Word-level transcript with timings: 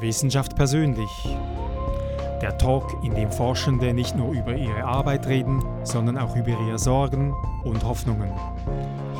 Wissenschaft 0.00 0.56
persönlich. 0.56 1.10
Der 2.40 2.56
Talk, 2.56 3.04
in 3.04 3.14
dem 3.14 3.30
Forschende 3.30 3.92
nicht 3.92 4.16
nur 4.16 4.32
über 4.32 4.54
ihre 4.54 4.84
Arbeit 4.84 5.26
reden, 5.26 5.62
sondern 5.82 6.16
auch 6.16 6.36
über 6.36 6.48
ihre 6.48 6.78
Sorgen 6.78 7.34
und 7.64 7.84
Hoffnungen. 7.84 8.30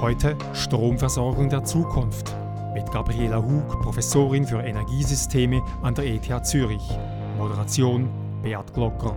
Heute 0.01 0.37
Stromversorgung 0.55 1.51
der 1.51 1.65
Zukunft 1.65 2.35
mit 2.73 2.91
Gabriela 2.91 3.43
Hug, 3.43 3.83
Professorin 3.83 4.47
für 4.47 4.63
Energiesysteme 4.63 5.61
an 5.83 5.95
der 5.95 6.07
ETH 6.07 6.47
Zürich. 6.47 6.83
Moderation 7.37 8.09
Beat 8.43 8.73
Glocker. 8.73 9.15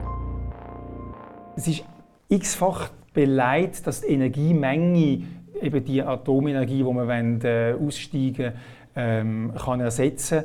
Es 1.55 1.67
ist 1.67 1.85
x-fach 2.27 2.89
beleidigt, 3.13 3.87
dass 3.87 4.01
die 4.01 4.07
Energiemenge, 4.07 5.23
eben 5.61 5.85
die 5.85 6.01
Atomenergie, 6.01 6.79
die 6.79 6.83
wir 6.83 7.07
wollen, 7.07 7.41
äh, 7.43 7.75
aussteigen 7.79 8.53
ähm, 8.95 9.53
kann 9.57 9.79
ersetzen 9.79 10.43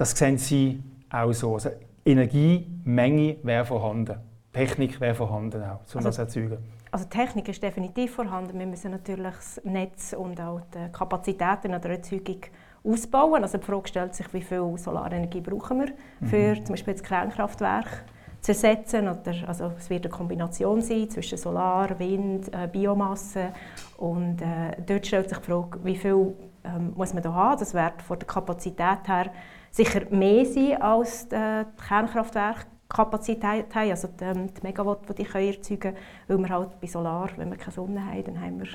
Das 0.00 0.12
sehen 0.12 0.38
Sie 0.38 0.82
auch 1.10 1.30
so. 1.34 1.52
Also 1.52 1.68
Energiemenge 2.06 3.36
wäre 3.42 3.66
vorhanden. 3.66 4.16
Technik 4.50 4.98
wäre 4.98 5.14
vorhanden 5.14 5.62
auch, 5.62 5.80
um 5.92 5.96
also, 5.96 6.00
das 6.00 6.14
zu 6.14 6.22
erzeugen. 6.22 6.56
Also 6.90 7.04
Technik 7.04 7.50
ist 7.50 7.62
definitiv 7.62 8.14
vorhanden. 8.14 8.58
Wir 8.58 8.64
müssen 8.64 8.92
natürlich 8.92 9.34
das 9.34 9.60
Netz 9.62 10.14
und 10.14 10.40
auch 10.40 10.62
die 10.72 10.90
Kapazitäten 10.90 11.72
der 11.72 11.84
Erzeugung 11.84 12.40
ausbauen. 12.82 13.42
Also 13.42 13.58
die 13.58 13.66
Frage 13.66 13.88
stellt 13.88 14.14
sich, 14.14 14.32
wie 14.32 14.40
viel 14.40 14.72
Solarenergie 14.78 15.42
brauchen 15.42 15.80
wir 15.80 15.88
für 16.26 16.58
mhm. 16.58 16.64
zum 16.64 16.72
Beispiel 16.72 16.94
das 16.94 17.02
Kernkraftwerk 17.02 18.04
zu 18.40 18.52
ersetzen. 18.52 19.06
Oder, 19.06 19.34
also 19.48 19.72
es 19.76 19.90
wird 19.90 20.06
eine 20.06 20.14
Kombination 20.14 20.80
sein 20.80 21.10
zwischen 21.10 21.36
Solar, 21.36 21.98
Wind, 21.98 22.50
äh, 22.54 22.68
Biomasse. 22.68 23.52
Und 23.98 24.40
äh, 24.40 24.80
dort 24.86 25.06
stellt 25.06 25.28
sich 25.28 25.36
die 25.36 25.44
Frage, 25.44 25.78
wie 25.84 25.96
viel 25.96 26.32
ähm, 26.64 26.94
muss 26.96 27.12
man 27.12 27.22
da 27.22 27.34
haben. 27.34 27.58
Das 27.58 27.74
wird 27.74 28.00
von 28.00 28.18
der 28.18 28.26
Kapazität 28.26 29.06
her 29.06 29.30
sicher 29.70 30.02
mehr 30.10 30.44
sein 30.44 30.80
als 30.80 31.28
die 31.28 31.64
Kernkraftwerkkapazität 31.88 33.74
haben, 33.74 33.90
also 33.90 34.08
die, 34.08 34.24
ähm, 34.24 34.48
die 34.54 34.62
Megawatt, 34.62 35.08
die 35.08 35.22
die 35.22 35.48
erzeugen 35.48 35.80
können, 35.80 35.96
weil 36.28 36.38
wir 36.38 36.48
halt 36.48 36.80
bei 36.80 36.86
Solar, 36.86 37.30
wenn 37.36 37.50
wir 37.50 37.56
keine 37.56 37.72
Sonne 37.72 38.04
haben, 38.04 38.24
dann 38.24 38.40
haben 38.40 38.58
wir, 38.60 38.68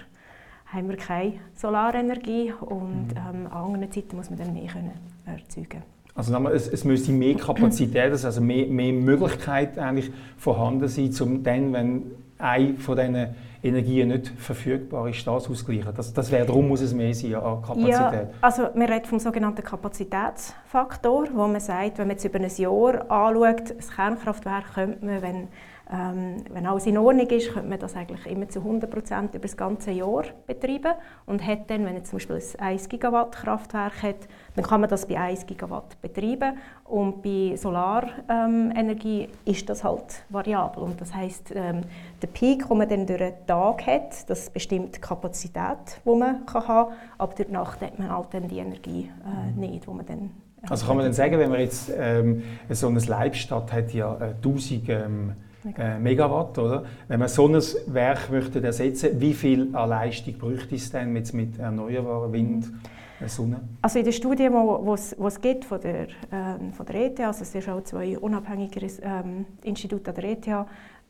haben 0.67 0.89
wir 0.89 0.97
keine 0.97 1.33
Solarenergie 1.55 2.53
und 2.61 3.07
mhm. 3.07 3.17
ähm, 3.17 3.47
an 3.47 3.65
anderen 3.65 3.91
Zeiten 3.91 4.15
muss 4.15 4.29
man 4.29 4.39
dann 4.39 4.53
mehr 4.53 4.67
können 4.71 4.91
erzeugen 5.25 5.83
also 6.15 6.33
es, 6.47 6.69
es 6.69 6.85
müsste 6.85 7.11
mehr 7.11 7.35
Kapazität, 7.35 8.11
also 8.11 8.41
mehr, 8.41 8.67
mehr 8.67 8.93
Möglichkeit 8.93 9.77
eigentlich 9.77 10.11
vorhanden 10.37 10.87
sein, 10.87 11.13
um 11.19 11.43
dann, 11.43 11.73
wenn 11.73 12.03
eine 12.37 12.75
von 12.75 12.97
diesen 12.97 13.35
Energien 13.63 14.09
nicht 14.09 14.27
verfügbar 14.27 15.09
ist, 15.09 15.25
das 15.25 15.49
auszugleichen. 15.49 15.91
Das, 15.95 16.13
das 16.13 16.31
wäre, 16.31 16.45
darum 16.45 16.67
muss 16.67 16.81
es 16.81 16.93
mehr 16.93 17.13
sein 17.13 17.35
an 17.35 17.61
Kapazität. 17.61 17.91
Ja, 17.91 18.27
also 18.41 18.69
wir 18.73 18.89
reden 18.89 19.05
vom 19.05 19.19
sogenannten 19.19 19.63
Kapazitätsfaktor, 19.63 21.27
wo 21.33 21.47
man 21.47 21.59
sagt, 21.59 21.97
wenn 21.97 22.07
man 22.07 22.17
jetzt 22.17 22.25
über 22.25 22.39
ein 22.39 22.51
Jahr 22.55 23.09
anschaut, 23.09 23.75
das 23.77 23.89
Kernkraftwerk 23.89 24.73
könnte 24.73 25.05
man, 25.05 25.21
wenn 25.21 25.47
ähm, 25.91 26.37
wenn 26.51 26.65
alles 26.65 26.85
in 26.87 26.97
Ordnung 26.97 27.27
ist, 27.27 27.53
könnte 27.53 27.69
man 27.69 27.79
das 27.79 27.95
eigentlich 27.95 28.25
immer 28.25 28.49
zu 28.49 28.59
100 28.59 28.89
Prozent 28.89 29.35
über 29.35 29.43
das 29.43 29.55
ganze 29.55 29.91
Jahr 29.91 30.23
betreiben. 30.47 30.93
Und 31.25 31.45
hat 31.45 31.69
dann, 31.69 31.85
wenn 31.85 31.93
man 31.93 32.05
zum 32.05 32.17
Beispiel 32.17 32.41
ein 32.57 32.67
1 32.67 32.89
Gigawatt 32.89 33.35
Kraftwerk 33.35 34.03
hat, 34.03 34.27
dann 34.55 34.65
kann 34.65 34.81
man 34.81 34.89
das 34.89 35.07
bei 35.07 35.19
1 35.19 35.45
Gigawatt 35.45 36.01
betreiben. 36.01 36.57
Und 36.85 37.21
bei 37.21 37.55
Solarenergie 37.55 39.23
ähm, 39.23 39.29
ist 39.45 39.69
das 39.69 39.83
halt 39.83 40.23
variabel. 40.29 40.83
Und 40.83 40.99
das 40.99 41.13
heißt 41.13 41.53
ähm, 41.55 41.81
der 42.21 42.27
Peak, 42.27 42.67
den 42.67 42.77
man 42.77 42.89
dann 42.89 43.05
durch 43.05 43.19
den 43.19 43.33
Tag 43.45 43.85
hat, 43.85 44.29
das 44.29 44.49
bestimmt 44.49 44.95
die 44.95 45.01
Kapazität, 45.01 46.01
die 46.03 46.09
man 46.15 46.45
kann 46.45 46.67
haben 46.67 46.89
kann, 46.89 46.97
aber 47.17 47.33
durch 47.33 47.47
die 47.47 47.53
Nacht 47.53 47.81
hat 47.81 47.99
man 47.99 48.09
halt 48.09 48.27
dann 48.31 48.47
die 48.47 48.57
Energie 48.57 49.09
äh, 49.25 49.59
nicht, 49.59 49.87
wo 49.87 49.93
man 49.93 50.05
dann 50.05 50.31
äh, 50.61 50.69
also 50.69 50.87
kann 50.87 50.97
man 50.97 51.05
dann 51.05 51.13
sagen, 51.13 51.37
wenn 51.39 51.49
man 51.49 51.59
jetzt 51.59 51.91
ähm, 51.95 52.43
so 52.69 52.87
eine 52.87 52.99
Leibstadt 52.99 53.71
hat, 53.71 53.93
ja 53.93 54.15
äh, 54.15 54.33
1000 54.35 54.89
ähm, 54.89 55.33
äh, 55.77 55.99
Megawatt, 55.99 56.57
oder? 56.57 56.85
Wenn 57.07 57.19
man 57.19 57.27
so 57.27 57.47
ein 57.47 57.61
Werk 57.87 58.29
möchte 58.29 58.63
ersetzen, 58.63 59.19
wie 59.19 59.33
viel 59.33 59.75
an 59.75 59.89
Leistung 59.89 60.37
bräuchte 60.37 60.75
es 60.75 60.91
denn 60.91 61.11
mit, 61.11 61.33
mit 61.33 61.59
erneuerbaren 61.59 62.31
Wind? 62.31 62.71
Äh, 63.19 63.27
Sonne? 63.27 63.61
Also 63.81 63.99
in 63.99 64.05
der 64.05 64.11
Studie, 64.11 64.49
wo, 64.51 64.93
es 64.93 65.41
gibt 65.41 65.65
von 65.65 65.79
der, 65.81 66.07
ähm, 66.31 66.73
von 66.73 66.85
der 66.85 66.95
ETH, 67.05 67.19
also 67.21 67.41
es 67.41 67.51
sind 67.51 67.67
auch 67.69 67.81
zwei 67.83 68.17
unabhängige 68.17 68.85
ähm, 69.01 69.45
Institute 69.63 70.09
an 70.09 70.15
der 70.15 70.23
ETH, 70.25 70.47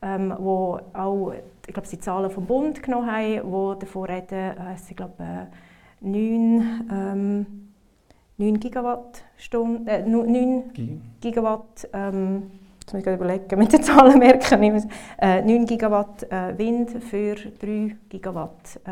ähm, 0.02 0.34
wo 0.38 0.78
auch, 0.92 1.32
ich 1.66 1.72
glaube, 1.74 1.88
die 1.88 1.98
Zahlen 1.98 2.30
vom 2.30 2.46
Bund 2.46 2.82
genommen 2.82 3.10
haben, 3.10 3.76
die 3.76 3.80
davon 3.80 4.04
reden, 4.04 4.34
äh, 4.34 4.74
es 4.74 4.86
sind, 4.86 4.96
glaube 4.96 5.14
äh, 5.18 5.46
9, 6.00 6.88
ähm, 6.92 7.46
9 8.38 8.60
Gigawattstunden, 8.60 9.88
äh, 9.88 10.06
9 10.06 11.00
Gigawatt 11.20 11.88
ähm, 11.92 12.50
Jetzt 12.86 12.94
muss 12.94 13.02
ich 13.04 13.12
überlegen, 13.12 13.58
mit 13.58 13.72
den 13.72 13.82
Zahlen 13.82 14.18
merken. 14.20 14.88
Äh, 15.18 15.42
9 15.42 15.66
Gigawatt 15.66 16.22
äh, 16.30 16.56
Wind 16.56 17.02
für 17.02 17.34
3 17.34 17.96
Gigawatt, 18.08 18.80
äh, 18.84 18.90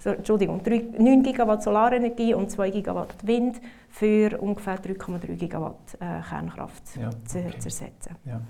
so, 0.00 0.10
Entschuldigung, 0.10 0.60
3, 0.60 0.98
9 0.98 1.22
Gigawatt 1.22 1.62
Solarenergie 1.62 2.34
und 2.34 2.50
2 2.50 2.70
Gigawatt 2.70 3.14
Wind 3.22 3.60
für 3.90 4.36
ungefähr 4.40 4.80
3,3 4.80 5.36
Gigawatt 5.36 5.76
äh, 6.00 6.20
Kernkraft 6.28 6.82
ja, 7.00 7.10
zu, 7.24 7.38
okay. 7.38 7.58
zu 7.60 7.68
ersetzen. 7.68 8.16
Ja. 8.24 8.40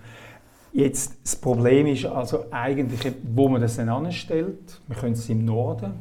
Jetzt, 0.72 1.18
das 1.22 1.36
Problem 1.36 1.86
ist 1.88 2.06
also 2.06 2.46
eigentlich, 2.50 3.12
wo 3.34 3.48
man 3.48 3.60
das 3.60 3.76
dann 3.76 3.90
anstellt. 3.90 4.80
Wir 4.86 4.96
können 4.96 5.12
es 5.12 5.28
im 5.28 5.44
Norden 5.44 5.92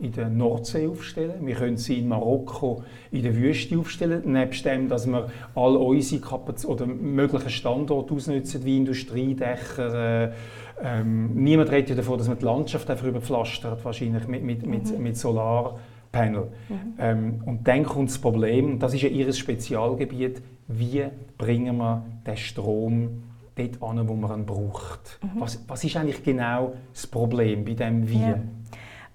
in 0.00 0.12
der 0.12 0.28
Nordsee 0.28 0.86
aufstellen. 0.86 1.46
Wir 1.46 1.54
können 1.54 1.76
sie 1.76 1.98
in 1.98 2.08
Marokko 2.08 2.82
in 3.10 3.22
der 3.22 3.36
Wüste 3.36 3.78
aufstellen. 3.78 4.32
Nebst 4.32 4.64
dem, 4.64 4.88
dass 4.88 5.06
wir 5.06 5.30
all 5.54 5.76
unsere 5.76 6.20
Kapaz 6.20 6.64
oder 6.64 6.86
möglichen 6.86 7.50
Standorte 7.50 8.14
ausnutzen, 8.14 8.64
wie 8.64 8.78
Industriedächer. 8.78 10.24
Äh, 10.24 10.32
ähm, 10.82 11.34
niemand 11.34 11.70
redet 11.70 11.98
davon, 11.98 12.18
dass 12.18 12.28
man 12.28 12.38
die 12.38 12.44
Landschaft 12.44 12.88
einfach 12.90 13.06
überpflastert, 13.06 13.84
wahrscheinlich 13.84 14.26
mit, 14.26 14.42
mit, 14.42 14.64
mhm. 14.64 14.70
mit, 14.70 14.98
mit 14.98 15.16
Solarpanel. 15.16 16.48
Mhm. 16.68 16.76
Ähm, 16.98 17.42
und 17.44 17.68
dann 17.68 17.84
kommt 17.84 18.08
das 18.08 18.18
Problem, 18.18 18.78
das 18.78 18.94
ist 18.94 19.02
ja 19.02 19.08
ihr 19.08 19.30
Spezialgebiet, 19.32 20.40
wie 20.68 21.04
bringen 21.36 21.76
wir 21.76 22.02
den 22.26 22.36
Strom 22.36 23.22
dort 23.56 23.82
an, 23.82 24.08
wo 24.08 24.14
man 24.14 24.40
ihn 24.40 24.46
braucht. 24.46 25.18
Mhm. 25.22 25.40
Was, 25.40 25.62
was 25.68 25.84
ist 25.84 25.96
eigentlich 25.96 26.22
genau 26.22 26.72
das 26.92 27.06
Problem 27.06 27.64
bei 27.64 27.74
dem 27.74 28.08
Wie? 28.08 28.20
Ja. 28.20 28.38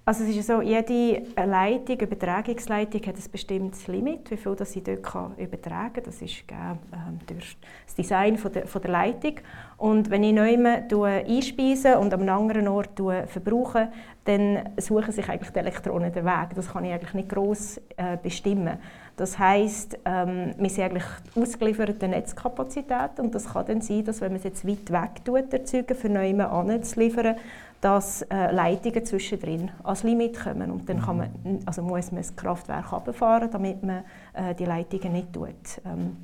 Also 0.08 0.24
es 0.24 0.36
ist 0.36 0.46
so, 0.46 0.62
jede 0.62 1.24
Leitung, 1.36 2.00
Übertragungsleitung 2.00 3.02
hat 3.08 3.16
ein 3.16 3.32
bestimmtes 3.32 3.88
Limit, 3.88 4.30
wie 4.30 4.38
viel 4.38 4.56
das 4.56 4.72
sie 4.72 4.84
dort 4.84 5.02
kann 5.02 5.36
übertragen 5.36 5.94
kann. 5.94 6.04
Das 6.04 6.22
ist 6.22 6.44
ähm, 6.52 7.20
durch 7.26 7.58
das 7.88 7.96
Design 7.96 8.38
von 8.38 8.52
der, 8.54 8.68
von 8.68 8.84
der 8.84 8.92
Leitung. 8.92 9.38
Und 9.78 10.12
wenn 10.12 10.24
ich 10.24 10.34
neu 10.34 10.56
einspeise 11.02 11.98
und 11.98 12.14
einem 12.14 12.30
anderen 12.30 12.68
Ort 12.68 13.02
verbrauche, 13.26 13.92
dann 14.26 14.70
suchen 14.78 15.12
sich 15.12 15.28
eigentlich 15.28 15.50
die 15.50 15.60
Elektronen 15.60 16.14
den 16.14 16.26
Weg. 16.26 16.50
Das 16.54 16.72
kann 16.72 16.86
ich 16.86 16.94
eigentlich 16.94 17.14
nicht 17.16 17.30
gross 17.30 17.82
äh, 17.98 18.18
bestimmen. 18.22 18.78
Das 19.18 19.40
heisst, 19.40 19.98
ähm, 20.06 20.54
wir 20.58 20.70
sind 20.70 20.84
eigentlich 20.84 21.06
ausgeliefert 21.36 22.02
der 22.02 22.10
Netzkapazität 22.10 23.18
und 23.18 23.34
das 23.34 23.54
kann 23.54 23.66
dann 23.66 23.82
sein, 23.82 24.04
dass 24.04 24.20
wenn 24.20 24.34
man 24.34 24.38
es 24.38 24.44
jetzt 24.44 24.68
weit 24.68 24.92
weg 24.92 25.24
tut, 25.24 25.54
erzeugen, 25.54 25.96
für 25.96 26.10
neu 26.10 26.38
anzuliefern, 26.44 27.38
dass 27.82 28.24
äh, 28.24 28.52
Leitungen 28.52 29.06
zwischendrin 29.06 29.72
als 29.84 30.04
Limit 30.04 30.40
kommen 30.40 30.72
und 30.72 30.90
dann 30.90 31.02
kann 31.02 31.18
man, 31.18 31.30
also 31.66 31.82
muss 31.82 32.12
man 32.12 32.22
das 32.22 32.36
Kraftwerk 32.36 32.92
runterfahren, 32.92 33.50
damit 33.52 33.84
man 33.84 34.04
äh, 34.34 34.56
die 34.56 34.66
Leitungen 34.66 35.14
nicht 35.14 35.34
tut, 35.34 35.50
ähm, 35.86 36.18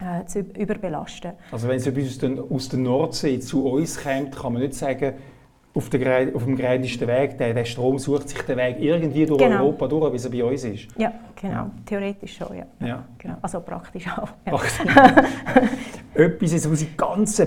äh, 0.00 0.24
zu 0.26 0.40
überbelasten. 0.40 1.32
Also 1.50 1.68
wenn 1.68 1.76
es 1.76 1.88
aus 2.50 2.68
der 2.68 2.78
Nordsee 2.78 3.40
zu 3.40 3.66
uns 3.66 4.02
kommt, 4.02 4.36
kann 4.36 4.52
man 4.52 4.62
nicht 4.62 4.74
sagen, 4.74 5.14
auf, 5.74 5.88
der, 5.90 6.34
auf 6.34 6.44
dem 6.44 6.56
gereitesten 6.56 7.06
Weg, 7.06 7.38
der, 7.38 7.54
der, 7.54 7.64
Strom 7.64 7.98
sucht 7.98 8.28
sich 8.30 8.42
den 8.42 8.56
Weg 8.56 8.76
irgendwie 8.80 9.26
durch 9.26 9.38
genau. 9.38 9.62
Europa 9.62 9.86
durch, 9.86 10.12
bis 10.12 10.24
er 10.24 10.30
bei 10.30 10.44
uns 10.44 10.64
ist. 10.64 10.88
Ja, 10.96 11.12
genau. 11.40 11.70
Theoretisch 11.86 12.36
schon, 12.36 12.56
ja. 12.56 12.66
ja. 12.84 13.04
Genau. 13.16 13.36
Also 13.40 13.60
praktisch 13.60 14.06
auch. 14.08 14.28
Ja. 14.46 14.60
Etwas, 16.14 16.70
was 16.70 16.82
ich 16.82 16.96
ganz 16.96 17.42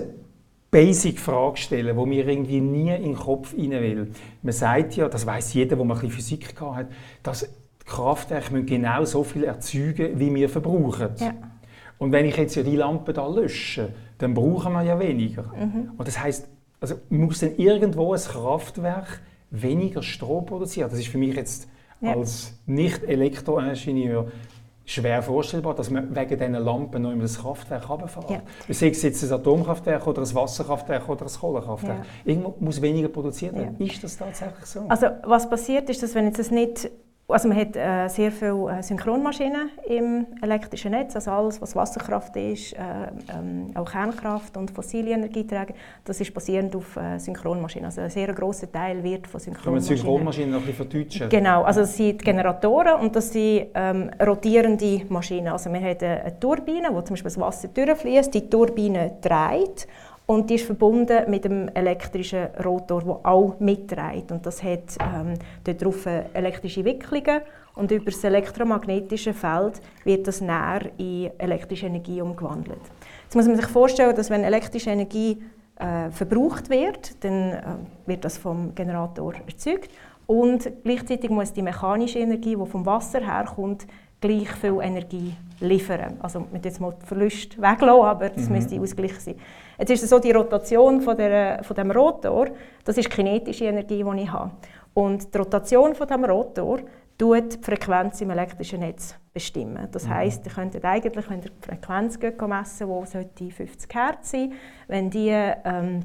Basic-Frage 0.72 1.58
stellen, 1.58 1.98
die 1.98 2.06
mir 2.06 2.28
irgendwie 2.28 2.62
nie 2.62 2.96
in 2.96 3.04
den 3.04 3.16
Kopf 3.16 3.54
rein 3.54 3.72
will. 3.72 4.12
Man 4.42 4.54
sagt 4.54 4.96
ja, 4.96 5.10
das 5.10 5.26
weiß 5.26 5.54
jeder, 5.54 5.76
der 5.76 5.86
mal 5.86 5.96
ein 5.96 6.00
bisschen 6.00 6.12
Physik 6.12 6.56
hat, 6.60 6.88
dass 7.22 7.42
die 7.42 7.86
Kraftwerke 7.86 8.64
genau 8.64 9.04
so 9.04 9.24
viel 9.24 9.44
erzeugen, 9.44 10.18
wie 10.18 10.34
wir 10.34 10.48
verbrauchen. 10.48 11.10
Ja. 11.20 11.34
Und 11.98 12.14
wenn 12.14 12.26
ich 12.26 12.38
jetzt 12.38 12.56
ja 12.56 12.64
die 12.64 12.78
Lampe 12.78 13.12
da 13.14 13.28
lösche, 13.28 13.90
dann 14.18 14.34
brauchen 14.34 14.72
wir 14.74 14.84
ja 14.84 14.98
weniger. 14.98 15.44
Mhm. 15.44 15.92
Und 15.98 16.08
das 16.08 16.20
heißt, 16.20 16.48
also 16.80 16.96
muss 17.10 17.40
dann 17.40 17.58
irgendwo 17.58 18.14
ein 18.14 18.20
Kraftwerk 18.20 19.22
weniger 19.52 20.02
Strom 20.02 20.46
produzieren. 20.46 20.90
Das 20.90 21.00
ist 21.00 21.10
für 21.10 21.18
mich 21.18 21.36
jetzt 21.36 21.68
ja. 22.00 22.14
als 22.14 22.54
Nicht-Elektroingenieur 22.66 24.32
schwer 24.86 25.22
vorstellbar, 25.22 25.76
dass 25.76 25.90
man 25.90 26.16
wegen 26.16 26.38
diesen 26.38 26.54
Lampen 26.54 27.02
noch 27.02 27.12
immer 27.12 27.24
das 27.24 27.40
Kraftwerk 27.40 27.90
runterfährt. 27.90 28.30
Ja. 28.30 28.42
Sei 28.70 28.90
es 28.90 29.02
jetzt 29.02 29.24
ein 29.24 29.32
Atomkraftwerk 29.32 30.06
oder 30.08 30.22
ein 30.22 30.36
Wasserkraftwerk 30.36 31.08
oder 31.08 31.26
ein 31.26 31.32
Kohlekraftwerk. 31.32 32.00
Ja. 32.00 32.32
Irgendwo 32.32 32.56
muss 32.60 32.82
weniger 32.82 33.08
produziert 33.08 33.56
werden. 33.56 33.76
Ja. 33.80 33.86
Ist 33.86 34.04
das 34.04 34.18
tatsächlich 34.18 34.66
so? 34.66 34.86
Also 34.90 35.08
was 35.24 35.50
passiert 35.50 35.90
ist, 35.90 36.04
dass 36.04 36.16
wenn 36.16 36.26
jetzt 36.26 36.40
das 36.40 36.52
nicht 36.52 36.90
Also 37.32 37.48
man 37.48 37.58
hat 37.58 37.76
äh, 37.76 38.08
sehr 38.08 38.32
viele 38.32 38.80
äh, 38.80 38.84
Synchronmaschinen 38.84 39.70
im 39.88 40.28
elektrischen 40.42 40.92
Netz, 40.92 41.16
also 41.16 41.32
alles, 41.32 41.62
was 41.62 41.76
Wasserkraft 41.76 42.36
ist, 42.36 42.74
äh, 42.74 42.78
ähm, 43.34 43.72
auch 43.76 43.90
Kernkraft 43.90 44.58
und 44.58 44.72
fossile 44.72 45.12
Energieträger, 45.12 45.74
das 46.06 46.20
ist 46.22 46.34
basierend 46.34 46.76
auf 46.76 46.96
äh, 46.98 47.18
Synchronmaschinen. 47.20 47.86
Also 47.86 48.02
ein 48.02 48.10
sehr 48.10 48.34
grosser 48.34 48.72
Teil 48.72 49.04
wird 49.04 49.28
von 49.28 49.40
Synchronmaschinen. 49.40 49.64
Können 49.64 49.76
wir 49.76 49.98
Synchronmaschinen 49.98 50.52
noch 50.52 50.60
ein 50.60 50.66
bisschen 50.66 50.90
verdeutschen? 50.90 51.30
Genau, 51.30 51.64
also 51.64 51.82
das 51.82 51.96
sind 51.96 52.24
Generatoren 52.24 53.02
und 53.02 53.16
das 53.16 53.32
sind 53.32 53.68
ähm, 53.74 54.12
rotierende 54.26 55.02
Maschinen. 55.10 55.50
Also 55.50 55.72
wir 55.72 55.80
haben 55.80 55.98
eine 56.00 56.40
Turbine, 56.40 56.90
wo 56.92 57.02
zum 57.02 57.14
Beispiel 57.14 57.32
das 57.32 57.40
Wasser 57.40 57.68
durchfließt, 57.70 58.34
die 58.34 58.50
Turbine 58.50 59.18
dreht 59.22 59.88
und 60.32 60.50
die 60.50 60.56
ist 60.56 60.66
verbunden 60.66 61.30
mit 61.30 61.44
dem 61.44 61.68
elektrischen 61.74 62.48
Rotor, 62.64 63.04
der 63.04 63.20
auch 63.26 63.60
mitdreht. 63.60 64.32
Und 64.32 64.46
das 64.46 64.64
hat 64.64 64.96
ähm, 65.02 65.34
darauf 65.66 66.06
elektrische 66.06 66.86
Wicklungen 66.86 67.42
und 67.76 67.92
über 67.92 68.06
das 68.06 68.24
elektromagnetische 68.24 69.34
Feld 69.34 69.82
wird 70.06 70.26
das 70.26 70.40
näher 70.40 70.90
in 70.98 71.32
elektrische 71.38 71.88
Energie 71.88 72.22
umgewandelt. 72.22 72.80
Jetzt 73.24 73.36
muss 73.36 73.46
man 73.46 73.58
sich 73.58 73.68
vorstellen, 73.68 74.16
dass 74.16 74.30
wenn 74.30 74.46
elektrische 74.46 74.92
Energie 74.92 75.42
äh, 75.76 76.10
verbraucht 76.12 76.70
wird, 76.70 77.22
dann 77.26 77.52
äh, 77.52 77.62
wird 78.06 78.24
das 78.24 78.38
vom 78.38 78.74
Generator 78.74 79.34
erzeugt 79.46 79.90
und 80.28 80.72
gleichzeitig 80.86 81.30
muss 81.30 81.52
die 81.52 81.62
mechanische 81.62 82.20
Energie, 82.20 82.56
die 82.56 82.66
vom 82.66 82.86
Wasser 82.86 83.20
herkommt, 83.20 83.86
gleich 84.22 84.50
viel 84.52 84.78
Energie 84.82 85.34
liefern. 85.60 86.18
Also 86.22 86.46
mit 86.54 86.64
jetzt 86.64 86.80
mal 86.80 86.94
Verlust 87.06 87.58
weglassen, 87.58 88.06
aber 88.06 88.30
das 88.30 88.48
mhm. 88.48 88.56
müsste 88.56 88.80
ausgleich 88.80 89.20
sein. 89.20 89.36
Jetzt 89.82 89.90
ist 89.90 90.04
es 90.04 90.10
so, 90.12 90.20
die 90.20 90.32
Rotation 90.32 91.02
von, 91.02 91.18
der, 91.18 91.64
von 91.64 91.76
dem 91.76 91.90
Rotor, 91.90 92.50
das 92.86 93.00
ist 93.00 93.10
kinetische 93.10 93.66
Energie, 93.66 94.04
die 94.04 94.22
ich 94.22 94.32
habe. 94.32 94.52
Und 94.94 95.34
die 95.34 95.38
Rotation 95.40 95.96
von 95.96 96.08
dem 96.08 96.24
Rotor 96.24 96.82
tut 97.18 97.56
die 97.56 97.64
Frequenz 97.64 98.22
im 98.22 98.30
elektrischen 98.30 98.82
Netz 98.82 99.16
bestimmen. 99.34 99.88
Das 99.92 100.06
mhm. 100.06 100.10
heißt, 100.14 100.46
ihr 100.46 100.52
könntet 100.52 100.86
eigentlich, 100.86 101.28
wenn 101.28 101.42
ihr 101.42 101.50
die 101.50 101.68
Frequenz 101.68 102.20
messen 102.20 102.88
wo 102.90 103.04
sollte 103.06 103.50
50 103.50 103.92
Hertz 103.92 104.30
sein, 104.30 104.54
wenn 104.88 105.10
die 105.10 105.30
ähm, 105.30 106.02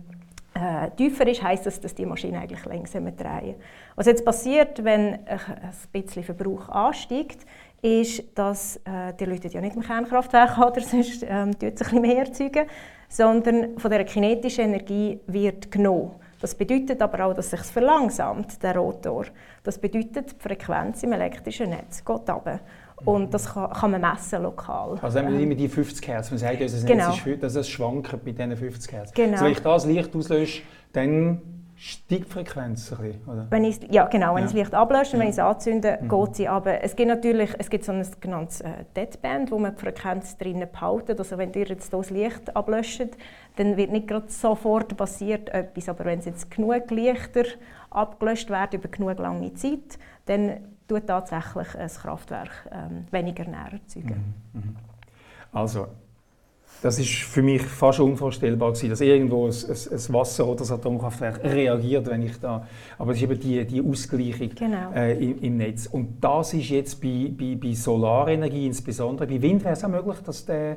äh, 0.54 0.90
tiefer 0.96 1.28
ist, 1.28 1.42
heißt 1.42 1.66
das, 1.66 1.78
dass 1.78 1.94
die 1.94 2.06
Maschine 2.06 2.38
eigentlich 2.40 2.64
langsamer 2.64 3.12
drehen. 3.12 3.56
Was 3.94 4.06
jetzt 4.06 4.24
passiert, 4.24 4.82
wenn 4.84 5.18
ein 5.26 5.40
bisschen 5.92 6.24
Verbrauch 6.24 6.70
ansteigt, 6.70 7.44
ist, 7.82 8.24
dass 8.34 8.76
äh, 8.78 9.12
die 9.20 9.26
Leute 9.26 9.48
ja 9.48 9.60
nicht 9.60 9.76
im 9.76 9.82
Kernkraftwerk 9.82 10.56
oder 10.66 10.80
sonst 10.80 11.26
ähm, 11.28 11.52
tut 11.58 11.62
es 11.62 11.68
ein 11.68 11.76
bisschen 11.76 12.00
mehr 12.00 12.18
erzeugen, 12.20 12.66
sondern 13.08 13.78
von 13.78 13.90
der 13.90 14.04
kinetischen 14.04 14.64
Energie 14.64 15.20
wird 15.26 15.70
genommen. 15.70 16.12
Das 16.40 16.54
bedeutet 16.54 17.00
aber 17.00 17.26
auch, 17.26 17.34
dass 17.34 17.50
sich 17.50 17.60
verlangsamt, 17.60 18.62
der 18.62 18.76
Rotor. 18.76 19.24
Das 19.62 19.78
bedeutet, 19.78 20.32
die 20.32 20.42
Frequenz 20.42 21.02
im 21.02 21.12
elektrischen 21.12 21.70
Netz 21.70 22.04
geht 22.04 22.28
runter. 22.28 22.60
Und 23.04 23.32
das 23.32 23.52
kann, 23.52 23.70
kann, 23.70 23.90
man 23.90 24.00
messen 24.00 24.42
lokal. 24.42 24.98
Also 25.00 25.18
haben 25.18 25.32
wir 25.32 25.40
immer 25.40 25.54
die 25.54 25.68
50 25.68 26.08
Hertz. 26.08 26.30
Man 26.30 26.38
sagt, 26.38 26.60
das 26.60 26.84
genau. 26.84 27.10
Netz 27.10 27.26
ist, 27.26 27.42
dass 27.42 27.54
es 27.56 27.68
schwankt 27.68 28.24
bei 28.24 28.32
diesen 28.32 28.56
50 28.56 28.92
Hertz. 28.92 29.12
Genau. 29.12 29.32
Also 29.32 29.44
wenn 29.44 29.52
ich 29.52 29.60
das 29.60 29.86
Licht 29.86 30.16
auslösche, 30.16 30.62
dann 30.92 31.40
steigt 31.76 32.26
die 32.26 32.30
Frequenz 32.30 32.90
ein 32.92 32.98
bisschen, 32.98 33.28
oder? 33.28 33.46
Wenn 33.50 33.64
ich, 33.64 33.80
ja, 33.90 34.06
genau. 34.06 34.34
Wenn 34.34 34.44
ja. 34.44 34.46
ich 34.46 34.52
das 34.52 34.54
Licht 34.54 34.74
ablösche 34.74 35.12
und 35.12 35.18
ja. 35.18 35.20
wenn 35.20 35.28
ich 35.28 35.34
es 35.34 35.38
anzünde, 35.38 35.98
mhm. 36.00 36.08
geht 36.08 36.36
sie. 36.36 36.48
Aber 36.48 36.82
es 36.82 36.96
gibt 36.96 37.08
natürlich 37.08 37.50
es 37.58 37.70
gibt 37.70 37.84
so 37.84 37.92
ein 37.92 38.06
genanntes 38.20 38.60
äh, 38.62 38.84
Deadband, 38.96 39.50
wo 39.50 39.58
man 39.58 39.74
die 39.74 39.80
Frequenz 39.80 40.36
drinnen 40.36 40.68
behaltet. 40.70 41.18
Also 41.18 41.38
wenn 41.38 41.52
ihr 41.52 41.66
jetzt 41.66 41.92
das 41.92 42.10
Licht 42.10 42.56
ablöscht, 42.56 43.08
dann 43.56 43.76
wird 43.76 43.92
nicht 43.92 44.08
gerade 44.08 44.30
sofort 44.30 44.96
passiert 44.96 45.48
etwas. 45.50 45.88
Aber 45.88 46.04
wenn 46.06 46.18
es 46.18 46.24
jetzt 46.24 46.50
genug 46.50 46.90
Lichter 46.90 47.44
abgelöscht 47.90 48.50
werden 48.50 48.80
über 48.80 48.88
genug 48.88 49.18
lange 49.18 49.52
Zeit, 49.54 49.98
dann 50.24 50.60
tut 50.88 51.06
tatsächlich 51.06 51.74
ein 51.76 51.88
Kraftwerk 51.88 52.68
ähm, 52.72 53.06
weniger 53.10 53.44
näher 53.44 53.72
erzeugen. 53.72 54.34
Mhm. 54.52 54.60
Mhm. 54.60 54.76
Also 55.52 55.88
das 56.86 57.00
ist 57.00 57.10
für 57.10 57.42
mich 57.42 57.62
fast 57.62 57.98
unvorstellbar 57.98 58.70
gewesen, 58.70 58.90
dass 58.90 59.00
irgendwo 59.00 59.46
ein, 59.46 59.52
ein, 59.52 59.76
ein 59.92 60.14
Wasser- 60.14 60.46
oder 60.46 60.64
ein 60.64 60.70
Atomkraftwerk 60.70 61.42
reagiert, 61.42 62.06
wenn 62.06 62.22
ich 62.22 62.38
da... 62.38 62.64
Aber 62.96 63.10
es 63.10 63.16
ist 63.16 63.24
eben 63.24 63.40
die, 63.40 63.64
die 63.64 63.82
Ausgleichung 63.82 64.50
genau. 64.54 64.92
äh, 64.94 65.14
im, 65.18 65.42
im, 65.42 65.56
Netz. 65.56 65.86
Und 65.86 66.18
das 66.20 66.54
ist 66.54 66.68
jetzt 66.68 67.02
bei, 67.02 67.32
bei, 67.36 67.56
bei 67.60 67.74
Solarenergie 67.74 68.66
insbesondere, 68.66 69.26
bei 69.26 69.42
Wind 69.42 69.64
wäre 69.64 69.74
es 69.74 69.82
auch 69.82 69.88
möglich, 69.88 70.18
dass 70.24 70.44
der 70.44 70.76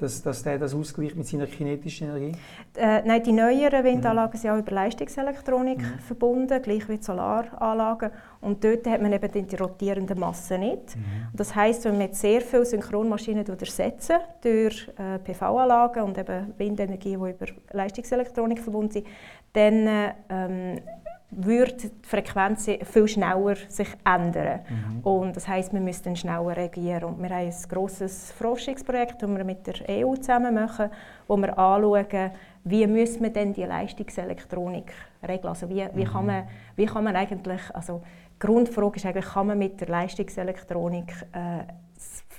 dass, 0.00 0.22
dass 0.22 0.42
der 0.42 0.58
das 0.58 0.74
ausgleicht 0.74 1.16
mit 1.16 1.26
seiner 1.26 1.46
kinetischen 1.46 2.08
Energie? 2.08 2.32
Äh, 2.76 3.02
nein, 3.04 3.22
die 3.22 3.32
neueren 3.32 3.84
Windanlagen 3.84 4.36
mhm. 4.36 4.40
sind 4.40 4.50
auch 4.50 4.58
über 4.58 4.72
Leistungselektronik 4.72 5.78
mhm. 5.78 5.98
verbunden, 6.00 6.62
gleich 6.62 6.88
wie 6.88 6.96
die 6.96 7.02
Solaranlagen. 7.02 8.10
Und 8.40 8.64
dort 8.64 8.86
hat 8.86 9.02
man 9.02 9.12
eben 9.12 9.46
die 9.46 9.56
rotierenden 9.56 10.18
Massen 10.18 10.60
nicht. 10.60 10.96
Mhm. 10.96 11.02
Das 11.34 11.54
heißt, 11.54 11.84
wenn 11.84 11.98
wir 11.98 12.06
jetzt 12.06 12.20
sehr 12.20 12.40
viele 12.40 12.64
Synchronmaschinen 12.64 13.46
ersetzen 13.46 14.16
durch 14.40 14.88
äh, 14.98 15.18
PV-Anlagen 15.18 16.02
und 16.02 16.18
eben 16.18 16.54
Windenergie, 16.56 17.10
die 17.10 17.14
über 17.14 17.46
Leistungselektronik 17.72 18.60
verbunden 18.60 18.92
sind, 18.92 19.06
dann 19.52 20.12
ähm, 20.28 20.80
würde 21.30 21.74
die 21.74 21.90
Frequenz 22.02 22.68
viel 22.82 23.06
schneller 23.06 23.54
sich 23.68 23.88
ändern. 24.04 24.60
Mhm. 24.68 25.00
Und 25.00 25.36
das 25.36 25.46
heißt, 25.46 25.72
wir 25.72 25.80
müssten 25.80 26.16
schneller 26.16 26.56
reagieren. 26.56 27.04
Und 27.04 27.22
wir 27.22 27.30
haben 27.30 27.46
ein 27.46 27.68
grosses 27.68 28.32
Forschungsprojekt, 28.32 29.22
das 29.22 29.30
wir 29.30 29.44
mit 29.44 29.66
der 29.66 29.74
EU 29.88 30.16
zusammen 30.16 30.54
machen, 30.54 30.90
wo 31.28 31.36
wir 31.36 31.56
anschauen, 31.56 32.30
wie 32.64 32.86
müssen 32.86 33.22
wir 33.22 33.30
denn 33.30 33.52
die 33.52 33.64
Leistungselektronik 33.64 34.92
regeln. 35.26 35.48
Also 35.48 35.68
wie, 35.68 35.86
wie, 35.94 36.04
kann 36.04 36.26
man, 36.26 36.44
wie 36.76 36.86
kann 36.86 37.04
man 37.04 37.16
eigentlich, 37.16 37.62
also 37.74 38.02
die 38.34 38.46
Grundfrage 38.46 38.96
ist 38.96 39.06
eigentlich, 39.06 39.26
kann 39.26 39.46
man 39.46 39.58
mit 39.58 39.80
der 39.80 39.88
Leistungselektronik 39.88 41.12
äh, 41.32 41.64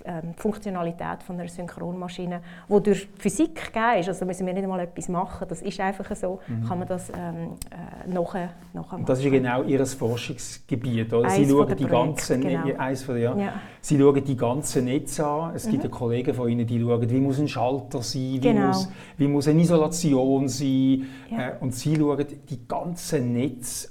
ähm, 0.06 0.34
die 0.36 0.42
Funktionalität 0.42 1.24
von 1.26 1.40
einer 1.40 1.48
Synchronmaschine, 1.48 2.42
die 2.70 2.84
durch 2.84 3.08
Physik 3.18 3.56
gegeben 3.74 4.00
ist. 4.00 4.10
Also 4.10 4.26
müssen 4.26 4.46
wir 4.46 4.54
nicht 4.54 4.68
mal 4.68 4.80
etwas 4.80 5.10
machen, 5.10 5.48
das 5.48 5.62
ist 5.62 5.80
einfach 5.80 6.16
so, 6.16 6.40
mhm. 6.48 6.68
kann 6.68 6.80
man 6.80 6.88
das 6.88 7.10
ähm, 7.10 7.56
äh, 7.70 8.10
nachher, 8.10 8.50
nachher 8.74 8.98
machen. 8.98 9.06
Das 9.06 9.20
ist 9.20 9.32
genau 9.32 9.64
Ihr 9.64 9.86
Forschungsgebiet, 9.86 11.14
oder? 11.14 11.30
Sie 11.30 11.48
schauen, 11.48 11.76
die 11.76 11.86
ganzen, 11.86 12.42
genau. 12.42 12.78
eins 12.78 13.04
von, 13.04 13.18
ja. 13.18 13.36
ja. 13.36 13.54
Sie 13.82 13.98
schauen 13.98 14.24
die 14.24 14.38
ganzen 14.38 14.86
Netze 14.86 15.26
an. 15.26 15.56
Es 15.56 15.68
gibt 15.68 15.84
mhm. 15.84 15.92
Kollegen 15.92 16.34
von 16.34 16.50
Ihnen, 16.50 16.66
die 16.66 16.80
schauen, 16.80 17.10
wie 17.10 17.20
muss 17.20 17.40
ein 17.40 17.48
Schalter 17.48 18.02
sein, 18.02 18.22
wie, 18.22 18.40
genau. 18.40 18.68
muss, 18.68 18.90
wie 19.18 19.28
muss 19.28 19.48
eine 19.48 19.62
Isolation 19.62 20.48
sein. 20.48 21.06
Ja. 21.30 21.50
Äh, 21.50 21.54
und 21.60 21.74
Sie 21.74 21.96
schauen 21.96 22.26
die 22.50 22.68
ganzen 22.68 23.34
Netze 23.34 23.90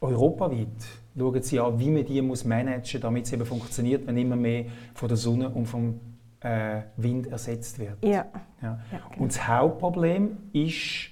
europaweit 0.00 0.68
schauen 1.18 1.42
sie 1.42 1.58
an, 1.58 1.78
wie 1.78 1.90
man 1.90 2.04
die 2.04 2.22
muss 2.22 2.44
managen 2.44 2.82
muss, 2.82 3.00
damit 3.00 3.24
es 3.26 3.32
eben 3.32 3.44
funktioniert, 3.44 4.06
wenn 4.06 4.16
immer 4.16 4.36
mehr 4.36 4.66
von 4.94 5.08
der 5.08 5.16
Sonne 5.16 5.50
und 5.50 5.66
vom 5.66 6.00
äh, 6.40 6.82
Wind 6.96 7.26
ersetzt 7.26 7.78
wird. 7.78 8.04
Ja. 8.04 8.10
ja. 8.10 8.26
ja 8.62 8.80
genau. 8.90 9.22
Und 9.22 9.32
das 9.32 9.46
Hauptproblem 9.46 10.36
ist 10.52 11.10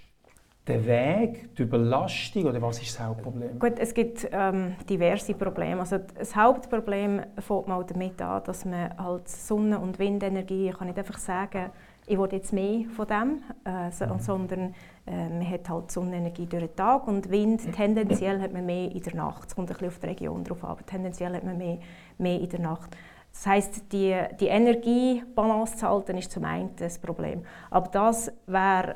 der 0.66 0.84
Weg, 0.84 1.54
die 1.56 1.62
Überlastung 1.62 2.44
oder 2.44 2.60
was 2.60 2.80
ist 2.82 2.98
das 2.98 3.06
Hauptproblem? 3.06 3.58
Gut, 3.58 3.78
es 3.78 3.94
gibt 3.94 4.28
ähm, 4.32 4.74
diverse 4.88 5.34
Probleme. 5.34 5.80
Also 5.80 5.98
das 5.98 6.34
Hauptproblem 6.34 7.22
fängt 7.38 7.68
mal 7.68 7.84
damit 7.84 8.20
an, 8.20 8.42
dass 8.44 8.64
man 8.64 8.96
halt 8.98 9.28
Sonne- 9.28 9.78
und 9.78 9.98
Windenergie, 9.98 10.68
ich 10.68 10.76
kann 10.76 10.88
nicht 10.88 10.98
einfach 10.98 11.18
sagen, 11.18 11.70
ich 12.06 12.18
will 12.18 12.28
jetzt 12.32 12.52
mehr 12.52 12.84
von 12.94 13.06
dem, 13.06 13.42
äh, 13.64 13.90
so, 13.90 14.06
mhm. 14.06 14.18
sondern 14.20 14.74
äh, 15.06 15.28
man 15.28 15.48
hat 15.48 15.68
halt 15.68 15.90
Sonnenenergie 15.90 16.46
durch 16.46 16.66
den 16.66 16.76
Tag 16.76 17.06
und 17.08 17.30
Wind, 17.30 17.60
tendenziell 17.74 18.40
hat 18.40 18.52
man 18.52 18.64
mehr 18.64 18.90
in 18.90 19.02
der 19.02 19.14
Nacht. 19.16 19.48
Es 19.48 19.54
kommt 19.54 19.70
ein 19.70 19.74
bisschen 19.74 19.88
auf 19.88 19.98
die 19.98 20.06
Region 20.06 20.44
drauf 20.44 20.62
an, 20.64 20.70
aber 20.70 20.86
tendenziell 20.86 21.34
hat 21.34 21.44
man 21.44 21.58
mehr, 21.58 21.78
mehr 22.18 22.40
in 22.40 22.48
der 22.48 22.60
Nacht. 22.60 22.96
Das 23.32 23.46
heißt, 23.46 23.92
die, 23.92 24.16
die 24.40 24.46
Energiebalance 24.46 25.76
zu 25.76 25.88
halten, 25.88 26.16
ist 26.16 26.30
zum 26.30 26.44
einen 26.44 26.74
das 26.76 26.98
Problem. 26.98 27.44
Aber 27.70 27.88
das 27.88 28.32
wäre, 28.46 28.94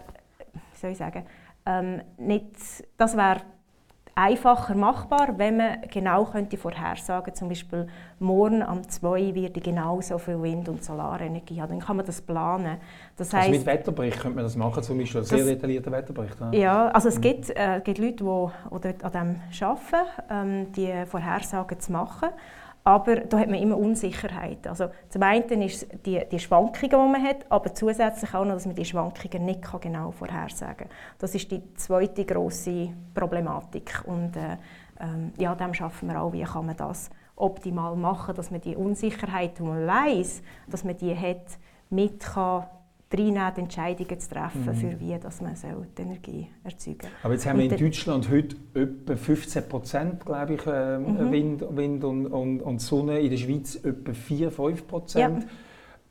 wie 0.52 0.78
soll 0.78 0.90
ich 0.92 0.98
sagen, 0.98 1.26
ähm, 1.66 2.00
nicht, 2.16 2.56
das 2.96 3.16
wäre 3.16 3.42
einfacher 4.20 4.74
machbar, 4.74 5.38
wenn 5.38 5.56
man 5.56 5.82
genau 5.90 6.24
könnte 6.24 6.56
vorhersagen 6.56 7.34
zum 7.34 7.48
Beispiel 7.48 7.86
morgen 8.18 8.62
am 8.62 8.86
2 8.86 9.34
wird 9.34 9.62
genau 9.62 10.00
so 10.00 10.18
viel 10.18 10.40
Wind- 10.42 10.68
und 10.68 10.84
Solarenergie 10.84 11.60
haben. 11.60 11.70
Dann 11.70 11.80
kann 11.80 11.96
man 11.96 12.04
das 12.04 12.20
planen. 12.20 12.76
Das 13.16 13.32
also 13.32 13.50
mit 13.50 13.64
Wetterbericht 13.64 14.20
könnte 14.20 14.36
man 14.36 14.44
das 14.44 14.56
machen, 14.56 14.82
zum 14.82 14.98
Beispiel, 14.98 15.22
sehr 15.22 15.44
detaillierter 15.44 15.90
Wetterbericht. 15.90 16.36
Ja, 16.40 16.52
ja 16.52 16.88
also 16.88 17.08
es 17.08 17.16
mhm. 17.16 17.22
gibt, 17.22 17.50
äh, 17.50 17.80
gibt 17.82 17.98
Leute, 17.98 18.24
die, 18.24 18.88
die 18.88 19.04
an 19.04 19.12
dem 19.12 19.40
arbeiten, 19.60 20.06
ähm, 20.30 20.72
die 20.72 20.92
Vorhersagen 21.06 21.80
zu 21.80 21.92
machen. 21.92 22.28
Aber 22.82 23.16
da 23.16 23.38
hat 23.38 23.48
man 23.48 23.60
immer 23.60 23.76
Unsicherheit. 23.76 24.66
Also 24.66 24.88
zum 25.10 25.22
einen 25.22 25.62
ist 25.62 25.86
die, 26.06 26.22
die 26.30 26.38
Schwankungen, 26.38 26.90
die 26.90 26.96
man 26.96 27.22
hat, 27.22 27.44
aber 27.50 27.74
zusätzlich 27.74 28.34
auch 28.34 28.44
noch, 28.44 28.54
dass 28.54 28.66
man 28.66 28.74
die 28.74 28.84
Schwankungen 28.84 29.44
nicht 29.44 29.60
genau 29.80 30.10
vorhersagen 30.10 30.88
kann. 30.88 30.96
Das 31.18 31.34
ist 31.34 31.50
die 31.50 31.62
zweite 31.74 32.24
große 32.24 32.88
Problematik. 33.14 34.02
Und 34.06 34.36
äh, 34.36 34.56
ähm, 34.98 35.32
ja, 35.36 35.54
dem 35.54 35.74
schaffen 35.74 36.08
wir 36.08 36.20
auch, 36.20 36.32
wie 36.32 36.42
kann 36.42 36.66
man 36.66 36.76
das 36.76 37.10
optimal 37.36 37.96
machen, 37.96 38.34
dass 38.34 38.50
man 38.50 38.60
die 38.60 38.76
Unsicherheit, 38.76 39.58
die 39.58 39.62
man 39.62 39.86
weiß, 39.86 40.42
dass 40.68 40.84
man 40.84 40.96
die 40.96 41.16
hat, 41.16 41.58
mit 41.90 42.20
kann 42.20 42.64
reinnehmen, 43.12 43.56
Entscheidungen 43.56 44.20
zu 44.20 44.30
treffen, 44.30 44.66
mhm. 44.66 44.74
für 44.74 45.00
wie 45.00 45.18
dass 45.18 45.40
man 45.40 45.54
die 45.96 46.02
Energie 46.02 46.48
erzeugen 46.62 46.98
soll. 47.02 47.10
Aber 47.22 47.34
jetzt 47.34 47.46
haben 47.46 47.58
wir 47.58 47.70
in 47.70 47.76
Deutschland 47.76 48.30
heute 48.30 48.56
etwa 48.74 49.16
15 49.16 49.68
Prozent, 49.68 50.24
glaube 50.24 50.54
ich, 50.54 50.66
äh, 50.66 50.98
mhm. 50.98 51.32
Wind, 51.32 51.64
Wind 51.70 52.04
und, 52.04 52.26
und, 52.26 52.60
und, 52.62 52.80
Sonne. 52.80 53.20
In 53.20 53.30
der 53.30 53.36
Schweiz 53.36 53.76
etwa 53.76 54.12
4, 54.12 54.50
5 54.50 54.86
Prozent. 54.86 55.46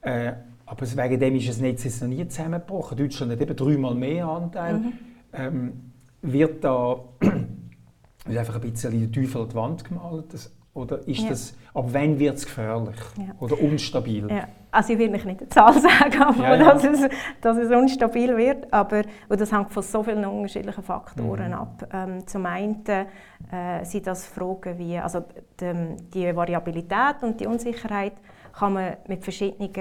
Ja. 0.03 0.11
Äh, 0.11 0.33
aber 0.65 0.85
wegen 0.85 1.19
dem 1.19 1.35
ist 1.35 1.49
das 1.49 1.59
Netz 1.59 1.83
jetzt 1.83 2.01
noch 2.01 2.09
nie 2.09 2.27
zusammengebrochen. 2.27 2.97
Deutschland 2.97 3.31
hat 3.31 3.41
eben 3.41 3.55
dreimal 3.55 3.95
mehr 3.95 4.27
Anteil. 4.27 4.77
Mhm. 4.77 4.93
Ähm, 5.33 5.73
wird 6.21 6.63
da 6.63 6.99
einfach 8.25 8.55
ein 8.55 8.61
bisschen 8.61 8.99
der 8.99 9.11
Teufel 9.11 9.41
an 9.41 9.49
die 9.49 9.55
Wand 9.55 9.83
gemalt? 9.83 10.33
Das, 10.33 10.51
oder 10.73 11.07
ist 11.07 11.21
ja. 11.21 11.29
das, 11.29 11.55
ab 11.73 11.85
wann 11.87 12.19
wird 12.19 12.37
es 12.37 12.45
gefährlich 12.45 12.95
ja. 13.17 13.33
oder 13.39 13.59
unstabil? 13.59 14.27
Ja. 14.29 14.47
Also 14.71 14.93
ich 14.93 14.99
will 14.99 15.09
nicht 15.09 15.25
eine 15.25 15.49
Zahl 15.49 15.73
sagen, 15.79 16.21
aber 16.21 16.57
Dass, 16.57 16.83
es, 16.83 17.09
dass 17.41 17.57
es 17.57 17.71
unstabil 17.71 18.37
wird. 18.37 18.71
Aber 18.71 19.01
und 19.27 19.41
das 19.41 19.51
hängt 19.51 19.71
von 19.71 19.81
so 19.81 20.03
vielen 20.03 20.23
unterschiedlichen 20.25 20.83
Faktoren 20.83 21.47
mhm. 21.47 21.53
ab. 21.53 21.87
Ähm, 21.91 22.27
zum 22.27 22.45
einen 22.45 22.83
äh, 22.85 23.83
sind 23.83 24.05
das 24.05 24.27
Fragen 24.27 24.77
wie, 24.77 24.97
also 24.97 25.23
die, 25.59 25.95
die 26.13 26.35
Variabilität 26.35 27.23
und 27.23 27.39
die 27.39 27.47
Unsicherheit 27.47 28.13
kann 28.53 28.73
man 28.73 28.97
mit 29.07 29.23
verschiedenen 29.23 29.71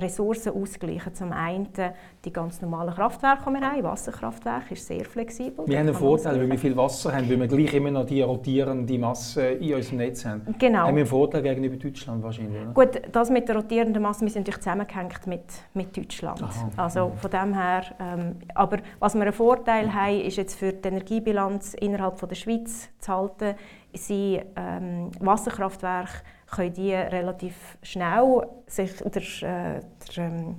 Ressourcen 0.00 0.52
ausgleichen. 0.52 1.14
Zum 1.14 1.32
einen 1.32 1.68
die 2.24 2.32
ganz 2.32 2.60
normalen 2.60 2.94
Kraftwerke, 2.94 3.44
die 3.46 3.60
wir 3.60 3.60
haben. 3.60 3.82
Wasserkraftwerk 3.82 4.70
ist 4.70 4.86
sehr 4.86 5.04
flexibel. 5.04 5.66
Wir 5.66 5.78
haben 5.78 5.86
einen 5.88 5.96
Vorteil, 5.96 6.38
weil 6.38 6.50
wir 6.50 6.58
viel 6.58 6.76
Wasser 6.76 7.14
haben, 7.14 7.28
weil 7.28 7.40
wir 7.40 7.46
gleich 7.46 7.74
immer 7.74 7.90
noch 7.90 8.06
die 8.06 8.22
rotierende 8.22 8.98
Masse 8.98 9.42
in 9.42 9.74
unserem 9.74 9.98
Netz 9.98 10.24
haben. 10.24 10.54
Genau. 10.58 10.78
Haben 10.80 10.96
wir 10.96 11.02
einen 11.02 11.06
Vorteil 11.06 11.42
gegenüber 11.42 11.76
Deutschland 11.76 12.22
wahrscheinlich, 12.22 12.60
oder? 12.60 12.72
Gut, 12.72 13.02
das 13.12 13.30
mit 13.30 13.48
der 13.48 13.56
rotierenden 13.56 14.02
Masse, 14.02 14.22
wir 14.22 14.30
sind 14.30 14.42
natürlich 14.42 14.60
zusammengehängt 14.60 15.26
mit, 15.26 15.44
mit 15.74 15.96
Deutschland. 15.96 16.42
Aha. 16.42 16.70
Also 16.76 17.12
von 17.16 17.30
dem 17.30 17.54
her, 17.54 17.82
ähm, 17.98 18.36
aber 18.54 18.78
was 18.98 19.14
wir 19.14 19.22
einen 19.22 19.32
Vorteil 19.32 19.92
haben, 19.94 20.20
ist 20.20 20.36
jetzt 20.36 20.58
für 20.58 20.72
die 20.72 20.88
Energiebilanz 20.88 21.74
innerhalb 21.74 22.18
von 22.18 22.28
der 22.28 22.36
Schweiz 22.36 22.88
zu 22.98 23.12
halten, 23.12 23.54
sind 23.92 24.42
ähm, 24.56 25.10
Wasserkraftwerke 25.20 26.22
können 26.50 26.72
die 26.72 26.94
relativ 26.94 27.78
schnell 27.82 28.46
sich 28.66 28.92
der, 28.96 29.22
äh, 29.22 29.80
der, 30.16 30.24
ähm, 30.24 30.56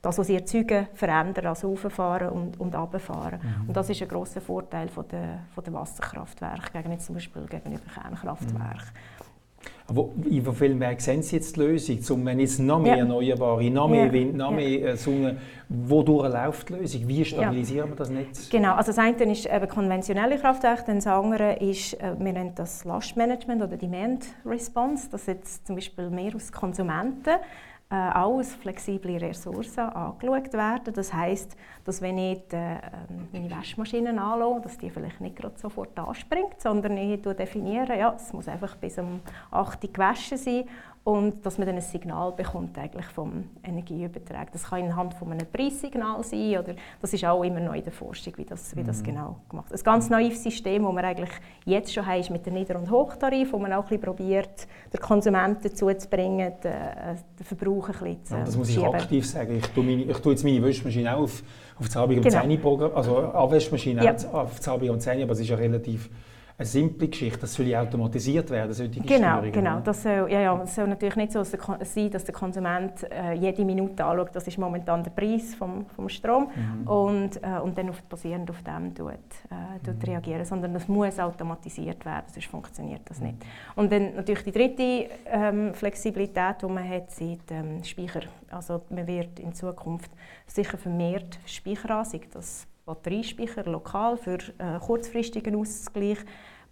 das, 0.00 0.18
was 0.18 0.26
sie 0.26 0.34
erzeugen, 0.34 0.88
verändern, 0.94 1.46
also 1.46 1.68
hochfahren 1.68 2.30
und, 2.30 2.58
und 2.58 2.74
runterfahren. 2.74 3.40
Mhm. 3.40 3.68
Und 3.68 3.76
das 3.76 3.88
ist 3.88 4.02
ein 4.02 4.08
grosser 4.08 4.40
Vorteil 4.40 4.88
von 4.88 5.06
der, 5.08 5.40
von 5.54 5.62
der 5.62 5.72
Wasserkraftwerke 5.72 6.72
gegenüber 6.72 6.98
zum 6.98 7.14
Beispiel 7.14 7.46
gegenüber 7.46 7.84
Kernkraftwerken. 7.94 8.80
Mhm. 8.80 9.11
Aber 9.88 10.10
in 10.28 10.52
vielen 10.54 10.80
Werken 10.80 11.00
sehen 11.00 11.22
Sie 11.22 11.36
jetzt 11.36 11.56
die 11.56 11.60
Lösung, 11.60 11.98
um 12.10 12.26
wenn 12.26 12.38
jetzt 12.38 12.58
noch 12.58 12.78
mehr 12.78 12.96
ja. 12.96 12.98
Erneuerbare, 13.00 13.70
noch 13.70 13.88
mehr 13.88 14.06
ja. 14.06 14.12
Wind, 14.12 14.36
noch 14.36 14.50
ja. 14.50 14.56
mehr 14.56 14.84
äh, 14.84 14.96
Sonne, 14.96 15.36
wodurch 15.68 16.32
läuft 16.32 16.68
die 16.68 16.74
Lösung? 16.74 17.08
Wie 17.08 17.24
stabilisieren 17.24 17.90
wir 17.90 17.96
das 17.96 18.10
Netz? 18.10 18.48
Genau, 18.48 18.74
also 18.74 18.92
das 18.92 18.98
eine 18.98 19.32
ist 19.32 19.46
eben 19.46 19.68
konventionelle 19.68 20.38
Kraftwerke, 20.38 20.94
das 20.94 21.06
andere 21.06 21.56
ist, 21.56 21.94
äh, 21.94 22.14
wir 22.18 22.32
nennen 22.32 22.52
das 22.54 22.84
Lastmanagement 22.84 23.62
oder 23.62 23.76
Demand 23.76 24.26
Response, 24.46 25.08
das 25.10 25.26
jetzt 25.26 25.66
zum 25.66 25.76
Beispiel 25.76 26.10
mehr 26.10 26.34
aus 26.34 26.52
Konsumenten 26.52 27.36
äh, 27.92 28.10
auch 28.14 28.42
flexible 28.42 29.18
Ressourcen 29.18 29.80
angeschaut 29.80 30.54
werden. 30.54 30.94
Das 30.94 31.12
heißt, 31.12 31.54
dass 31.84 32.00
wenn 32.00 32.16
ich 32.16 32.40
die, 32.50 32.56
äh, 32.56 32.78
meine 33.34 33.50
Waschmaschine 33.50 34.18
anschaue, 34.18 34.62
dass 34.62 34.78
die 34.78 34.88
vielleicht 34.88 35.20
nicht 35.20 35.36
gerade 35.36 35.58
sofort 35.58 35.98
anspringt, 35.98 36.58
sondern 36.58 36.96
ich 36.96 37.20
definiere, 37.20 37.98
ja, 37.98 38.14
es 38.16 38.32
muss 38.32 38.48
einfach 38.48 38.76
bis 38.76 38.96
um 38.96 39.20
8 39.50 39.84
Uhr 39.84 39.92
gewaschen 39.92 40.38
sein 40.38 40.64
und 41.04 41.44
dass 41.44 41.58
man 41.58 41.66
dann 41.66 41.76
ein 41.76 41.82
Signal 41.82 42.30
bekommt 42.30 42.78
eigentlich 42.78 43.06
vom 43.06 43.44
Energieübertrag. 43.64 44.52
Das 44.52 44.64
kann 44.64 44.84
anhand 44.84 45.14
von 45.14 45.32
einem 45.32 45.46
Preissignal 45.46 46.22
sein 46.22 46.58
oder 46.58 46.74
das 47.00 47.12
ist 47.12 47.24
auch 47.24 47.42
immer 47.42 47.58
noch 47.58 47.74
in 47.74 47.82
der 47.82 47.92
Forschung, 47.92 48.34
wie 48.36 48.44
das, 48.44 48.76
wie 48.76 48.84
das 48.84 49.00
mhm. 49.00 49.06
genau 49.06 49.36
gemacht 49.48 49.70
wird. 49.70 49.80
Ein 49.80 49.84
ganz 49.84 50.10
neues 50.10 50.42
System, 50.44 50.84
das 50.84 50.92
wir 50.92 51.04
eigentlich 51.04 51.30
jetzt 51.64 51.92
schon 51.92 52.06
haben, 52.06 52.20
ist 52.20 52.30
mit 52.30 52.46
dem 52.46 52.54
Nieder- 52.54 52.78
und 52.78 52.88
Hochtarif, 52.88 53.52
wo 53.52 53.58
man 53.58 53.72
auch 53.72 53.82
ein 53.82 53.88
bisschen 53.88 54.02
probiert, 54.02 54.68
den 54.92 55.00
Konsumenten 55.00 55.62
dazu 55.64 55.92
zu 55.92 56.08
bringen, 56.08 56.52
den, 56.62 56.72
äh, 56.72 57.16
den 57.36 57.46
Verbrauch 57.46 57.88
ein 57.88 57.92
bisschen 57.92 58.24
zu 58.24 58.34
ja, 58.34 58.44
Das 58.44 58.56
muss 58.56 58.68
ich 58.68 58.74
schieben. 58.76 58.94
aktiv 58.94 59.26
sagen. 59.26 59.56
Ich 59.56 59.66
tue, 59.66 59.82
meine, 59.82 60.02
ich 60.02 60.18
tue 60.18 60.32
jetzt 60.32 60.44
meine 60.44 60.62
Wäschmaschine 60.62 61.16
auch 61.16 61.22
auf, 61.22 61.42
auf 61.80 61.86
das 61.86 61.96
Abend 61.96 62.18
um 62.18 62.22
genau. 62.22 62.40
10 62.40 62.64
Uhr, 62.64 62.96
also 62.96 63.18
Abwaschmaschine 63.18 64.04
ja. 64.04 64.14
auf 64.32 64.56
das 64.56 64.68
Abend 64.68 64.88
um 64.88 65.00
10 65.00 65.18
Uhr, 65.18 65.24
aber 65.24 65.32
es 65.32 65.40
ist 65.40 65.48
ja 65.48 65.56
relativ 65.56 66.08
eine 66.58 66.66
simple 66.66 67.08
Geschichte, 67.08 67.40
das 67.40 67.54
soll 67.54 67.74
automatisiert 67.74 68.50
werden, 68.50 68.72
solche 68.72 69.00
Genau, 69.00 69.16
Steuerungen, 69.16 69.52
genau. 69.52 69.80
Das 69.80 70.02
soll, 70.02 70.28
ja, 70.30 70.40
ja, 70.40 70.62
es 70.62 70.74
soll 70.74 70.86
natürlich 70.86 71.16
nicht 71.16 71.32
so 71.32 71.42
sein, 71.42 72.10
dass 72.10 72.24
der 72.24 72.34
Konsument 72.34 73.10
äh, 73.10 73.32
jede 73.34 73.64
Minute 73.64 74.04
anschaut, 74.04 74.30
das 74.34 74.46
ist 74.46 74.58
momentan 74.58 75.02
der 75.02 75.10
Preis 75.10 75.54
vom, 75.54 75.86
vom 75.86 76.08
Strom 76.08 76.48
mhm. 76.54 76.86
und, 76.86 77.42
äh, 77.42 77.58
und 77.62 77.76
dann 77.76 77.90
auf, 77.90 78.02
basierend 78.02 78.50
auf 78.50 78.62
dem 78.62 78.94
tut, 78.94 79.10
äh, 79.10 79.84
tut 79.84 79.96
mhm. 79.96 80.12
reagieren, 80.12 80.44
sondern 80.44 80.74
das 80.74 80.88
muss 80.88 81.18
automatisiert 81.18 82.04
werden, 82.04 82.26
sonst 82.32 82.46
funktioniert 82.46 83.02
das 83.06 83.20
nicht. 83.20 83.36
Und 83.74 83.90
dann 83.90 84.14
natürlich 84.14 84.44
die 84.44 84.52
dritte 84.52 85.10
ähm, 85.26 85.74
Flexibilität, 85.74 86.56
die 86.62 86.66
man 86.66 86.88
hat, 86.88 87.10
sind 87.10 87.42
ähm, 87.50 87.82
Speicher. 87.82 88.22
Also 88.50 88.82
man 88.90 89.06
wird 89.06 89.40
in 89.40 89.54
Zukunft 89.54 90.10
sicher 90.46 90.76
vermehrt 90.76 91.38
Speicher 91.46 91.90
ansehen, 91.90 92.22
das 92.32 92.66
Batteriespeicher 92.94 93.64
lokal 93.64 94.16
für 94.16 94.38
äh, 94.58 94.78
kurzfristigen 94.80 95.56
Ausgleich. 95.56 96.18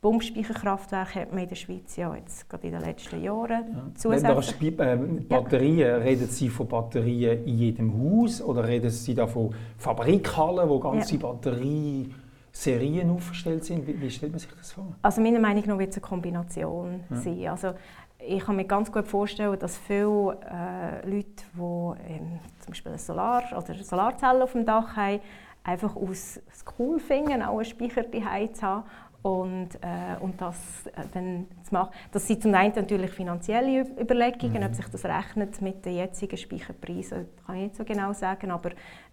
Pumpspeicherkraftwerke 0.01 1.21
hat 1.21 1.33
man 1.33 1.43
in 1.43 1.49
der 1.51 1.57
Schweiz 1.57 1.97
ja 1.97 2.15
jetzt 2.15 2.49
gerade 2.49 2.67
in 2.67 2.73
den 2.73 2.83
letzten 2.83 3.23
Jahren 3.23 3.65
ja. 3.71 3.83
zusätzlich. 3.95 4.79
Äh, 4.79 4.97
Batterien, 5.29 5.79
ja. 5.79 5.97
reden 5.97 6.27
Sie 6.27 6.49
von 6.49 6.67
Batterien 6.69 7.45
in 7.45 7.59
jedem 7.59 7.93
Haus 7.93 8.41
oder 8.41 8.67
reden 8.67 8.89
Sie 8.89 9.15
da 9.15 9.27
von 9.27 9.55
Fabrikhallen, 9.77 10.71
wo 10.71 10.79
ganze 10.79 11.17
ja. 11.17 11.21
Batterieserien 11.21 13.11
aufgestellt 13.11 13.67
sind? 13.67 13.87
Wie, 13.87 14.01
wie, 14.01 14.11
stellt 14.11 14.33
man 14.33 14.39
sich 14.39 14.49
das 14.57 14.73
vor? 14.73 14.87
Also 15.03 15.21
meiner 15.21 15.39
Meinung 15.39 15.65
nach 15.67 15.79
wird 15.79 15.91
es 15.91 15.97
eine 15.97 16.07
Kombination 16.07 17.01
ja. 17.11 17.17
sein. 17.17 17.49
Also 17.49 17.75
ich 18.27 18.45
kann 18.45 18.57
mir 18.57 18.65
ganz 18.65 18.91
gut 18.91 19.07
vorstellen, 19.07 19.59
dass 19.59 19.77
viele 19.77 20.39
äh, 20.51 21.07
Leute, 21.09 21.45
die 21.55 21.61
ähm, 21.61 22.39
zum 22.61 22.71
Beispiel 22.71 22.93
eine 22.93 22.99
Solar- 22.99 23.45
oder 23.57 23.75
Solarzellen 23.75 24.43
auf 24.43 24.53
dem 24.53 24.65
Dach 24.65 24.97
haben, 24.97 25.21
einfach 25.71 25.97
aus 25.97 26.41
cool 26.79 26.99
finden, 26.99 27.43
auch 27.43 27.57
einen 27.57 27.65
Speicher 27.65 28.05
zu 28.11 28.63
haben 28.63 28.85
und, 29.23 29.69
äh, 29.83 30.17
und 30.21 30.41
das 30.41 30.57
äh, 30.87 31.03
dann 31.13 31.47
zu 31.63 31.75
machen. 31.75 31.91
Das 32.11 32.27
sind 32.27 32.43
zum 32.43 32.55
einen 32.55 32.75
natürlich 32.75 33.11
finanzielle 33.11 33.81
Überlegungen, 34.01 34.63
mhm. 34.63 34.67
ob 34.67 34.75
sich 34.75 34.87
das 34.87 35.05
rechnet 35.05 35.61
mit 35.61 35.85
den 35.85 35.97
jetzigen 35.97 36.37
Speicherpreisen, 36.37 37.27
kann 37.47 37.57
ich 37.57 37.63
nicht 37.63 37.77
so 37.77 37.85
genau 37.85 38.13
sagen, 38.13 38.51
aber 38.51 38.71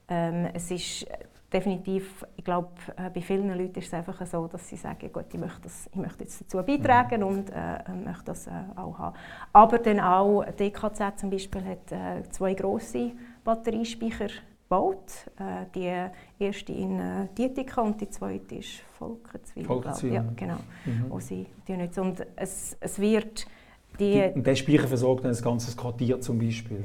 ähm, 0.07 0.47
es 0.53 0.71
ist 0.71 1.07
definitiv, 1.51 2.25
ich 2.35 2.43
glaube, 2.43 2.69
äh, 2.97 3.09
bei 3.09 3.21
vielen 3.21 3.49
Leuten 3.49 3.79
ist 3.79 3.87
es 3.87 3.93
einfach 3.93 4.25
so, 4.25 4.47
dass 4.47 4.67
sie 4.67 4.75
sagen, 4.75 5.11
gut, 5.11 5.25
ich 5.31 5.39
möchte, 5.39 5.61
das, 5.63 5.89
ich 5.91 5.97
möchte 5.97 6.23
jetzt 6.23 6.41
dazu 6.41 6.57
beitragen 6.63 7.21
mhm. 7.21 7.27
und 7.27 7.49
äh, 7.49 7.93
möchte 8.05 8.25
das 8.25 8.47
äh, 8.47 8.51
auch 8.75 8.97
haben. 8.97 9.15
Aber 9.53 9.79
dann 9.79 9.99
auch, 9.99 10.43
DKZ 10.43 11.19
zum 11.19 11.29
Beispiel 11.29 11.63
hat 11.65 11.91
äh, 11.91 12.29
zwei 12.29 12.53
grosse 12.53 13.11
Batteriespeicher 13.43 14.27
gebaut. 14.67 15.11
Äh, 15.39 15.65
die 15.73 16.43
erste 16.43 16.73
in 16.73 16.99
äh, 16.99 17.27
Dietika 17.37 17.81
und 17.81 17.99
die 18.01 18.09
zweite 18.09 18.55
ist 18.55 18.81
Volkenzwil. 18.97 19.65
Volkenzwil. 19.65 20.13
Ja, 20.13 20.25
genau. 20.35 20.57
Mhm. 20.85 21.05
Wo 21.09 21.19
sie 21.19 21.45
die. 21.67 21.99
Und 21.99 22.25
es, 22.35 22.77
es 22.79 22.99
wird 22.99 23.45
die, 23.99 24.31
und 24.35 24.45
der 24.45 24.55
Speicher 24.55 24.87
versorgt 24.87 25.25
dann 25.25 25.33
ein 25.33 25.41
ganzes 25.41 25.75
Quartier 25.75 26.21
zum 26.21 26.37
Beispiel? 26.37 26.83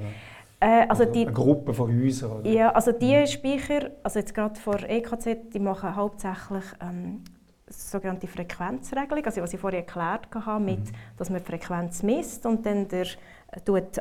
Äh, 0.60 0.86
also 0.88 1.04
die, 1.04 1.26
eine 1.26 1.32
Gruppe 1.32 1.74
von 1.74 1.90
Häusern? 1.90 2.40
Oder? 2.40 2.50
Ja, 2.50 2.70
also 2.70 2.92
die 2.92 3.14
mhm. 3.14 3.26
Speicher, 3.26 3.90
also 4.02 4.18
jetzt 4.18 4.34
gerade 4.34 4.58
vor 4.58 4.78
EKZ, 4.82 5.52
die 5.52 5.58
machen 5.58 5.94
hauptsächlich 5.94 6.64
ähm, 6.80 7.22
sogenannte 7.68 8.26
Frequenzregelung, 8.26 9.24
also 9.24 9.42
was 9.42 9.52
ich 9.52 9.60
vorher 9.60 9.80
erklärt 9.80 10.28
habe, 10.34 10.64
mit, 10.64 10.80
mhm. 10.80 10.96
dass 11.16 11.30
man 11.30 11.40
die 11.40 11.46
Frequenz 11.46 12.02
misst 12.02 12.46
und 12.46 12.64
dann 12.64 12.88
der 12.88 13.06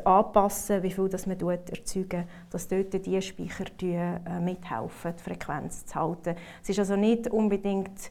anpassen, 0.04 0.82
wie 0.82 0.90
viel 0.90 1.08
das 1.08 1.26
man 1.26 1.38
erzeugen, 1.38 2.24
dass 2.50 2.68
dort 2.68 3.04
die 3.04 3.20
Speicher 3.20 3.66
äh, 3.80 4.40
mithelfen, 4.40 5.14
die 5.18 5.22
Frequenz 5.22 5.84
zu 5.84 5.94
halten. 5.94 6.36
Es 6.62 6.70
ist 6.70 6.78
also 6.78 6.96
nicht 6.96 7.28
unbedingt, 7.28 8.10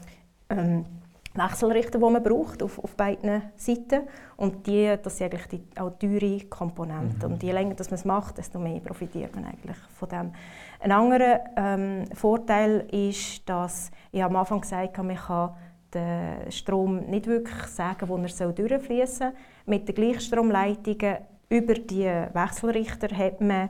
ähm, 0.50 0.84
Wechselrichter, 1.34 1.98
die 1.98 2.04
man 2.04 2.22
braucht 2.22 2.62
auf, 2.62 2.78
auf 2.78 2.94
beiden 2.96 3.42
Seiten. 3.56 4.02
Und 4.36 4.66
die, 4.66 4.94
das 5.02 5.16
sind 5.16 5.32
eigentlich 5.32 5.46
die, 5.46 5.80
auch 5.80 5.90
teure 5.98 6.40
Komponenten. 6.46 7.28
Mhm. 7.28 7.34
Und 7.34 7.42
je 7.42 7.52
länger 7.52 7.74
dass 7.74 7.90
man 7.90 7.98
es 7.98 8.04
macht, 8.04 8.38
desto 8.38 8.58
mehr 8.58 8.80
profitiert 8.80 9.34
man 9.34 9.46
eigentlich 9.46 9.76
von 9.94 10.08
dem. 10.08 10.32
Ein 10.80 10.92
anderer 10.92 11.40
ähm, 11.56 12.04
Vorteil 12.14 12.86
ist, 12.90 13.48
dass 13.48 13.90
ich 14.10 14.22
am 14.22 14.36
Anfang 14.36 14.60
gesagt 14.60 14.98
habe, 14.98 15.08
man 15.08 15.16
kann 15.16 15.54
den 15.94 16.50
Strom 16.50 17.00
nicht 17.06 17.26
wirklich 17.26 17.66
sagen, 17.66 18.08
wo 18.08 18.16
er 18.16 18.52
durchfließen 18.52 19.06
soll. 19.06 19.32
Mit 19.66 19.88
den 19.88 19.94
Gleichstromleitungen 19.94 21.18
über 21.48 21.74
die 21.74 22.04
Wechselrichter 22.04 23.16
hat 23.16 23.40
man 23.40 23.68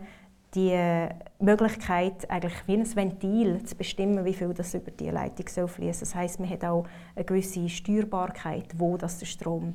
die 0.54 1.09
Möglichkeit, 1.38 2.30
eigentlich 2.30 2.54
wie 2.66 2.75
ein 2.75 2.97
Ventil 2.97 3.62
zu 3.64 3.75
bestimmen, 3.75 4.25
wie 4.25 4.35
viel 4.35 4.52
das 4.52 4.75
über 4.75 4.90
die 4.90 5.11
Leitung 5.11 5.49
soll 5.49 5.68
fließen. 5.68 6.00
Das 6.00 6.14
heißt, 6.14 6.40
man 6.40 6.50
hat 6.50 6.64
auch 6.64 6.87
eine 7.16 7.25
gewisse 7.25 7.68
Steuerbarkeit, 7.68 8.66
wo 8.76 8.97
das 8.97 9.18
der 9.18 9.26
Strom 9.26 9.75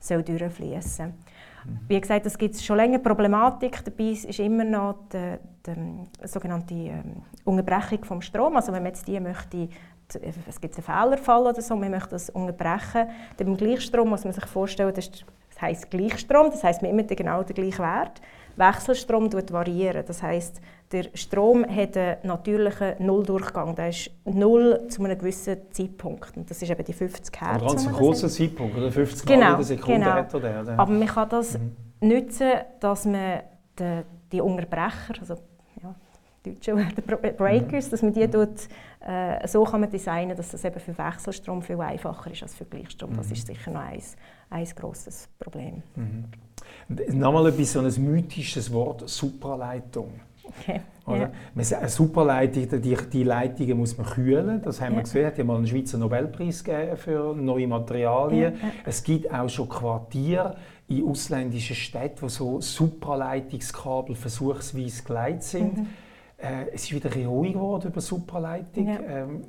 soll 0.00 0.22
durchfließen 0.22 0.82
soll. 0.82 1.06
Mhm. 1.06 1.80
Wie 1.88 2.00
gesagt, 2.00 2.26
es 2.26 2.36
gibt 2.36 2.56
schon 2.56 2.76
länger 2.76 2.98
Problematik. 2.98 3.82
Dabei 3.84 4.10
ist 4.10 4.38
immer 4.38 4.64
noch 4.64 4.96
die, 5.12 5.38
die 5.66 6.28
sogenannte 6.28 6.74
ähm, 6.74 7.22
Unterbrechung 7.44 8.04
vom 8.04 8.22
Strom. 8.22 8.56
Also 8.56 8.72
wenn 8.72 8.82
man 8.82 8.92
jetzt 8.92 9.08
die 9.08 9.18
möchte, 9.18 9.68
es 10.46 10.60
gibt 10.60 10.76
einen 10.76 10.84
Fehlerfall 10.84 11.46
oder 11.46 11.60
so, 11.60 11.76
man 11.76 11.90
möchte 11.90 12.10
das 12.10 12.30
unterbrechen. 12.30 13.08
Beim 13.36 13.56
Gleichstrom 13.56 14.08
muss 14.08 14.24
man 14.24 14.32
sich 14.32 14.46
vorstellen, 14.46 14.94
das 14.94 15.10
heisst 15.60 15.90
Gleichstrom, 15.90 16.50
das 16.50 16.62
heisst, 16.64 16.82
man 16.82 16.92
immer 16.92 17.02
genau 17.02 17.42
den 17.42 17.54
gleichen 17.54 17.80
Wert. 17.80 18.20
Wechselstrom 18.58 19.32
variieren. 19.32 20.04
Das 20.06 20.22
heißt, 20.22 20.60
der 20.90 21.06
Strom 21.14 21.64
hat 21.64 21.96
einen 21.96 22.16
natürlichen 22.22 22.94
Nulldurchgang. 22.98 23.74
Der 23.74 23.90
ist 23.90 24.10
null 24.24 24.86
zu 24.88 25.04
einem 25.04 25.18
gewissen 25.18 25.58
Zeitpunkt. 25.70 26.36
Und 26.36 26.50
das 26.50 26.62
ist 26.62 26.70
eben 26.70 26.84
die 26.84 26.92
50 26.92 27.40
Hertz. 27.40 27.62
Ein 27.62 27.68
ganz 27.68 27.92
kurzer 27.92 28.28
Zeitpunkt, 28.28 28.76
oder 28.76 28.90
50 28.90 29.26
genau, 29.26 29.40
Mal 29.40 29.50
in 29.50 29.56
der 29.56 29.64
Sekunde 29.64 30.00
genau. 30.00 30.10
hat 30.12 30.32
der. 30.32 30.62
Oder? 30.62 30.78
Aber 30.78 30.92
man 30.92 31.06
kann 31.06 31.28
das 31.28 31.58
mhm. 31.58 32.08
nutzen, 32.08 32.52
dass 32.80 33.04
man 33.04 33.40
die, 33.78 34.02
die 34.32 34.40
Unterbrecher, 34.40 35.14
also 35.20 35.34
ja, 35.82 35.94
deutsche 36.42 36.74
Breakers, 37.36 37.86
mhm. 37.86 37.90
dass 37.90 38.02
man 38.02 38.12
die 38.14 38.26
mhm. 38.26 38.32
tut, 38.32 38.68
äh, 39.06 39.46
so 39.46 39.64
kann 39.64 39.80
man 39.80 39.90
designen, 39.90 40.36
dass 40.36 40.50
das 40.50 40.64
eben 40.64 40.80
für 40.80 40.96
Wechselstrom 40.96 41.62
viel 41.62 41.80
einfacher 41.80 42.30
ist 42.30 42.42
als 42.42 42.54
für 42.54 42.64
Gleichstrom. 42.64 43.12
Mhm. 43.12 43.16
Das 43.16 43.30
ist 43.30 43.46
sicher 43.46 43.70
noch 43.70 43.82
ein, 43.82 44.02
ein 44.50 44.66
grosses 44.76 45.28
Problem. 45.38 45.82
Mhm. 45.96 46.24
Nochmal 47.18 47.48
etwas, 47.48 47.72
so 47.72 47.80
ein 47.80 48.04
mythisches 48.04 48.72
Wort, 48.72 49.08
Supraleitung. 49.08 50.20
Okay. 50.44 50.80
Oder? 51.06 51.30
Ja. 51.54 51.78
Eine 51.78 51.88
Superleitung, 51.88 52.80
die, 52.80 52.96
die 53.12 53.22
Leitungen 53.22 53.78
muss 53.78 53.96
man 53.96 54.06
kühlen. 54.06 54.62
Das 54.62 54.80
haben 54.80 54.92
ja. 54.92 54.98
wir 54.98 55.02
gesehen. 55.02 55.24
Es 55.24 55.32
hat 55.32 55.38
ja 55.38 55.44
mal 55.44 55.56
einen 55.56 55.66
Schweizer 55.66 55.98
Nobelpreis 55.98 56.64
gegeben 56.64 56.96
für 56.96 57.34
neue 57.34 57.66
Materialien. 57.66 58.54
Ja. 58.54 58.70
Es 58.84 59.02
gibt 59.02 59.32
auch 59.32 59.48
schon 59.48 59.68
Quartiere 59.68 60.56
in 60.88 61.06
ausländischen 61.06 61.76
Städten, 61.76 62.22
wo 62.22 62.28
so 62.28 62.60
Supraleitungskabel 62.60 64.16
versuchsweise 64.16 65.02
geleitet 65.02 65.42
sind. 65.42 65.78
Mhm. 65.78 65.86
Äh, 66.38 66.68
es 66.72 66.84
ist 66.84 66.92
wieder 66.92 67.14
ruhig 67.26 67.52
geworden 67.52 67.88
über 67.88 68.00
Supraleitung. 68.00 68.88
Ähm, 69.06 69.42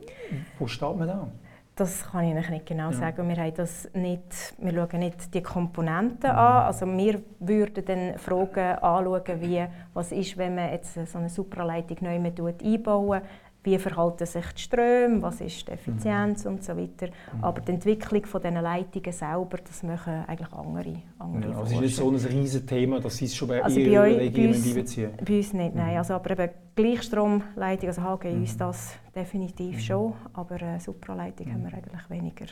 wo 0.57 0.67
steht 0.67 0.97
man 0.97 1.07
da? 1.07 1.31
Das 1.79 2.11
kann 2.11 2.25
ich 2.25 2.31
Ihnen 2.31 2.49
nicht 2.49 2.65
genau 2.65 2.89
ja. 2.89 2.91
sagen. 2.91 3.29
Wir, 3.29 3.37
haben 3.37 3.53
das 3.55 3.89
nicht, 3.93 4.53
wir 4.57 4.73
schauen 4.73 4.99
nicht 4.99 5.33
die 5.33 5.41
Komponenten 5.41 6.29
mhm. 6.29 6.37
an. 6.37 6.63
Also 6.63 6.85
wir 6.85 7.21
würden 7.39 7.85
dann 7.85 8.17
Fragen 8.17 8.77
anschauen, 8.79 9.39
wie, 9.39 9.65
was 9.93 10.11
ist, 10.11 10.37
wenn 10.37 10.55
man 10.55 10.71
jetzt 10.71 10.95
so 10.95 11.17
eine 11.17 11.29
Supraleitung 11.29 11.97
neu 12.01 12.19
einbauen 12.61 13.21
wie 13.63 13.77
verhalten 13.77 14.25
sich 14.25 14.45
die 14.53 14.61
Ströme, 14.61 15.21
was 15.21 15.41
ist 15.41 15.67
die 15.67 15.71
Effizienz 15.73 16.45
mhm. 16.45 16.51
und 16.51 16.63
so 16.63 16.77
weiter. 16.77 17.07
Mhm. 17.07 17.43
Aber 17.43 17.61
die 17.61 17.71
Entwicklung 17.73 18.25
von 18.25 18.41
diesen 18.41 18.55
Leitungen 18.55 19.11
selber, 19.11 19.57
das 19.65 19.83
machen 19.83 20.23
eigentlich 20.27 20.53
andere, 20.53 20.95
andere 21.17 21.51
ja, 21.51 21.59
also 21.59 21.75
ist 21.75 21.81
nicht 21.81 21.95
so 21.95 22.09
ein 22.09 22.15
riesiges 22.15 22.65
Thema, 22.65 22.99
dass 22.99 23.17
Sie 23.17 23.25
es 23.25 23.35
schon 23.35 23.49
bei 23.49 23.63
also 23.63 23.79
Ihren 23.79 24.11
Überlegungen 24.11 24.53
einbeziehen? 24.53 25.11
Bei 25.25 25.37
uns 25.37 25.53
nicht, 25.53 25.75
nein. 25.75 25.91
Mhm. 25.91 25.97
Also, 25.97 26.13
aber 26.13 26.31
eben 26.31 26.49
Gleichstromleitung, 26.75 27.89
also 27.89 28.01
HG 28.01 28.29
mhm. 28.29 28.39
uns 28.41 28.57
das 28.57 28.93
definitiv 29.13 29.75
mhm. 29.75 29.79
schon, 29.79 30.13
aber 30.33 30.61
äh, 30.61 30.79
Supraleitung 30.79 31.47
mhm. 31.47 31.53
haben 31.53 31.63
wir 31.63 31.73
eigentlich 31.73 32.09
weniger. 32.09 32.45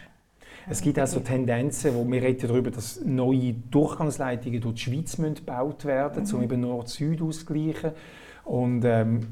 Es 0.70 0.82
gibt 0.82 1.00
auch 1.00 1.08
so 1.08 1.22
Tendenzen, 1.22 1.96
wo 1.96 2.10
wir 2.10 2.22
reden 2.22 2.48
darüber, 2.48 2.72
dass 2.72 3.02
neue 3.06 3.54
Durchgangsleitungen 3.54 4.60
durch 4.60 4.76
die 4.76 4.82
Schweiz 4.82 5.16
gebaut 5.16 5.86
werden 5.86 6.22
müssen, 6.22 6.36
um 6.36 6.44
eben 6.44 6.62
Nord-Süd 6.62 7.22
auszugleichen. 7.22 7.92
Und 8.44 8.84
ähm, 8.86 9.28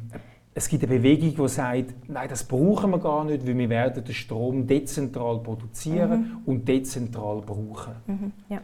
es 0.58 0.70
gibt 0.70 0.84
eine 0.84 0.96
Bewegung, 0.96 1.36
die 1.36 1.50
sagt, 1.50 1.94
nein, 2.08 2.30
das 2.30 2.46
brauchen 2.46 2.92
wir 2.92 3.00
gar 3.00 3.26
nicht, 3.26 3.46
weil 3.46 3.58
wir 3.58 3.70
werden 3.70 4.04
den 4.04 4.16
Strom 4.16 4.66
dezentral 4.66 5.40
produzieren 5.40 6.22
mhm. 6.22 6.38
und 6.46 6.68
dezentral 6.68 7.42
brauchen. 7.42 7.96
Mhm. 8.08 8.32
Ja. 8.48 8.62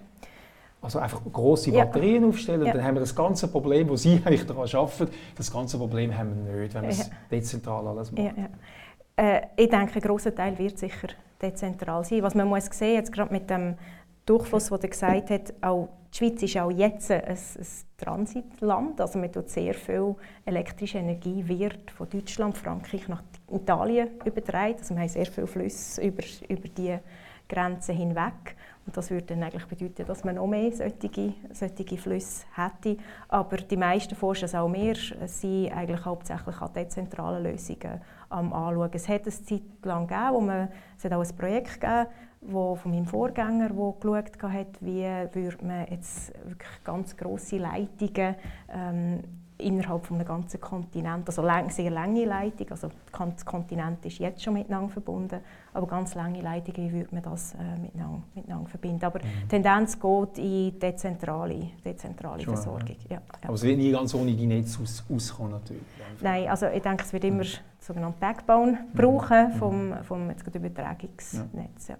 Also 0.82 1.00
einfach 1.00 1.22
große 1.32 1.70
Batterien 1.72 2.24
ja. 2.24 2.30
aufstellen, 2.30 2.66
ja. 2.66 2.74
dann 2.74 2.84
haben 2.84 2.96
wir 2.96 3.02
das 3.02 3.14
ganze 3.14 3.50
Problem, 3.50 3.90
das 3.90 4.04
Sie 4.04 4.22
eigentlich 4.26 4.46
daran 4.46 4.70
arbeiten, 4.74 5.10
das 5.36 5.52
ganze 5.52 5.78
Problem 5.78 6.18
haben 6.18 6.48
wir 6.48 6.62
nicht, 6.62 6.74
wenn 6.74 6.84
wir 6.84 6.90
es 6.90 7.12
dezentral 7.30 7.86
alles 7.86 8.10
machen. 8.12 8.48
Äh, 9.18 9.42
ich 9.58 9.70
denke, 9.70 9.96
ein 9.96 10.02
grosser 10.02 10.34
Teil 10.34 10.58
wird 10.58 10.80
sicher 10.80 11.10
dezentral 11.42 12.06
sein. 12.06 12.24
Was 12.24 12.36
man 12.36 12.48
muss 12.48 12.68
sehen, 12.72 12.96
jetzt 12.96 13.12
gerade 13.12 13.34
mit 13.34 13.50
dem 13.50 13.76
Durchfluss, 14.26 14.70
den 14.70 14.82
er 14.82 14.90
gesagt 14.90 15.30
hat, 15.30 15.54
auch 15.62 15.90
die 16.14 16.18
Schweiz 16.18 16.44
ist 16.44 16.58
auch 16.58 16.72
jetzt 16.72 17.10
ein, 17.10 17.24
ein 17.24 17.38
Transitland. 17.98 19.00
Also 19.00 19.18
man 19.18 19.32
tut 19.32 19.50
sehr 19.50 19.74
viel 19.74 20.16
elektrische 20.46 20.98
Energie 20.98 21.48
wird 21.48 21.90
von 21.92 22.10
Deutschland, 22.10 22.58
Frankreich 22.58 23.08
nach 23.08 23.24
Italien 23.50 24.10
übertragen. 24.26 24.76
Also 24.78 24.94
wir 24.94 25.02
haben 25.02 25.10
sehr 25.10 25.26
viele 25.26 25.48
Flüsse 25.48 26.02
über, 26.02 26.24
über 26.50 26.68
die 26.68 26.98
Grenzen 27.48 27.96
hinweg. 27.96 28.56
Und 28.86 28.98
das 28.98 29.12
würde 29.12 29.28
dann 29.28 29.44
eigentlich 29.44 29.66
bedeuten, 29.66 30.06
dass 30.06 30.24
man 30.24 30.36
noch 30.36 30.48
mehr 30.48 30.72
solche, 30.72 31.34
solche 31.54 31.98
Flüsse 31.98 32.46
hätte. 32.56 32.98
Aber 33.28 33.58
die 33.58 33.78
meisten 33.78 34.16
Forscher, 34.16 34.62
auch 34.62 34.72
wir, 34.74 34.96
sind 35.28 35.72
eigentlich 35.72 36.04
hauptsächlich 36.04 36.60
an 36.60 36.74
dezentralen 36.74 37.44
Lösungen 37.44 38.02
am 38.30 38.52
anschauen. 38.54 38.90
Es 38.94 39.08
hat 39.08 39.22
eine 39.22 39.32
Zeit 39.32 39.62
lang 39.84 40.08
gegeben, 40.08 40.34
wo 40.34 40.42
man, 40.42 40.70
es 40.98 41.06
hat 41.06 41.14
auch 41.14 41.24
ein 41.24 41.36
Projekt 41.36 41.80
gegeben, 41.80 42.08
wo 42.42 42.76
von 42.76 42.92
meinem 42.92 43.06
Vorgänger, 43.06 43.70
der 43.70 43.94
geschaut 44.00 44.44
hat, 44.44 44.82
wie 44.82 45.04
würde 45.04 45.66
man 45.66 45.88
jetzt 45.90 46.34
wirklich 46.46 46.84
ganz 46.84 47.16
grosse 47.16 47.58
Leitungen 47.58 48.36
ähm, 48.70 49.20
innerhalb 49.62 50.06
von 50.06 50.18
einem 50.18 50.28
ganzen 50.28 50.60
Kontinent, 50.60 51.28
also 51.28 51.44
sehr 51.70 51.92
lange 51.92 52.26
Leitung, 52.26 52.72
also 52.72 52.90
das 53.12 53.46
Kontinent 53.46 54.04
ist 54.06 54.18
jetzt 54.18 54.44
schon 54.44 54.56
miteinander 54.56 54.90
verbunden, 54.90 55.40
aber 55.74 55.86
ganz 55.86 56.16
lange 56.16 56.42
Leitungen, 56.42 56.90
wie 56.90 56.94
würde 56.94 57.10
man 57.14 57.24
das 57.24 57.54
äh, 57.54 57.80
miteinander, 57.80 58.24
miteinander 58.34 58.70
verbinden. 58.70 59.06
Aber 59.06 59.20
mhm. 59.20 59.28
die 59.44 59.48
Tendenz 59.48 60.00
geht 60.00 60.38
in 60.40 60.80
dezentrale, 60.80 61.70
dezentrale 61.86 62.42
schon, 62.42 62.56
Versorgung. 62.56 62.96
Ja. 63.08 63.18
Ja, 63.18 63.22
Aber 63.44 63.54
es 63.54 63.64
wird 63.64 63.78
nie 63.78 63.92
ganz 63.92 64.14
ohne 64.16 64.34
die 64.34 64.48
Netze 64.48 64.82
aus, 64.82 65.04
auskommen 65.14 65.52
natürlich. 65.52 65.84
Nein, 66.22 66.48
also 66.50 66.68
ich 66.68 66.82
denke, 66.82 67.04
es 67.04 67.14
wird 67.14 67.24
immer 67.24 67.44
mhm. 67.44 67.50
sogenannte 67.80 68.18
Backbone 68.20 68.72
mhm. 68.72 68.98
brauchen 68.98 69.52
vom, 69.54 69.94
vom 70.04 70.32
Übertragungsnetz. 70.32 71.88
Ja. 71.90 71.98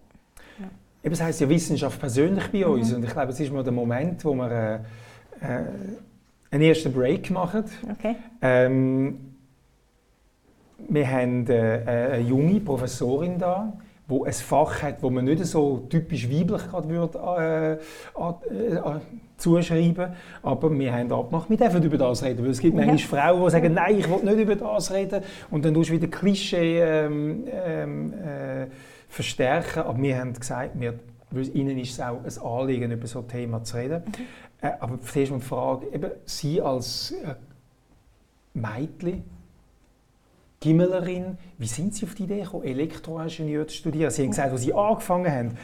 Eben, 1.04 1.12
das 1.12 1.22
heisst 1.22 1.42
ja 1.42 1.50
Wissenschaft 1.50 2.00
persönlich 2.00 2.48
bei 2.52 2.66
uns. 2.66 2.90
Mhm. 2.90 2.98
Und 2.98 3.04
ich 3.06 3.12
glaube, 3.12 3.32
es 3.32 3.40
ist 3.40 3.52
mal 3.52 3.64
der 3.64 3.74
Moment, 3.74 4.24
wo 4.24 4.34
wir 4.34 4.52
äh, 4.52 4.76
äh, 5.46 5.64
einen 6.52 6.64
ersten 6.64 6.94
Break 6.94 7.32
machen. 7.32 7.64
Okay. 7.92 8.16
Ähm, 8.42 9.32
wir 10.90 11.10
haben 11.10 11.48
äh, 11.48 11.84
eine 11.86 12.20
junge 12.20 12.60
Professorin 12.60 13.38
da, 13.38 13.74
wo 14.08 14.26
ein 14.26 14.34
Fach 14.34 14.82
hat, 14.82 15.02
wo 15.02 15.10
man 15.10 15.26
nicht 15.26 15.46
so 15.46 15.86
typisch 15.90 16.30
weiblich 16.30 16.68
gerade 16.70 16.90
würde, 16.90 17.18
äh, 17.40 17.74
äh, 17.74 19.00
zuschreiben 19.38 20.12
aber 20.44 20.78
wir 20.78 20.94
haben 20.94 21.12
abgemacht, 21.12 21.50
wir 21.50 21.58
dürfen 21.58 21.84
über 21.84 21.98
das 21.98 22.24
reden, 22.24 22.44
weil 22.44 22.52
es 22.52 22.60
gibt 22.60 22.78
ja. 22.78 22.86
manchmal 22.86 23.22
Frauen, 23.22 23.44
die 23.46 23.52
sagen, 23.52 23.74
nein, 23.74 23.98
ich 23.98 24.10
will 24.10 24.24
nicht 24.24 24.40
über 24.40 24.56
das 24.56 24.92
reden 24.92 25.24
und 25.50 25.66
dann 25.66 25.74
tust 25.74 25.90
du 25.90 25.94
wieder 25.94 26.08
Klischee 26.08 26.80
ähm, 26.80 27.46
ähm, 27.52 28.14
äh, 28.14 28.68
verstärken, 29.12 29.84
aber 29.84 30.02
wir 30.02 30.18
haben 30.18 30.34
gesagt, 30.34 30.80
wir, 30.80 31.00
ihnen 31.54 31.78
ist 31.78 31.92
es 31.92 32.00
auch 32.00 32.24
ein 32.24 32.42
Anliegen, 32.42 32.92
über 32.92 33.08
so 33.08 33.20
ein 33.20 33.28
Thema 33.28 33.64
zu 33.64 33.78
reden. 33.78 34.04
Mhm. 34.06 34.68
Äh, 34.68 34.72
aber 34.80 34.98
verstehst 34.98 35.32
du 35.32 35.36
die 35.36 35.42
Frage, 35.42 35.88
eben, 35.94 36.12
Sie 36.26 36.62
als 36.62 37.12
äh, 37.12 37.36
Mädchen, 38.54 39.24
Gimmelerin, 40.60 41.38
wie 41.58 41.68
sind 41.68 41.96
Sie 41.96 42.06
auf 42.06 42.16
die 42.16 42.24
Idee 42.24 42.42
gekommen, 42.42 42.64
Elektroingenieur 42.64 43.68
zu 43.68 43.76
studieren? 43.76 44.12
Sie 44.12 44.22
haben 44.22 44.30
gesagt, 44.30 44.52
als 44.52 44.62
Sie 44.62 44.74
angefangen 44.74 45.32
haben, 45.32 45.58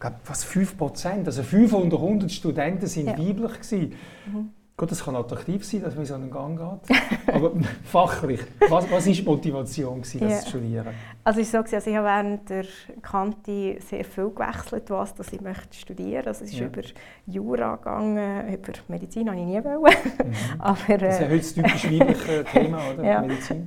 glaube, 0.00 0.16
fast 0.22 0.44
5 0.44 0.76
Prozent, 0.78 1.26
also 1.26 1.42
5 1.42 1.72
unter 1.72 1.96
100 1.96 2.30
Studenten 2.30 2.86
sind 2.86 3.06
ja. 3.06 3.18
weiblich 3.18 3.60
gewesen. 3.60 3.92
Mhm. 4.26 4.50
Gut, 4.76 4.90
das 4.90 5.04
kann 5.04 5.14
attraktiv 5.14 5.64
sein, 5.64 5.82
dass 5.82 5.94
man 5.94 6.04
so 6.04 6.14
einen 6.14 6.30
Gang 6.30 6.58
geht. 6.58 6.96
Aber 7.32 7.52
fachlich, 7.84 8.40
was, 8.68 8.90
was 8.90 9.06
ist 9.06 9.20
die 9.20 9.22
Motivation, 9.22 10.02
gewesen, 10.02 10.20
das 10.20 10.32
ja. 10.32 10.40
zu 10.40 10.48
studieren? 10.48 10.94
Also 11.26 11.40
war 11.40 11.44
so, 11.46 11.76
also 11.76 11.90
ich 11.90 11.96
habe 11.96 12.06
während 12.06 12.50
der 12.50 12.66
Kante 13.00 13.80
sehr 13.80 14.04
viel 14.04 14.28
gewechselt, 14.28 14.90
was 14.90 15.14
dass 15.14 15.32
ich 15.32 15.40
möchte 15.40 15.74
studieren 15.74 16.26
Also 16.26 16.44
es 16.44 16.52
ist 16.52 16.58
ja. 16.58 16.66
über 16.66 16.82
Jura 17.26 17.76
gegangen, 17.76 18.52
über 18.52 18.72
Medizin 18.88 19.30
habe 19.30 19.40
ich 19.40 19.46
nie 19.46 19.64
wollen. 19.64 19.80
Mhm. 19.82 20.34
Aber, 20.60 20.90
äh, 20.90 20.98
das 20.98 21.14
ist 21.14 21.20
ja 21.20 21.28
heute 21.28 21.38
das 21.38 21.54
typisch 21.54 21.84
weibliche 21.84 22.44
Thema, 22.52 22.78
oder? 22.92 23.04
Ja. 23.04 23.20
Medizin. 23.22 23.66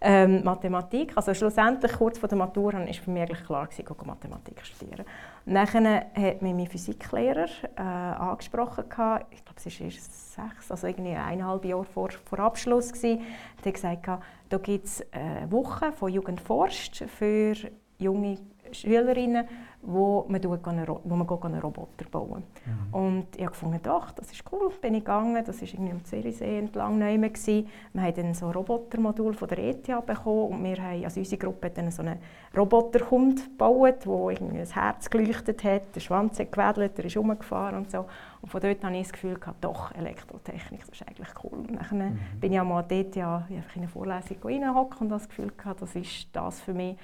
Ähm, 0.00 0.44
Mathematik, 0.44 1.12
also 1.16 1.34
schlussendlich 1.34 1.92
kurz 1.92 2.18
vor 2.18 2.28
der 2.28 2.38
Matura 2.38 2.78
war 2.78 2.92
für 2.92 3.10
mich 3.10 3.22
eigentlich 3.22 3.44
klar, 3.44 3.68
ich 3.70 3.84
gehe 3.84 3.96
Mathematik 4.04 4.64
studieren. 4.64 5.04
Nachher 5.44 6.06
hat 6.14 6.42
mich 6.42 6.54
mein 6.54 6.66
Physiklehrer 6.68 7.48
äh, 7.76 7.80
angesprochen, 7.80 8.84
ich 8.84 9.44
glaube, 9.44 9.60
es 9.64 9.80
war 9.80 9.86
erst 9.86 10.34
sechs, 10.34 10.70
also 10.70 10.86
irgendwie 10.86 11.14
eineinhalb 11.14 11.64
Jahre 11.64 11.84
vor, 11.84 12.10
vor 12.24 12.38
Abschluss. 12.38 12.92
Gewesen. 12.92 13.20
Er 13.60 13.66
hat 13.66 13.74
gesagt, 13.74 14.08
da 14.52 14.58
gibt 14.58 14.84
es 14.84 15.02
eine 15.12 15.50
Woche 15.50 15.92
von 15.92 16.12
Jugend 16.12 16.38
forscht 16.38 17.04
für 17.06 17.54
junge 17.98 18.38
Schülerinnen, 18.70 19.48
wo 19.84 20.24
man, 20.28 20.40
einen, 20.40 20.86
wo 20.86 21.16
man 21.16 21.28
einen 21.28 21.60
Roboter 21.60 22.04
bauen 22.10 22.44
mhm. 22.64 22.94
Und 22.94 23.26
ich 23.34 23.42
habe 23.42 23.50
gefunden, 23.50 23.80
doch, 23.82 24.12
das 24.12 24.30
ist 24.30 24.44
cool, 24.52 24.70
bin 24.80 24.94
ich 24.94 25.00
gegangen, 25.00 25.42
das 25.44 25.60
war 25.60 25.68
irgendwie 25.68 25.90
am 25.90 26.04
Zerichsee 26.04 26.58
entlang 26.58 27.00
Wir 27.00 28.02
haben 28.02 28.14
dann 28.14 28.34
so 28.34 28.46
ein 28.46 28.52
Robotermodul 28.52 29.34
von 29.34 29.48
der 29.48 29.58
ETH 29.58 30.06
bekommen 30.06 30.52
und 30.52 30.64
wir 30.64 30.80
haben, 30.80 31.04
also 31.04 31.18
unsere 31.18 31.38
Gruppe 31.38 31.66
hat 31.66 31.78
dann 31.78 31.90
so 31.90 32.02
einen 32.02 32.18
Roboterhund 32.56 33.44
gebaut, 33.44 34.06
der 34.06 34.30
irgendwie 34.30 34.60
ein 34.60 34.66
Herz 34.66 35.10
geleuchtet 35.10 35.64
hat, 35.64 35.94
der 35.94 36.00
Schwanz 36.00 36.38
hat 36.38 36.52
gewedelt, 36.52 36.98
er 36.98 37.04
ist 37.04 37.16
rumgefahren 37.16 37.78
und 37.78 37.90
so. 37.90 38.06
Und 38.40 38.50
von 38.50 38.60
dort 38.60 38.84
hatte 38.84 38.94
ich 38.94 39.02
das 39.02 39.12
Gefühl, 39.12 39.38
gehabt, 39.38 39.64
doch, 39.64 39.92
Elektrotechnik, 39.94 40.80
das 40.80 40.88
ist 40.90 41.08
eigentlich 41.08 41.30
cool. 41.42 41.58
Und 41.58 41.72
dann 41.72 41.98
mhm. 41.98 42.18
bin 42.40 42.52
ich 42.52 42.60
auch 42.60 42.64
mal 42.64 42.82
dort 42.82 43.16
ja, 43.16 43.46
einfach 43.50 43.76
in 43.76 43.82
eine 43.82 43.88
Vorlesung 43.88 44.36
reingehocken 44.44 44.98
und 45.02 45.08
das 45.08 45.28
Gefühl 45.28 45.52
gehabt, 45.56 45.82
das 45.82 45.96
ist 45.96 46.28
das 46.32 46.60
für 46.60 46.74
mich. 46.74 46.96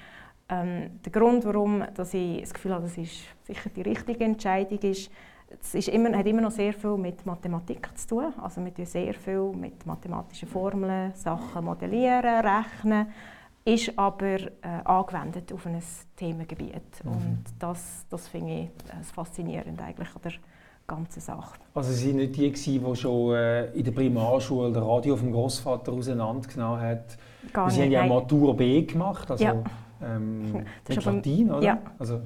Ähm, 0.49 0.99
der 1.05 1.11
Grund, 1.11 1.45
warum 1.45 1.83
dass 1.93 2.13
ich 2.13 2.41
das 2.41 2.53
Gefühl 2.53 2.73
habe, 2.73 2.83
dass 2.83 2.97
es 2.97 3.23
sicher 3.43 3.69
die 3.75 3.81
richtige 3.81 4.23
Entscheidung 4.23 4.79
ist, 4.79 5.11
es 5.61 5.75
ist 5.75 5.87
immer, 5.89 6.15
hat 6.15 6.27
immer 6.27 6.41
noch 6.41 6.51
sehr 6.51 6.73
viel 6.73 6.97
mit 6.97 7.25
Mathematik 7.25 7.89
zu 7.97 8.07
tun. 8.07 8.33
Also 8.41 8.63
wir 8.63 8.73
tun 8.73 8.85
sehr 8.85 9.13
viel 9.13 9.51
mit 9.53 9.85
mathematischen 9.85 10.47
Formeln, 10.47 11.13
Sachen 11.15 11.65
modellieren, 11.65 12.45
rechnen, 12.45 13.07
ist 13.65 13.97
aber 13.97 14.39
äh, 14.39 14.49
angewendet 14.85 15.51
auf 15.51 15.65
ein 15.65 15.81
Themengebiet. 16.15 17.03
Mhm. 17.03 17.11
Und 17.11 17.43
das, 17.57 18.05
das 18.09 18.27
finde 18.27 18.53
ich 18.53 18.65
äh, 18.65 19.03
faszinierend 19.03 19.81
eigentlich 19.81 20.15
an 20.15 20.21
der 20.23 20.33
ganzen 20.87 21.19
Sache. 21.19 21.59
Also 21.73 21.91
Sie 21.93 22.09
waren 22.09 22.17
nicht 22.17 22.35
die, 22.35 22.51
die 22.51 22.95
schon 22.95 23.35
äh, 23.35 23.65
in 23.71 23.83
der 23.83 23.91
Primarschule 23.91 24.71
das 24.71 24.83
Radio 24.83 25.15
vom 25.15 25.31
Großvater 25.31 25.91
auseinandergenommen 25.91 26.81
hat? 26.81 27.17
Gar 27.53 27.69
Sie 27.69 27.81
nicht, 27.81 27.95
haben 27.97 28.07
ja 28.07 28.13
Matur 28.13 28.55
B 28.55 28.83
gemacht, 28.83 29.29
also 29.29 29.43
ja. 29.43 29.63
Ähm, 30.03 30.65
das 30.85 30.95
mit 30.97 31.05
Latin, 31.05 31.51
oder? 31.51 31.63
Ja. 31.63 31.77
Also, 31.97 32.21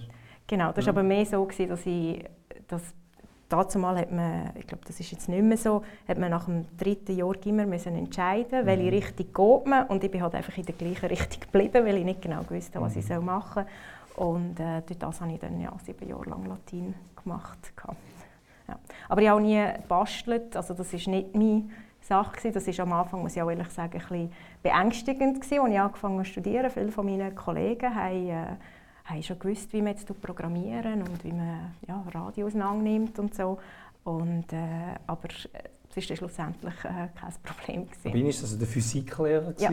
genau, 0.47 0.71
das 0.71 0.85
war 0.85 0.93
ja. 0.93 0.99
aber 0.99 1.03
mehr 1.03 1.25
so, 1.25 1.43
gewesen, 1.45 1.69
dass 1.69 1.85
ich 1.85 2.23
dass 2.67 2.81
dazu 3.49 3.77
mal 3.77 3.97
hat 3.97 4.11
man, 4.11 4.51
ich 4.55 4.65
glaube, 4.65 4.83
das 4.87 4.99
ist 4.99 5.11
jetzt 5.11 5.29
nicht 5.29 5.43
mehr 5.43 5.57
so, 5.57 5.83
hat 6.07 6.17
man 6.17 6.31
nach 6.31 6.45
dem 6.45 6.65
dritten 6.77 7.15
Jahr 7.15 7.35
immer 7.45 7.65
müssen 7.65 7.95
entscheiden, 7.95 8.63
mhm. 8.63 8.65
welche 8.65 8.91
Richtung 8.91 9.27
geht 9.27 9.67
man 9.69 9.87
und 9.87 10.03
ich 10.03 10.11
bin 10.11 10.21
halt 10.21 10.35
einfach 10.35 10.57
in 10.57 10.65
der 10.65 10.75
gleichen 10.75 11.05
Richtung 11.05 11.41
geblieben, 11.41 11.85
weil 11.85 11.97
ich 11.97 12.05
nicht 12.05 12.21
genau 12.21 12.41
wusste, 12.49 12.81
was 12.81 12.95
mhm. 12.95 13.01
ich 13.01 13.19
machen 13.19 13.65
soll. 14.15 14.25
Und 14.27 14.59
äh, 14.59 14.81
durch 14.85 14.99
das 14.99 15.21
habe 15.21 15.31
ich 15.33 15.39
dann 15.39 15.59
ja 15.59 15.71
sieben 15.83 16.07
Jahre 16.07 16.29
lang 16.29 16.45
Latin 16.45 16.93
gemacht. 17.21 17.57
Ja. 18.67 18.79
Aber 19.09 19.21
ich 19.21 19.27
habe 19.27 19.39
auch 19.39 19.43
nie 19.43 19.65
gebastelt, 19.81 20.55
also 20.55 20.73
das 20.73 20.93
ist 20.93 21.07
nicht 21.07 21.35
meine 21.35 21.63
Sache. 22.01 22.51
Das 22.51 22.67
war 22.67 22.79
am 22.85 22.93
Anfang, 22.93 23.21
muss 23.21 23.35
ich 23.35 23.41
auch 23.41 23.49
ehrlich 23.49 23.69
sagen, 23.69 23.93
ein 23.93 23.99
bisschen 23.99 24.31
beängstigend, 24.63 25.41
gewesen, 25.41 25.59
als 25.61 25.71
ich 25.71 25.79
angefangen 25.79 26.15
habe 26.15 26.23
zu 26.25 26.31
studieren. 26.31 26.71
Viele 26.71 26.91
von 26.91 27.05
meinen 27.05 27.35
Kollegen 27.35 27.93
haben, 27.93 28.29
äh, 28.29 28.45
haben 29.05 29.23
schon 29.23 29.37
gewusst, 29.37 29.71
wie 29.73 29.81
man 29.81 29.93
jetzt 29.93 30.21
programmieren 30.21 31.01
und 31.03 31.23
wie 31.23 31.33
man 31.33 31.73
ja, 31.87 32.03
Radio 32.13 32.47
auseinandernimmt 32.47 33.19
und 33.19 33.35
so. 33.35 33.59
Und, 34.03 34.51
äh, 34.51 34.95
aber 35.05 35.29
es 35.95 36.09
war 36.09 36.15
schlussendlich 36.15 36.73
äh, 36.83 37.09
kein 37.13 37.33
Problem. 37.43 37.85
Gewesen. 37.85 38.11
Bin 38.11 38.25
ich 38.25 38.41
also 38.41 38.57
der 38.57 38.67
Physiklehrer 38.67 39.53
ja. 39.59 39.69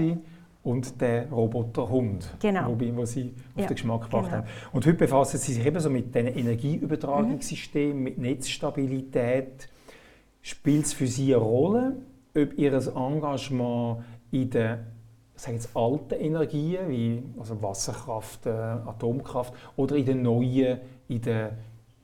und 0.62 1.00
der 1.00 1.30
Roboterhund, 1.30 2.36
genau. 2.40 2.70
wobei, 2.70 2.94
wo 2.94 3.04
Sie 3.04 3.32
auf 3.54 3.62
ja, 3.62 3.66
den 3.66 3.74
Geschmack 3.74 4.02
gebracht 4.02 4.26
genau. 4.26 4.36
haben. 4.38 4.48
Und 4.72 4.86
heute 4.86 4.98
befassen 4.98 5.38
Sie 5.38 5.54
sich 5.54 5.64
eben 5.64 5.80
so 5.80 5.88
mit 5.88 6.14
den 6.14 6.26
Energieübertragungssystemen, 6.26 7.96
mhm. 7.96 8.02
mit 8.02 8.18
Netzstabilität. 8.18 9.68
Spielt 10.42 10.86
es 10.86 10.92
für 10.94 11.06
Sie 11.06 11.34
eine 11.34 11.42
Rolle, 11.42 11.96
ob 12.34 12.58
Ihr 12.58 12.72
Engagement 12.88 14.04
in 14.30 14.50
den 14.50 14.78
jetzt, 15.46 15.74
alten 15.74 16.14
Energien, 16.14 16.88
wie 16.88 17.22
also 17.38 17.60
Wasserkraft, 17.62 18.46
äh, 18.46 18.50
Atomkraft, 18.50 19.54
oder 19.76 19.96
in 19.96 20.04
den 20.04 20.22
neuen, 20.22 20.80
in 21.08 21.20
den 21.20 21.50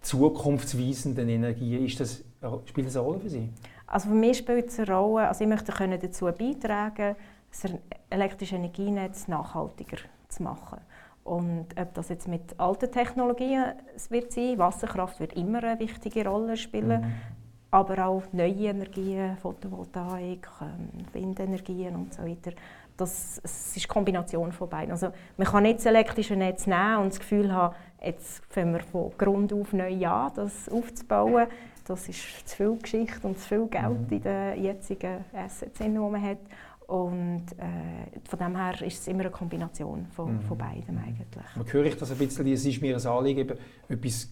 zukunftsweisenden 0.00 1.28
Energien, 1.28 1.84
ist 1.84 2.00
das, 2.00 2.24
spielt 2.64 2.86
das 2.86 2.96
eine 2.96 3.04
Rolle 3.04 3.20
für 3.20 3.30
Sie? 3.30 3.50
Also 3.86 4.08
für 4.08 4.14
mich 4.14 4.38
spielt 4.38 4.68
es 4.68 4.78
eine 4.78 4.94
Rolle, 4.94 5.28
also 5.28 5.44
ich 5.44 5.48
möchte 5.48 5.72
dazu 5.72 6.26
beitragen, 6.26 7.16
das 7.50 7.72
elektrische 8.10 8.56
Energienetz 8.56 9.28
nachhaltiger 9.28 9.98
zu 10.28 10.42
machen. 10.42 10.80
Und 11.24 11.66
ob 11.78 11.92
das 11.94 12.08
jetzt 12.08 12.28
mit 12.28 12.58
alten 12.58 12.90
Technologien 12.90 13.64
wird 14.10 14.32
sein, 14.32 14.58
Wasserkraft 14.58 15.18
wird 15.18 15.32
immer 15.32 15.62
eine 15.62 15.80
wichtige 15.80 16.26
Rolle 16.26 16.56
spielen, 16.56 17.00
mhm 17.00 17.36
aber 17.70 18.07
auch 18.07 18.22
neue 18.33 18.68
Energien, 18.68 19.37
Photovoltaik, 19.38 20.48
ähm, 20.61 21.05
Windenergien 21.12 21.94
und 21.94 22.14
so 22.14 22.22
weiter. 22.22 22.52
Das, 22.96 23.40
es 23.44 23.76
ist 23.76 23.85
eine 23.85 23.92
Kombination 23.92 24.52
von 24.52 24.68
beiden. 24.68 24.92
Also 24.92 25.12
man 25.37 25.46
kann 25.46 25.64
nicht 25.64 25.79
das 25.79 25.87
elektrische 25.87 26.37
Netz 26.37 26.66
nehmen 26.66 26.98
und 26.98 27.12
das 27.12 27.18
Gefühl 27.18 27.52
haben, 27.52 27.74
jetzt 28.02 28.42
fangen 28.48 28.72
wir 28.72 28.81
von 28.81 29.11
Grund 29.18 29.52
auf 29.52 29.72
neu 29.72 30.07
an, 30.07 30.33
das 30.35 30.68
aufzubauen. 30.68 31.46
Das 31.87 32.09
ist 32.09 32.48
zu 32.48 32.57
viel 32.57 32.76
Geschichte 32.79 33.26
und 33.26 33.38
zu 33.38 33.48
viel 33.48 33.66
Geld 33.66 34.11
in 34.11 34.22
den 34.22 34.64
jetzigen 34.64 35.24
Assets, 35.33 35.79
die 35.79 35.88
man 35.88 36.20
hat. 36.20 36.38
Und 36.87 37.46
äh, 37.59 38.20
von 38.29 38.38
dem 38.38 38.57
her 38.57 38.81
ist 38.83 39.00
es 39.00 39.09
immer 39.09 39.22
eine 39.22 39.31
Kombination 39.31 40.07
von, 40.14 40.37
mhm. 40.37 40.40
von 40.42 40.57
beiden 40.57 40.96
eigentlich. 40.98 41.57
Man 41.57 41.72
höre 41.72 41.85
ich 41.85 41.96
das 41.96 42.12
ein 42.12 42.18
bisschen, 42.18 42.46
es 42.46 42.64
ist 42.64 42.81
mir 42.81 42.96
ein 42.96 43.07
Anliegen, 43.07 43.52
etwas 43.88 44.29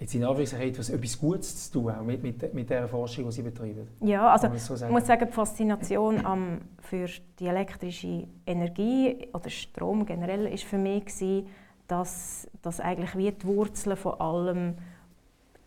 jetzt 0.00 0.14
in 0.14 0.24
Anführungszeichen 0.24 0.68
etwas, 0.68 0.88
etwas 0.88 1.18
Gutes 1.18 1.70
zu 1.70 1.80
tun, 1.80 1.92
auch 1.92 2.02
mit, 2.02 2.22
mit, 2.22 2.54
mit 2.54 2.70
der 2.70 2.88
Forschung, 2.88 3.26
die 3.26 3.32
Sie 3.32 3.42
betreiben? 3.42 3.86
Ja, 4.00 4.32
also 4.32 4.48
so 4.56 4.86
ich 4.86 4.90
muss 4.90 5.06
sagen, 5.06 5.26
die 5.26 5.32
Faszination 5.32 6.24
am, 6.24 6.62
für 6.80 7.06
die 7.38 7.46
elektrische 7.46 8.26
Energie 8.46 9.28
oder 9.32 9.50
Strom 9.50 10.06
generell 10.06 10.46
ist 10.46 10.64
für 10.64 10.78
mich 10.78 11.04
gewesen, 11.04 11.46
dass, 11.86 12.48
dass 12.62 12.80
eigentlich 12.80 13.16
wie 13.16 13.30
die 13.30 13.46
Wurzeln 13.46 13.96
von 13.96 14.18
allem 14.20 14.74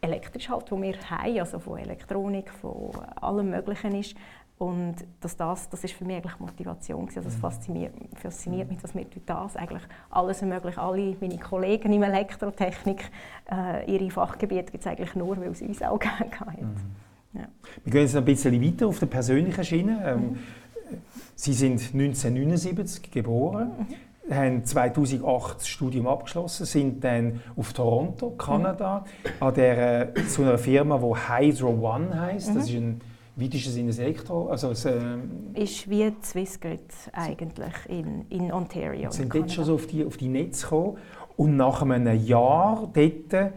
elektrisch 0.01 0.49
halt, 0.49 0.71
was 0.71 0.81
wir 0.81 1.09
haben, 1.09 1.39
also 1.39 1.59
von 1.59 1.77
Elektronik, 1.77 2.49
von 2.49 2.91
allem 3.21 3.51
Möglichen 3.51 3.95
ist, 3.95 4.15
und 4.59 4.95
dass 5.19 5.35
das, 5.35 5.69
das 5.69 5.83
ist 5.83 5.93
für 5.93 6.05
mich 6.05 6.17
eigentlich 6.17 6.39
Motivation. 6.39 7.05
Also 7.07 7.21
das 7.21 7.35
mhm. 7.35 7.39
fasziniert, 7.39 7.93
fasziniert 8.15 8.69
mich, 8.69 8.79
dass 8.79 8.93
wir 8.93 9.03
durch 9.05 9.25
das 9.25 9.55
eigentlich 9.55 9.83
alles 10.09 10.41
ermöglichen. 10.41 10.79
Alle 10.79 11.15
meine 11.19 11.37
Kollegen 11.37 11.91
in 11.91 12.03
Elektrotechnik, 12.03 13.09
äh, 13.51 13.91
ihre 13.91 14.09
Fachgebiete 14.11 14.71
gibt 14.71 14.85
es 14.85 14.87
eigentlich 14.87 15.15
nur, 15.15 15.37
weil 15.37 15.51
es 15.51 15.61
uns 15.61 15.81
auch 15.81 15.99
gegeben 15.99 16.39
hat. 16.39 16.61
Mhm. 16.61 16.75
Ja. 17.33 17.47
Wir 17.83 17.91
gehen 17.91 18.01
jetzt 18.01 18.15
ein 18.15 18.25
bisschen 18.25 18.61
weiter 18.61 18.87
auf 18.87 18.99
der 18.99 19.07
persönlichen 19.07 19.63
Schiene. 19.63 20.01
Ähm, 20.05 20.19
mhm. 20.19 20.37
Sie 21.35 21.53
sind 21.53 21.79
1979 21.93 23.11
geboren. 23.11 23.71
Mhm. 24.29 24.35
haben 24.35 24.63
2008 24.63 25.55
das 25.55 25.67
Studium 25.67 26.07
abgeschlossen, 26.07 26.65
sind 26.65 27.03
dann 27.03 27.41
auf 27.57 27.73
Toronto, 27.73 28.29
Kanada, 28.31 29.03
mhm. 29.23 29.29
an 29.47 29.53
der, 29.55 30.15
äh, 30.15 30.27
zu 30.27 30.43
einer 30.43 30.59
Firma, 30.59 30.99
die 30.99 31.33
Hydro 31.33 31.69
One 31.69 32.21
heißt. 32.21 32.51
Mhm. 32.51 32.55
Das 32.55 32.69
ist 32.69 32.75
ein 32.75 33.01
wie 33.35 33.47
ist 33.47 33.67
es 33.67 33.75
in 33.75 33.87
das 33.87 33.99
Elektro? 33.99 34.47
Also 34.47 34.71
es, 34.71 34.85
ähm 34.85 35.53
ist 35.55 35.89
wie 35.89 36.11
Swissgrid 36.23 36.81
eigentlich 37.11 37.73
in, 37.87 38.25
in 38.29 38.51
Ontario. 38.51 39.11
Sind 39.11 39.33
dort 39.33 39.51
schon 39.51 39.65
so 39.65 39.75
auf 39.75 39.87
die, 39.87 40.05
auf 40.05 40.17
die 40.17 40.27
Netze 40.27 40.63
gekommen 40.63 40.97
und 41.35 41.57
nach 41.57 41.81
einem 41.81 42.25
Jahr 42.25 42.89
dort 42.93 43.53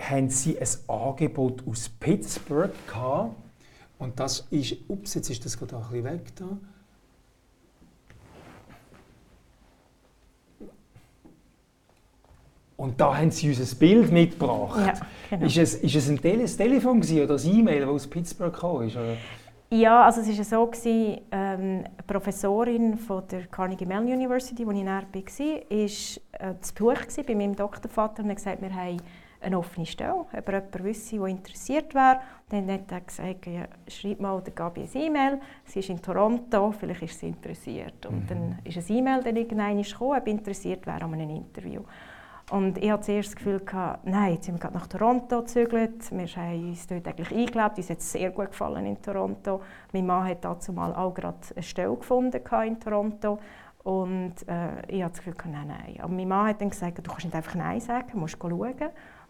haben 0.00 0.28
sie 0.30 0.58
ein 0.58 0.68
Angebot 0.88 1.66
aus 1.66 1.88
Pittsburgh 1.88 2.72
gehabt. 2.86 3.36
Und 3.98 4.18
das 4.18 4.46
ist, 4.50 4.76
ups, 4.88 5.14
jetzt 5.14 5.30
ist 5.30 5.44
das 5.44 5.56
gerade 5.56 5.76
ein 5.76 5.82
bisschen 5.82 6.04
weg 6.04 6.34
da. 6.34 6.58
Und 12.82 13.00
da 13.00 13.16
haben 13.16 13.30
sie 13.30 13.48
uns 13.48 13.60
ein 13.60 13.78
Bild 13.78 14.10
mitgebracht. 14.10 14.80
Ja, 14.84 14.92
genau. 15.30 15.46
ist, 15.46 15.56
es, 15.56 15.74
ist 15.76 15.94
es 15.94 16.08
ein, 16.08 16.20
Tele 16.20 16.42
ein 16.42 16.48
Telefon 16.48 17.00
oder 17.00 17.34
ein 17.36 17.54
E-Mail, 17.54 17.80
das 17.82 17.88
aus 17.88 18.06
Pittsburgh 18.08 18.52
kam? 18.52 18.90
Ja, 19.70 20.04
also 20.04 20.20
es 20.20 20.36
war 20.36 20.44
so, 20.44 20.66
gewesen, 20.66 21.20
ähm, 21.30 21.84
eine 21.84 21.86
Professorin 22.04 22.98
von 22.98 23.22
der 23.30 23.46
Carnegie 23.46 23.86
Mellon 23.86 24.08
University, 24.08 24.66
wo 24.66 24.72
ich 24.72 24.82
näher 24.82 25.04
war, 25.12 25.14
war 25.14 25.78
äh, 25.78 26.60
zu 26.60 26.74
Besuch 26.74 27.24
bei 27.24 27.36
meinem 27.36 27.54
Doktorvater 27.54 28.24
und 28.24 28.30
hat 28.30 28.36
gesagt, 28.36 28.60
wir 28.60 28.74
haben 28.74 28.96
eine 29.40 29.58
offene 29.58 29.86
Stelle, 29.86 30.14
ob 30.14 30.48
jemand 30.48 30.84
wüsste, 30.84 31.18
der 31.18 31.26
interessiert 31.26 31.94
wäre. 31.94 32.18
dann 32.48 32.68
hat 32.68 32.90
er 32.90 33.00
gesagt, 33.00 33.46
ja, 33.46 33.68
schreib 33.86 34.20
mal 34.20 34.42
der 34.42 34.54
Gabi 34.54 34.82
ein 34.82 35.00
E-Mail, 35.00 35.40
sie 35.66 35.78
ist 35.78 35.88
in 35.88 36.02
Toronto, 36.02 36.72
vielleicht 36.72 37.02
ist 37.02 37.20
sie 37.20 37.28
interessiert. 37.28 38.06
Und 38.06 38.24
mhm. 38.24 38.26
dann 38.26 38.58
ist 38.64 38.76
ein 38.76 38.96
E-Mail 38.96 39.22
dann 39.22 39.36
irgendwann 39.36 39.80
gekommen, 39.80 40.18
ob 40.18 40.26
interessiert 40.26 40.84
wäre 40.84 41.00
an 41.00 41.14
einem 41.14 41.30
Interview. 41.30 41.82
Und 42.52 42.76
ich 42.76 42.90
hatte 42.90 43.04
zuerst 43.04 43.30
das 43.30 43.36
Gefühl, 43.36 43.60
gehabt, 43.60 44.04
nein, 44.04 44.34
jetzt 44.34 44.44
sind 44.44 44.56
wir 44.56 44.60
gerade 44.60 44.74
nach 44.74 44.86
Toronto 44.86 45.40
gezügelt. 45.40 46.10
Wir 46.10 46.26
haben 46.26 46.68
uns 46.68 46.86
dort 46.86 47.08
eigentlich 47.08 47.30
eingelebt. 47.30 47.78
Uns 47.78 47.88
hat 47.88 47.98
es 47.98 48.12
sehr 48.12 48.30
gut 48.30 48.50
gefallen 48.50 48.84
in 48.84 49.00
Toronto. 49.00 49.62
Mein 49.94 50.04
Mann 50.04 50.28
hat 50.28 50.44
dazu 50.44 50.70
mal 50.74 50.94
auch 50.94 51.14
gerade 51.14 51.38
eine 51.54 51.62
Stelle 51.62 51.96
gefunden 51.96 52.42
in 52.66 52.78
Toronto. 52.78 53.38
Und 53.84 54.34
äh, 54.46 54.86
ich 54.86 55.02
hatte 55.02 55.14
das 55.16 55.24
Gefühl, 55.24 55.50
nein, 55.50 55.68
nein. 55.68 55.96
Aber 56.00 56.12
mein 56.12 56.28
Mann 56.28 56.48
hat 56.48 56.60
dann 56.60 56.68
gesagt, 56.68 56.98
du 56.98 57.02
kannst 57.10 57.24
nicht 57.24 57.34
einfach 57.34 57.54
Nein 57.54 57.80
sagen, 57.80 58.08
du 58.12 58.18
musst 58.18 58.36
schauen. 58.38 58.74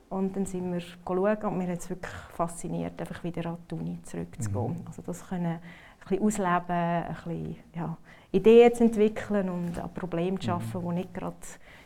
Und 0.08 0.36
dann 0.36 0.44
sind 0.44 0.72
wir 0.72 0.80
schauen 0.80 1.44
und 1.44 1.58
mir 1.58 1.68
hat 1.68 1.78
es 1.78 1.88
wirklich 1.88 2.12
fasziniert, 2.34 3.00
einfach 3.00 3.22
wieder 3.22 3.50
an 3.50 3.58
die 3.70 3.74
Uni 3.76 4.02
zurückzugehen. 4.02 4.80
Mhm. 4.80 4.86
Also 4.88 5.00
das 5.00 5.28
können 5.28 5.46
ein 5.46 5.60
bisschen 6.00 6.24
ausleben, 6.24 6.66
ein 6.68 7.16
bisschen, 7.24 7.56
ja, 7.76 7.96
Ideen 8.32 8.74
zu 8.74 8.84
entwickeln 8.84 9.48
und 9.48 9.78
an 9.78 9.94
Problemen 9.94 10.40
zu 10.40 10.50
arbeiten, 10.50 10.78
mhm. 10.78 10.88
die 10.88 10.94
nicht 10.96 11.14
gerade 11.14 11.36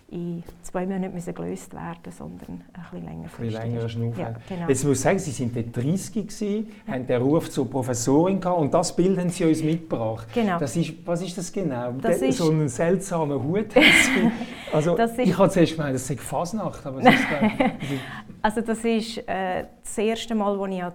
in 0.09 0.45
zwei 0.63 0.87
Monaten 0.87 1.15
müssen 1.15 1.35
gelöst 1.35 1.75
werden 1.75 2.13
sondern 2.17 2.63
ein 2.73 2.83
bisschen 2.91 3.05
länger. 3.05 3.29
Ein 3.39 3.51
länger 3.51 3.89
Schnuff. 3.89 4.19
Ja, 4.19 4.35
genau. 4.49 4.69
Jetzt 4.69 4.85
muss 4.85 4.99
ich 4.99 5.03
sagen, 5.03 5.19
Sie 5.19 5.31
sind 5.33 5.57
dort 5.57 5.77
30 5.77 6.13
gewesen, 6.13 6.69
ja. 6.87 6.95
haben 6.95 7.07
den 7.07 7.23
Ruf 7.23 7.51
zur 7.51 7.69
Professorin 7.69 8.41
gehabt 8.41 8.59
und 8.59 8.73
das 8.73 8.95
Bild 8.95 9.19
haben 9.19 9.31
Sie 9.31 9.45
uns 9.45 9.63
mitgebracht. 9.63 10.29
Genau. 10.33 10.59
Das 10.59 10.77
ist, 10.77 10.95
was 11.05 11.23
ist 11.23 11.37
das 11.37 11.53
genau? 11.53 11.93
Das 12.01 12.23
ist 12.23 12.39
so 12.39 12.51
einen 12.51 12.69
seltsamen 12.69 13.43
Hut 13.43 13.67
Also 14.73 14.97
ist 14.97 15.19
ich 15.19 15.37
habe 15.37 15.51
zuerst 15.51 15.77
gemeint, 15.77 15.95
das 15.95 16.07
sei 16.07 16.17
Fasnacht, 16.17 16.87
aber 16.87 17.01
es 17.01 17.07
ist 17.07 17.27
Also 18.43 18.61
das 18.61 18.85
ist 18.85 19.19
äh, 19.29 19.65
das 19.83 19.99
erste 19.99 20.35
Mal, 20.35 20.59
als 20.59 20.73
ich 20.73 20.83
an 20.85 20.93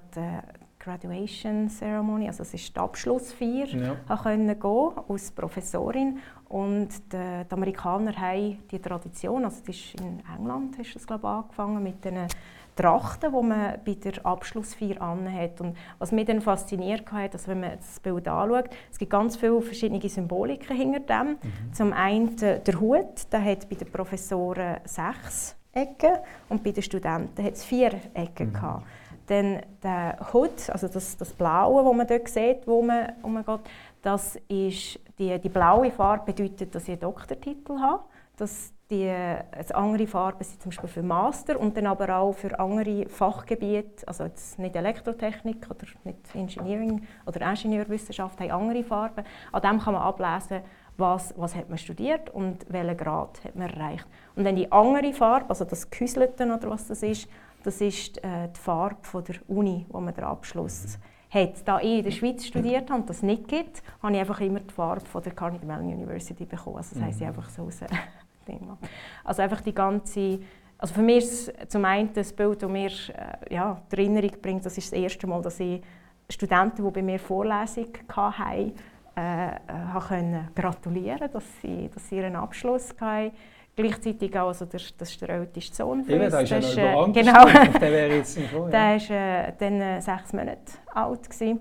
Graduation 0.80 1.70
Ceremony, 1.70 2.28
also 2.28 2.42
es 2.44 2.54
ist 2.54 2.76
die 2.76 2.80
Abschlussfeier, 2.80 3.68
ja. 3.68 3.96
gehen 4.16 4.94
als 5.08 5.32
Professorin 5.32 6.20
und 6.52 6.90
die, 7.14 7.44
die, 7.50 7.54
Amerikaner 7.54 8.16
haben 8.16 8.60
die 8.70 8.80
Tradition, 8.80 9.46
also 9.46 9.62
das 9.66 9.76
ist 9.76 10.00
in 10.00 10.22
England 10.38 10.78
ist 10.80 10.96
das 10.96 11.08
glaube 11.08 11.22
ich, 11.24 11.30
angefangen 11.30 11.82
mit 11.82 12.04
den 12.04 12.28
Trachten, 12.76 13.32
die 13.32 13.48
man 13.48 13.80
bei 13.86 13.94
der 13.94 14.26
Abschlussfeier 14.26 15.02
anhat. 15.02 15.62
Und 15.62 15.78
was 16.00 16.12
mich 16.12 16.26
dann 16.26 16.42
fasziniert 16.42 17.12
hat, 17.12 17.34
dass 17.34 17.48
wenn 17.48 17.60
man 17.60 17.78
das 17.78 18.00
Bild 18.00 18.28
anschaut, 18.28 18.70
es 18.92 18.98
gibt 18.98 19.12
ganz 19.12 19.36
viele 19.36 19.62
verschiedene 19.62 20.08
Symboliken 20.08 20.76
hinter 20.76 21.00
dem. 21.00 21.30
Mhm. 21.32 21.74
Zum 21.74 21.94
einen 21.94 22.36
der 22.38 22.80
Hut, 22.80 23.32
der 23.32 23.44
hat 23.44 23.70
bei 23.70 23.76
den 23.76 23.92
Professoren 23.92 24.78
sechs 24.86 25.56
Ecken 25.74 26.18
und 26.50 26.64
bei 26.64 26.72
den 26.72 26.84
Studenten 26.84 27.44
hat 27.44 27.54
es 27.54 27.64
vier 27.64 27.94
Ecken 28.14 28.48
mhm. 28.50 28.54
gehabt. 28.54 28.88
Dann 29.28 29.62
der 29.84 30.18
Hut, 30.34 30.70
also 30.70 30.88
das, 30.88 31.16
das 31.16 31.32
Blaue, 31.32 31.84
das 31.84 31.96
man 31.96 32.08
dort 32.08 32.28
sieht, 32.28 32.68
wo 32.68 32.82
man, 32.82 33.14
wo 33.22 33.30
man 33.30 33.46
geht, 33.46 33.60
das 34.02 34.36
ist 34.48 35.00
die, 35.20 35.38
die 35.40 35.50
blaue 35.50 35.92
Farbe 35.92 36.34
bedeutet, 36.34 36.74
dass 36.74 36.84
ich 36.84 36.90
einen 36.90 37.02
Doktortitel 37.02 37.80
habe. 37.80 38.04
Das, 38.38 38.74
die, 38.90 39.06
die 39.06 39.76
andere 39.76 40.08
Farbe 40.08 40.44
sind 40.44 40.62
zum 40.62 40.72
Beispiel 40.72 40.90
für 40.90 41.04
Master 41.04 41.60
und 41.60 41.78
dann 41.78 41.86
aber 41.86 42.18
auch 42.18 42.34
für 42.34 42.60
andere 42.60 43.08
Fachgebiete, 43.08 44.08
also 44.08 44.24
jetzt 44.24 44.58
nicht 44.58 44.76
Elektrotechnik 44.76 45.68
oder 45.70 45.86
nicht 46.04 46.34
Engineering 46.34 47.06
oder 47.26 47.42
Ingenieurwissenschaft, 47.48 48.40
haben 48.40 48.52
andere 48.52 48.84
Farben. 48.84 49.24
An 49.52 49.62
dem 49.62 49.80
kann 49.80 49.94
man 49.94 50.02
ablesen, 50.02 50.62
was, 50.98 51.34
was 51.38 51.56
hat 51.56 51.70
man 51.70 51.78
studiert 51.78 52.30
und 52.32 52.66
welchen 52.70 52.98
Grad 52.98 53.44
hat 53.44 53.56
man 53.56 53.70
erreicht. 53.70 54.08
Und 54.36 54.44
dann 54.44 54.56
die 54.56 54.72
andere 54.72 55.14
Farbe, 55.14 55.50
also 55.50 55.66
das 55.66 55.90
Gehäuselte 55.90 56.46
oder 56.46 56.70
was 56.70 56.88
das 56.88 57.04
ist, 57.04 57.30
das 57.64 57.80
ist 57.80 58.18
äh, 58.24 58.50
die 58.56 58.60
Farbe 58.60 58.98
von 59.04 59.24
der 59.24 59.36
Uni, 59.48 59.86
wo 59.90 60.00
man 60.00 60.14
den 60.14 60.24
Abschluss 60.24 60.98
hat. 61.32 61.68
Da 61.68 61.80
ich 61.80 62.00
in 62.00 62.04
der 62.04 62.12
Schweiz 62.12 62.46
studiert 62.46 62.90
habe 62.90 63.02
und 63.02 63.10
das 63.10 63.24
nicht 63.24 63.48
gibt, 63.48 63.82
habe 64.04 64.14
ich 64.14 64.20
einfach 64.20 64.40
immer 64.42 64.60
die 64.60 64.74
Farbe 64.74 65.06
von 65.06 65.24
der 65.24 65.34
Carnegie 65.34 65.66
Mellon 65.66 65.88
University 65.88 66.46
bekommen. 66.46 66.78
Also 66.78 66.96
das 66.96 67.04
heisst, 67.04 67.22
ich 67.22 67.28
mhm. 67.28 67.34
einfach 67.34 67.50
so 67.50 67.64
aus 67.64 67.80
Also 69.24 69.42
einfach 69.42 69.62
die 69.62 69.74
ganze 69.74 70.40
also 70.82 70.96
für 70.96 71.04
mich 71.04 71.18
ist 71.18 71.54
zum 71.68 71.86
einen 71.86 72.12
das 72.12 72.34
Bild, 72.34 72.64
das 72.64 72.70
mir 72.70 72.90
äh, 72.90 73.54
ja, 73.54 73.80
die 73.92 73.98
Erinnerung 73.98 74.32
bringt, 74.42 74.66
das 74.66 74.80
ist 74.80 74.92
das 74.92 75.00
erste 75.00 75.28
Mal, 75.28 75.40
dass 75.44 75.60
ich 75.60 75.80
Studenten, 76.28 76.84
die 76.84 76.92
bei 76.92 77.04
mir 77.04 77.20
Vorlesung 77.20 77.90
hatten, 78.10 78.74
äh, 79.16 79.48
äh, 79.48 80.00
können 80.08 80.48
gratulieren 80.56 81.30
dass 81.32 81.44
sie, 81.62 81.88
dass 81.94 82.10
sie 82.10 82.18
ihren 82.18 82.36
Abschluss 82.36 82.96
hatten. 83.00 83.32
Gleichzeitig 83.76 84.38
auch 84.38 84.50
also 84.50 84.66
der, 84.66 84.82
das 84.98 85.12
ist 85.12 85.22
der 85.22 85.30
älteste 85.30 85.76
Sohn 85.76 86.04
von 86.04 86.20
uns. 86.20 86.32
Der 86.32 86.60
ist 86.60 86.76
ja 86.76 86.92
noch 86.92 87.14
genau, 87.14 87.46
der 87.46 87.92
wäre 87.92 88.16
jetzt 88.18 88.38
nicht 88.38 88.52
vor, 88.52 88.70
Der 88.70 89.00
war 89.00 89.48
äh, 89.48 89.54
dann 89.58 89.82
äh, 89.82 90.02
sechs 90.02 90.34
Monate 90.34 90.60
alt. 90.94 91.30
Gewesen. 91.30 91.60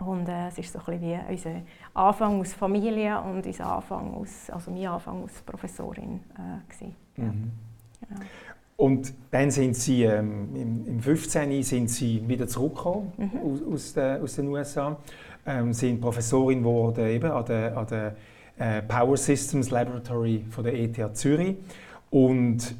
Und 0.00 0.28
äh, 0.28 0.48
es 0.48 0.58
ist 0.58 0.72
so 0.72 0.78
ein 0.78 0.84
bisschen 0.84 1.02
wie 1.02 1.32
unser 1.32 1.62
Anfang 1.94 2.40
aus 2.40 2.52
Familie 2.54 3.20
und 3.20 3.44
unser 3.46 3.76
Anfang 3.76 4.14
aus, 4.14 4.50
also 4.50 4.70
mein 4.70 4.86
Anfang 4.86 5.22
als 5.22 5.42
Professorin. 5.42 6.20
Äh, 6.36 6.84
ja. 7.20 7.24
mhm. 7.24 7.52
genau. 8.00 8.20
Und 8.76 9.12
dann 9.30 9.50
sind 9.50 9.76
Sie 9.76 10.04
ähm, 10.04 10.56
im, 10.56 10.86
im 10.86 11.00
15. 11.00 11.62
sind 11.62 11.90
Sie 11.90 12.26
wieder 12.26 12.48
zurückgekommen 12.48 13.12
mhm. 13.18 13.40
aus, 13.44 13.74
aus, 13.74 13.92
der, 13.92 14.22
aus 14.22 14.36
den 14.36 14.48
USA, 14.48 14.96
ähm, 15.44 15.74
sind 15.74 16.00
Professorin 16.00 16.60
geworden 16.60 17.06
eben 17.06 17.30
an 17.30 17.44
der, 17.44 17.76
an 17.76 17.86
der 17.86 18.16
äh, 18.60 18.82
Power 18.82 19.16
Systems 19.16 19.70
Laboratory 19.70 20.44
von 20.50 20.64
der 20.64 20.74
ETH 20.74 21.16
Zürich. 21.16 21.56
Und 22.10 22.74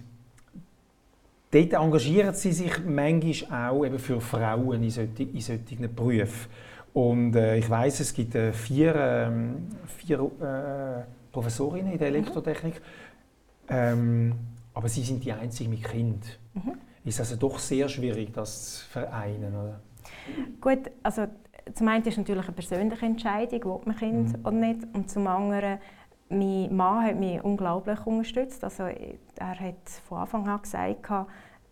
dort 1.50 1.72
engagieren 1.72 2.34
sie 2.34 2.52
sich 2.52 2.84
manchmal 2.84 3.70
auch 3.70 3.84
eben 3.84 3.98
für 3.98 4.20
Frauen 4.20 4.82
in 4.82 4.90
solchen, 4.90 5.34
in 5.34 5.40
solchen 5.40 5.94
Berufen. 5.94 6.50
Und 6.92 7.34
äh, 7.34 7.56
ich 7.56 7.70
weiß, 7.70 8.00
es 8.00 8.12
gibt 8.12 8.34
äh, 8.34 8.52
vier, 8.52 8.94
ähm, 8.94 9.68
vier 9.86 10.18
äh, 10.18 11.04
Professorinnen 11.32 11.92
in 11.92 11.98
der 11.98 12.10
mhm. 12.10 12.16
Elektrotechnik, 12.16 12.80
ähm, 13.68 14.34
aber 14.74 14.88
sie 14.88 15.02
sind 15.02 15.24
die 15.24 15.32
einzigen 15.32 15.70
mit 15.70 15.84
Kind. 15.84 16.38
Mhm. 16.54 16.74
Ist 17.04 17.20
also 17.20 17.36
doch 17.36 17.58
sehr 17.58 17.88
schwierig, 17.88 18.32
das 18.34 18.80
zu 18.80 18.86
vereinen, 18.90 19.54
oder? 19.54 19.80
Gut, 20.60 20.90
also 21.02 21.28
zum 21.74 21.88
einen 21.88 22.02
ist 22.02 22.12
es 22.12 22.18
natürlich 22.18 22.44
eine 22.44 22.54
persönliche 22.54 23.06
Entscheidung, 23.06 23.72
ob 23.72 23.86
man 23.86 23.96
Kind 23.96 24.36
mhm. 24.36 24.46
oder 24.46 24.56
nicht. 24.56 24.80
Und 24.92 25.10
zum 25.10 25.26
anderen, 25.26 25.78
mein 26.28 26.74
Mann 26.74 27.04
hat 27.04 27.16
mich 27.16 27.42
unglaublich 27.42 28.04
unterstützt. 28.06 28.62
Also, 28.64 28.84
er 28.84 29.60
hat 29.60 29.88
von 30.08 30.18
Anfang 30.18 30.48
an 30.48 30.62
gesagt, 30.62 31.10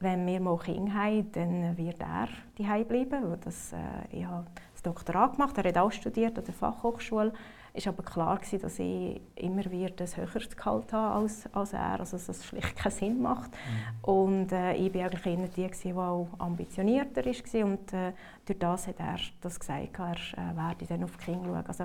wenn 0.01 0.27
wir 0.27 0.41
mal 0.41 0.59
Kinder 0.59 0.95
haben, 0.95 1.33
dann 1.33 1.77
wird 1.77 2.01
er 2.01 2.29
daheim 2.57 2.87
bleiben. 2.87 3.37
Das, 3.43 3.73
äh, 3.73 3.77
ich 4.17 4.25
habe 4.25 4.47
das 4.73 4.83
Doktorat 4.83 5.33
gemacht, 5.33 5.59
er 5.59 5.65
hat 5.65 5.79
auch 5.79 5.91
studiert 5.91 6.39
an 6.39 6.45
der 6.45 6.55
Fachhochschule. 6.55 7.33
Es 7.79 7.87
war 7.87 7.93
aber 7.93 8.03
klar, 8.03 8.41
dass 8.61 8.79
ich 8.81 9.21
immer 9.37 9.65
wieder 9.71 10.05
ein 10.05 10.17
höheres 10.17 10.57
Gehalt 10.57 10.93
habe 10.93 11.15
als, 11.15 11.49
als 11.53 11.73
er, 11.73 12.01
also 12.01 12.17
dass 12.17 12.27
das 12.27 12.45
schlicht 12.45 12.75
keinen 12.75 12.91
Sinn 12.91 13.23
macht. 13.23 13.53
Mhm. 13.53 14.11
Und 14.11 14.53
äh, 14.53 14.75
ich 14.75 14.93
war 14.95 15.03
eigentlich 15.03 15.27
eher 15.27 15.47
die, 15.47 15.71
die 15.85 15.95
auch 15.95 16.27
ambitionierter 16.39 17.25
war 17.25 17.65
und 17.65 17.93
äh, 17.93 18.13
durch 18.45 18.59
das 18.59 18.89
hat 18.89 18.99
er 18.99 19.19
das 19.41 19.61
gesagt, 19.61 19.97
er 19.97 20.11
äh, 20.13 20.57
werde 20.57 20.87
dann 20.87 21.05
auf 21.05 21.17
die 21.19 21.25
Kinder 21.27 21.45
schauen. 21.45 21.67
Also 21.69 21.85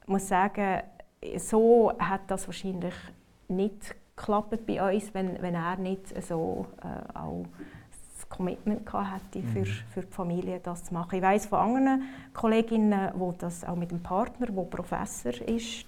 ich 0.00 0.08
muss 0.08 0.26
sagen, 0.26 0.82
so 1.36 1.92
hat 1.98 2.22
das 2.28 2.46
wahrscheinlich 2.48 2.94
nicht 3.48 3.94
geklappt 4.16 4.64
bei 4.64 4.94
uns, 4.94 5.12
wenn, 5.12 5.42
wenn 5.42 5.56
er 5.56 5.76
nicht 5.76 6.22
so 6.22 6.68
äh, 6.82 7.18
auch 7.18 7.44
Commitment 8.36 8.92
hatte 8.92 9.42
für, 9.42 9.60
mhm. 9.60 9.64
für 9.64 10.00
die 10.00 10.12
Familie, 10.12 10.60
das 10.62 10.84
zu 10.84 10.94
machen. 10.94 11.16
Ich 11.16 11.22
weiß 11.22 11.46
von 11.46 11.58
anderen 11.58 12.02
Kolleginnen, 12.32 13.10
die 13.14 13.38
das 13.38 13.64
auch 13.64 13.76
mit 13.76 13.90
dem 13.90 14.02
Partner, 14.02 14.46
der 14.46 14.62
Professor 14.62 15.32
ist, 15.46 15.86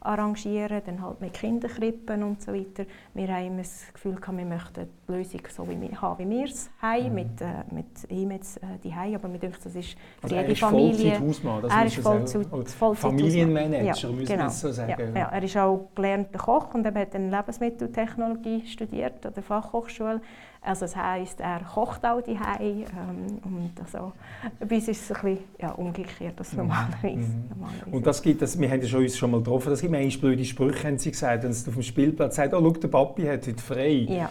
arrangieren, 0.00 0.80
dann 0.86 1.02
halt 1.02 1.20
mit 1.20 1.32
Kinderkrippen 1.34 2.22
und 2.22 2.40
so 2.40 2.52
weiter. 2.52 2.84
Wir 3.14 3.28
haben 3.28 3.46
immer 3.46 3.58
das 3.58 3.86
Gefühl, 3.92 4.16
wir 4.16 4.44
möchten 4.44 4.88
die 5.08 5.12
Lösung 5.12 5.40
so 5.48 5.68
wie 5.68 5.80
wir, 5.80 6.00
haben, 6.00 6.18
wie 6.18 6.30
wir 6.30 6.44
es 6.44 6.70
haben, 6.80 7.08
mhm. 7.08 7.14
mit, 7.14 7.40
äh, 7.40 7.46
mit 7.70 8.10
ihm 8.10 8.30
jetzt 8.30 8.58
äh, 8.58 8.66
die 8.82 8.92
aber 8.92 9.30
wir 9.32 9.40
denken, 9.40 9.58
das 9.62 9.74
ist 9.74 9.96
für 10.20 10.24
also 10.24 10.36
jede 10.36 10.56
Familie... 10.56 11.12
er 11.68 11.84
ist 11.86 11.96
Vollzeit, 11.96 12.46
Familienmanager, 12.96 13.82
ja, 13.82 14.08
müssen 14.10 14.26
genau. 14.26 14.44
wir 14.44 14.50
so 14.50 14.72
sagen. 14.72 15.14
Ja, 15.14 15.20
ja, 15.20 15.28
er 15.28 15.42
ist 15.42 15.56
auch 15.56 15.88
gelernter 15.94 16.38
Koch 16.38 16.74
und 16.74 16.86
er 16.86 16.94
hat 16.94 17.14
dann 17.14 17.30
Lebensmitteltechnologie 17.30 18.66
studiert 18.66 19.26
an 19.26 19.34
der 19.34 19.42
Fachhochschule. 19.42 20.20
Also 20.60 20.82
das 20.82 20.96
heisst, 20.96 21.40
er 21.40 21.60
kocht 21.60 22.04
auch 22.04 22.20
die 22.20 22.32
ähm, 22.32 23.38
und 23.44 23.72
also, 23.80 24.12
bei 24.58 24.76
uns 24.76 24.88
ist 24.88 25.02
es 25.02 25.12
ein 25.12 25.22
bisschen 25.22 25.44
ja, 25.60 25.70
umgekehrt 25.70 26.34
als 26.36 26.52
normalerweise. 26.52 27.16
Mhm. 27.16 27.48
normalerweise. 27.50 27.90
Und 27.90 28.06
das 28.06 28.20
gibt 28.22 28.42
es, 28.42 28.60
wir 28.60 28.70
haben 28.70 28.80
ja 28.80 28.88
schon, 28.88 29.02
uns 29.02 29.16
schon 29.16 29.30
mal 29.30 29.38
getroffen, 29.38 29.70
das 29.70 29.80
gibt 29.80 29.92
mir 29.92 30.08
blöde 30.18 30.44
Sprüche, 30.44 30.88
haben 30.88 30.98
sie 30.98 31.12
gesagt, 31.12 31.44
wenn 31.44 31.52
sie 31.52 31.68
auf 31.68 31.74
dem 31.74 31.82
Spielplatz 31.82 32.36
sagt, 32.36 32.54
oh, 32.54 32.60
schau, 32.60 32.70
der 32.70 32.88
Papi 32.88 33.22
hat 33.22 33.46
heute 33.46 33.62
frei. 33.62 34.06
Ja. 34.08 34.30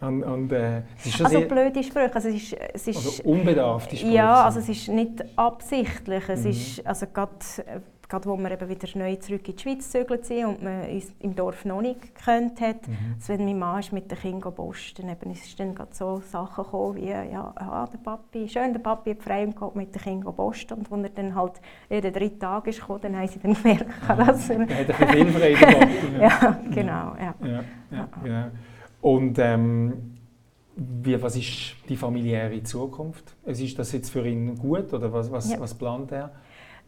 Und, 0.00 0.22
und, 0.22 0.52
äh, 0.52 0.82
ist 1.04 1.20
also 1.20 1.40
blöde 1.42 1.82
Sprüche, 1.82 2.14
also 2.14 2.28
es 2.28 2.34
ist, 2.34 2.56
es 2.74 2.88
ist, 2.88 2.96
also 2.96 3.22
unbedarfte 3.24 3.96
Sprüche. 3.96 4.14
Ja, 4.14 4.44
also 4.44 4.60
es 4.60 4.68
ist 4.68 4.88
nicht 4.88 5.24
absichtlich, 5.36 6.28
es 6.28 6.44
mhm. 6.44 6.50
ist, 6.50 6.86
also 6.86 7.06
gerade 7.12 7.32
gerade 8.10 8.28
wo 8.28 8.36
wir 8.36 8.50
eben 8.50 8.68
wieder 8.68 8.88
neu 8.98 9.16
zurück 9.16 9.48
in 9.48 9.56
die 9.56 9.62
Schweiz 9.62 9.90
gezögert 9.90 10.26
sind 10.26 10.44
und 10.44 10.62
man 10.62 10.90
uns 10.90 11.12
im 11.20 11.34
Dorf 11.34 11.64
noch 11.64 11.80
nicht 11.80 12.14
gekannt 12.14 12.60
hat, 12.60 12.86
mhm. 12.88 13.14
also 13.14 13.32
wenn 13.32 13.44
mein 13.44 13.58
Mann 13.58 13.80
ist 13.80 13.92
mit 13.92 14.10
den 14.10 14.18
Kindern 14.18 14.54
posten, 14.54 15.08
eben 15.08 15.30
ist 15.30 15.58
dann 15.58 15.74
gerade 15.74 15.94
so 15.94 16.20
Sachen 16.20 16.64
gekommen 16.64 16.96
wie, 16.96 17.08
ja, 17.08 17.52
aha, 17.54 17.86
der 17.86 17.98
Papi, 17.98 18.48
schön, 18.48 18.72
der 18.72 18.80
Papi 18.80 19.10
hat 19.10 19.22
frei 19.22 19.46
und 19.46 19.76
mit 19.76 19.94
den 19.94 20.02
Kindern 20.02 20.34
posten 20.34 20.74
und 20.74 20.92
als 20.92 21.02
er 21.02 21.08
dann 21.10 21.34
halt 21.34 21.52
jeden 21.88 22.12
drei 22.12 22.28
Tage 22.28 22.70
ist 22.70 22.80
gekommen, 22.80 23.00
dann 23.02 23.16
haben 23.16 23.28
sie 23.28 23.38
dann 23.38 23.54
gemerkt, 23.54 23.86
ah, 24.08 24.14
dass 24.26 24.50
er... 24.50 24.60
hat 24.60 24.70
ein 24.70 24.86
der 24.90 25.56
Papi. 25.56 26.20
ja, 26.20 26.60
genau, 26.70 27.14
ja. 27.16 27.34
ja, 27.42 27.64
ja, 27.90 28.08
genau. 28.22 28.46
Und 29.00 29.38
ähm, 29.38 30.16
wie, 30.76 31.20
was 31.20 31.36
ist 31.36 31.76
die 31.88 31.96
familiäre 31.96 32.62
Zukunft? 32.62 33.36
Ist 33.44 33.78
das 33.78 33.92
jetzt 33.92 34.10
für 34.10 34.26
ihn 34.26 34.56
gut 34.56 34.92
oder 34.92 35.12
was, 35.12 35.30
was, 35.30 35.52
ja. 35.52 35.60
was 35.60 35.74
plant 35.74 36.12
er? 36.12 36.32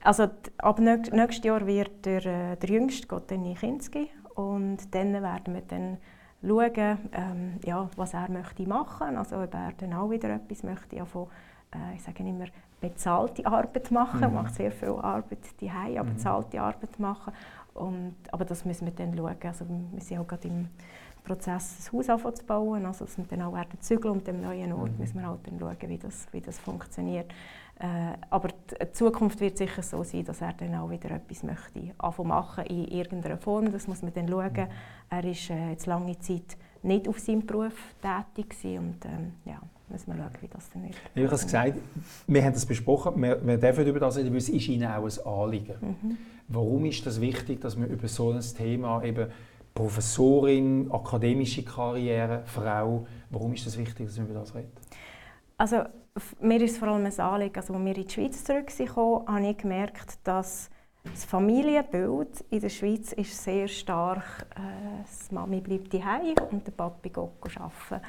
Also 0.05 0.29
ab 0.59 0.79
nächstes 0.81 1.45
Jahr 1.45 1.67
wird 1.67 2.05
der, 2.05 2.27
äh, 2.27 2.57
der 2.57 2.69
Jüngste 2.69 3.07
geht 3.07 3.31
in 3.33 3.55
Kinski 3.55 4.11
und 4.35 4.95
dann 4.95 5.13
werden 5.13 5.55
wir 5.55 5.63
dann 5.63 5.99
schauen, 6.43 6.99
ähm, 7.13 7.61
ja, 7.65 7.89
was 7.97 8.15
er 8.15 8.31
möchte 8.31 8.67
machen. 8.69 9.17
Also 9.17 9.37
ob 9.37 9.55
er 9.55 9.73
dann 9.79 9.93
auch 9.95 10.11
wieder 10.11 10.31
etwas 10.31 10.63
möchte, 10.65 11.05
von, 11.07 11.29
äh, 11.73 11.95
ich 11.95 12.03
sage 12.03 12.25
immer, 12.25 12.47
bezahlte 12.81 13.47
Arbeit 13.47 13.91
machen. 13.91 14.19
Mhm. 14.19 14.23
Er 14.25 14.31
macht 14.31 14.55
sehr 14.55 14.73
viel 14.73 14.91
Arbeit 14.91 15.61
daheim, 15.61 15.99
aber 15.99 16.11
mhm. 16.11 16.15
bezahlte 16.15 16.61
Arbeit 16.61 16.99
machen. 16.99 17.33
Und, 17.75 18.17
aber 18.33 18.45
das 18.45 18.65
müssen 18.65 18.87
wir 18.87 18.93
dann 18.93 19.17
schauen. 19.17 19.37
Also 19.45 19.67
wir 19.69 20.01
sind 20.01 20.19
auch 20.19 20.27
gerade 20.27 20.49
im 20.49 20.69
Prozess, 21.25 21.77
das 21.77 21.93
Haus 21.93 22.09
aufzubauen, 22.09 22.85
also 22.85 23.05
dass 23.05 23.17
wir 23.17 23.25
dann 23.25 23.43
auch 23.43 23.53
werden 23.53 23.81
zügeln 23.81 24.15
und 24.15 24.27
dem 24.27 24.41
neuen 24.41 24.73
Ort 24.73 24.93
mhm. 24.93 24.99
müssen 24.99 25.21
wir 25.21 25.27
halt 25.27 25.41
dann 25.47 25.59
schauen, 25.59 25.89
wie 25.89 25.99
das, 25.99 26.27
wie 26.33 26.41
das 26.41 26.59
funktioniert. 26.59 27.31
Äh, 27.79 28.17
aber 28.31 28.49
die 28.49 28.93
Zukunft 28.93 29.41
wird 29.41 29.59
sicher 29.59 29.83
so 29.83 30.03
sein, 30.03 30.25
dass 30.25 30.41
er 30.41 30.53
dann 30.53 30.75
auch 30.75 30.91
wieder 30.91 31.11
etwas 31.11 31.43
möchte 31.43 31.93
machen 32.23 32.65
in 32.67 32.87
irgendeiner 32.87 33.39
Form. 33.39 33.73
Das 33.73 33.89
muss 33.89 34.03
man 34.03 34.13
dann 34.13 34.29
schauen. 34.29 34.53
Mhm. 34.53 34.69
Er 35.11 35.25
ist 35.25 35.51
äh, 35.51 35.71
jetzt 35.71 35.87
lange 35.87 36.19
Zeit 36.19 36.57
nicht 36.83 37.09
auf 37.09 37.19
seinem 37.19 37.47
Beruf 37.47 37.75
tätig 38.01 38.57
und 38.79 39.05
ähm, 39.05 39.33
ja, 39.45 39.61
müssen 39.89 40.13
wir 40.13 40.17
schauen, 40.17 40.33
wie 40.41 40.49
das 40.49 40.71
dann 40.71 40.83
wird. 40.83 40.95
Ich 41.15 41.25
habe 41.25 41.35
es 41.35 41.43
gesagt, 41.43 41.75
wir 42.27 42.45
haben 42.45 42.53
das 42.53 42.67
besprochen, 42.67 43.21
wir, 43.23 43.45
wir 43.47 43.59
dürfen 43.59 43.87
über 43.87 44.01
das 44.01 44.17
reden, 44.17 44.31
weil 44.31 44.39
es 44.39 44.49
ist 44.49 44.69
Ihnen 44.69 44.89
auch 44.89 45.05
ein 45.05 45.27
Anliegen. 45.27 45.75
Mhm. 45.81 46.19
Warum 46.49 46.85
ist 46.85 47.07
das 47.07 47.21
wichtig, 47.21 47.61
dass 47.61 47.79
wir 47.79 47.87
über 47.87 48.09
so 48.09 48.31
ein 48.33 48.41
Thema 48.41 49.03
eben 49.05 49.29
Professorin, 49.75 50.91
akademische 50.91 51.65
Karriere, 51.65 52.43
Frau, 52.47 53.07
warum 53.31 53.55
ist 53.55 53.67
das 53.67 53.79
wichtig, 53.79 54.07
dass 54.07 54.17
wir 54.17 54.25
über 54.25 54.35
das 54.35 54.55
reden? 54.55 54.73
Also 55.57 55.85
mir 56.41 56.61
ist 56.61 56.79
vor 56.79 56.89
allem 56.89 57.07
ein 57.07 57.21
Anliegen, 57.21 57.57
also 57.57 57.75
als 57.75 57.85
wir 57.85 57.97
in 57.97 58.07
die 58.07 58.11
Schweiz 58.13 58.45
zurückkamen, 58.45 59.27
habe 59.27 59.47
ich 59.49 59.57
gemerkt, 59.57 60.19
dass 60.25 60.71
das 61.05 61.25
Familienbild 61.25 62.45
in 62.51 62.61
der 62.61 62.69
Schweiz 62.69 63.13
ist 63.13 63.43
sehr 63.43 63.67
stark, 63.67 64.47
äh, 64.55 65.05
die 65.31 65.35
Mami 65.35 65.61
bleibt 65.61 65.93
daheim 65.93 66.35
und 66.51 66.67
der 66.67 66.73
Papi 66.73 67.09
geht 67.09 67.19
arbeiten. 67.19 68.05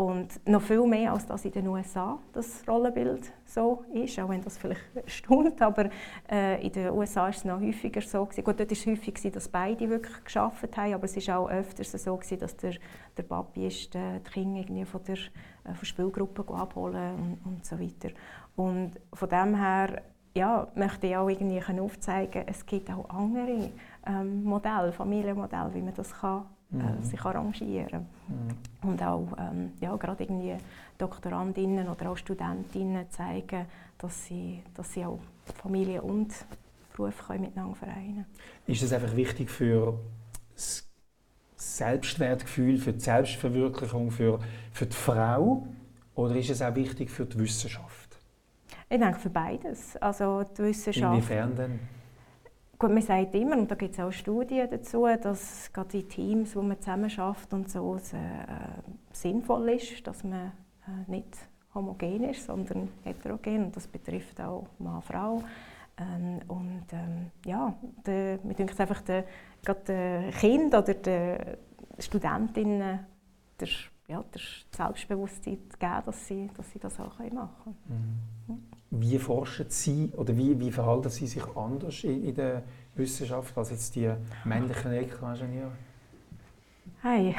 Und 0.00 0.48
noch 0.48 0.62
viel 0.62 0.86
mehr, 0.86 1.12
als 1.12 1.26
das 1.26 1.44
in 1.44 1.52
den 1.52 1.68
USA 1.68 2.18
das 2.32 2.66
Rollenbild 2.66 3.34
so 3.44 3.84
ist, 3.92 4.18
auch 4.18 4.30
wenn 4.30 4.40
das 4.40 4.56
vielleicht 4.56 4.80
stimmt, 5.04 5.60
aber 5.60 5.90
äh, 6.26 6.66
in 6.66 6.72
den 6.72 6.88
USA 6.92 7.28
ist 7.28 7.36
es 7.36 7.44
noch 7.44 7.60
häufiger 7.60 8.00
so. 8.00 8.24
Gewesen. 8.24 8.44
Gut, 8.44 8.58
dort 8.58 8.70
war 8.70 8.78
es 8.78 8.86
häufig, 8.86 9.12
gewesen, 9.12 9.32
dass 9.32 9.46
beide 9.50 9.90
wirklich 9.90 10.24
geschafft 10.24 10.74
haben, 10.74 10.94
aber 10.94 11.04
es 11.04 11.28
war 11.28 11.40
auch 11.40 11.50
öfters 11.50 11.92
so, 12.02 12.16
gewesen, 12.16 12.38
dass 12.38 12.56
der, 12.56 12.76
der 13.14 13.22
Papi 13.24 13.66
ist, 13.66 13.94
äh, 13.94 14.20
die 14.26 14.30
Kinder 14.30 14.60
irgendwie 14.60 14.86
von 14.86 15.04
der, 15.04 15.18
äh, 15.18 15.74
von 15.74 15.84
Spielgruppe 15.84 16.46
abholen 16.54 17.38
und, 17.44 17.52
und 17.52 17.66
so 17.66 17.78
weiter. 17.78 18.08
Und 18.56 18.92
von 19.12 19.28
dem 19.28 19.54
her 19.54 20.00
ja, 20.34 20.66
möchte 20.76 21.08
ich 21.08 21.16
auch 21.18 21.28
irgendwie 21.28 21.60
aufzeigen, 21.78 22.44
es 22.46 22.64
gibt 22.64 22.90
auch 22.90 23.06
andere 23.10 23.70
ähm, 24.06 24.44
Modelle, 24.44 24.92
Familienmodelle, 24.92 25.74
wie 25.74 25.82
man 25.82 25.92
das 25.92 26.10
kann 26.18 26.46
äh, 26.72 26.76
mhm. 26.76 27.02
sich 27.02 27.20
arrangieren. 27.20 28.06
Mhm. 28.28 28.88
Und 28.88 29.02
auch 29.02 29.28
ähm, 29.38 29.72
ja, 29.80 29.94
gerade 29.96 30.22
irgendwie 30.22 30.56
Doktorandinnen 30.98 31.88
oder 31.88 32.10
auch 32.10 32.16
Studentinnen 32.16 33.10
zeigen, 33.10 33.66
dass 33.98 34.26
sie, 34.26 34.62
dass 34.74 34.92
sie 34.92 35.04
auch 35.04 35.18
Familie 35.62 36.00
und 36.02 36.32
Beruf 36.96 37.26
können 37.26 37.42
miteinander 37.42 37.74
vereinen 37.74 38.14
können. 38.14 38.26
Ist 38.66 38.82
das 38.82 38.92
einfach 38.92 39.16
wichtig 39.16 39.50
für 39.50 39.98
das 40.54 40.88
Selbstwertgefühl, 41.56 42.78
für 42.78 42.92
die 42.92 43.00
Selbstverwirklichung, 43.00 44.10
für, 44.10 44.38
für 44.72 44.86
die 44.86 44.96
Frau? 44.96 45.66
Oder 46.14 46.36
ist 46.36 46.50
es 46.50 46.62
auch 46.62 46.74
wichtig 46.74 47.10
für 47.10 47.26
die 47.26 47.38
Wissenschaft? 47.38 48.18
Ich 48.88 48.98
denke 48.98 49.18
für 49.18 49.30
beides. 49.30 49.96
Also 49.96 50.42
die 50.42 50.62
Wissenschaft, 50.64 51.14
Inwiefern 51.14 51.54
denn? 51.56 51.80
Gut, 52.80 52.92
man 52.92 53.02
sagt 53.02 53.34
immer, 53.34 53.58
und 53.58 53.70
da 53.70 53.74
gibt 53.74 53.92
es 53.92 54.00
auch 54.00 54.10
Studien 54.10 54.66
dazu, 54.70 55.04
dass 55.22 55.70
gerade 55.70 55.98
in 55.98 56.08
Teams, 56.08 56.56
wo 56.56 56.62
man 56.62 56.80
zusammen 56.80 57.10
schafft 57.10 57.52
und 57.52 57.68
so, 57.68 57.96
es, 57.96 58.14
äh, 58.14 58.18
sinnvoll 59.12 59.68
ist, 59.68 60.06
dass 60.06 60.24
man 60.24 60.52
äh, 60.86 61.10
nicht 61.10 61.36
homogen 61.74 62.24
ist, 62.24 62.46
sondern 62.46 62.88
heterogen. 63.04 63.66
Und 63.66 63.76
das 63.76 63.86
betrifft 63.86 64.40
auch 64.40 64.66
Mann, 64.78 65.02
Frau. 65.02 65.42
Ähm, 65.98 66.40
und 66.48 66.86
ähm, 66.92 67.30
ja, 67.44 67.74
de, 68.06 68.38
mir 68.44 68.54
denkt 68.54 68.80
einfach, 68.80 69.02
de, 69.02 69.24
gerade 69.62 69.80
den 69.80 70.30
Kind 70.30 70.74
oder 70.74 70.94
den 70.94 71.58
Studentinnen 71.98 73.00
der, 73.60 73.68
ja, 74.08 74.24
der 74.24 74.40
Selbstbewusstsein 74.74 75.58
geben, 75.78 76.02
dass 76.06 76.26
sie, 76.26 76.48
dass 76.56 76.70
sie 76.70 76.78
das 76.78 76.98
auch 76.98 77.18
machen 77.18 77.76
können. 77.86 78.22
Mhm. 78.48 78.79
Wie 78.90 79.18
forschen 79.18 79.66
Sie 79.68 80.10
oder 80.16 80.36
wie, 80.36 80.58
wie 80.58 80.72
verhalten 80.72 81.10
Sie 81.10 81.26
sich 81.26 81.44
anders 81.56 82.02
in, 82.02 82.24
in 82.24 82.34
der 82.34 82.62
Wissenschaft 82.96 83.56
als 83.56 83.70
jetzt 83.70 83.94
die 83.94 84.10
männlichen 84.44 84.90
Elektroingenieure? 84.90 85.70
Hey, 87.00 87.28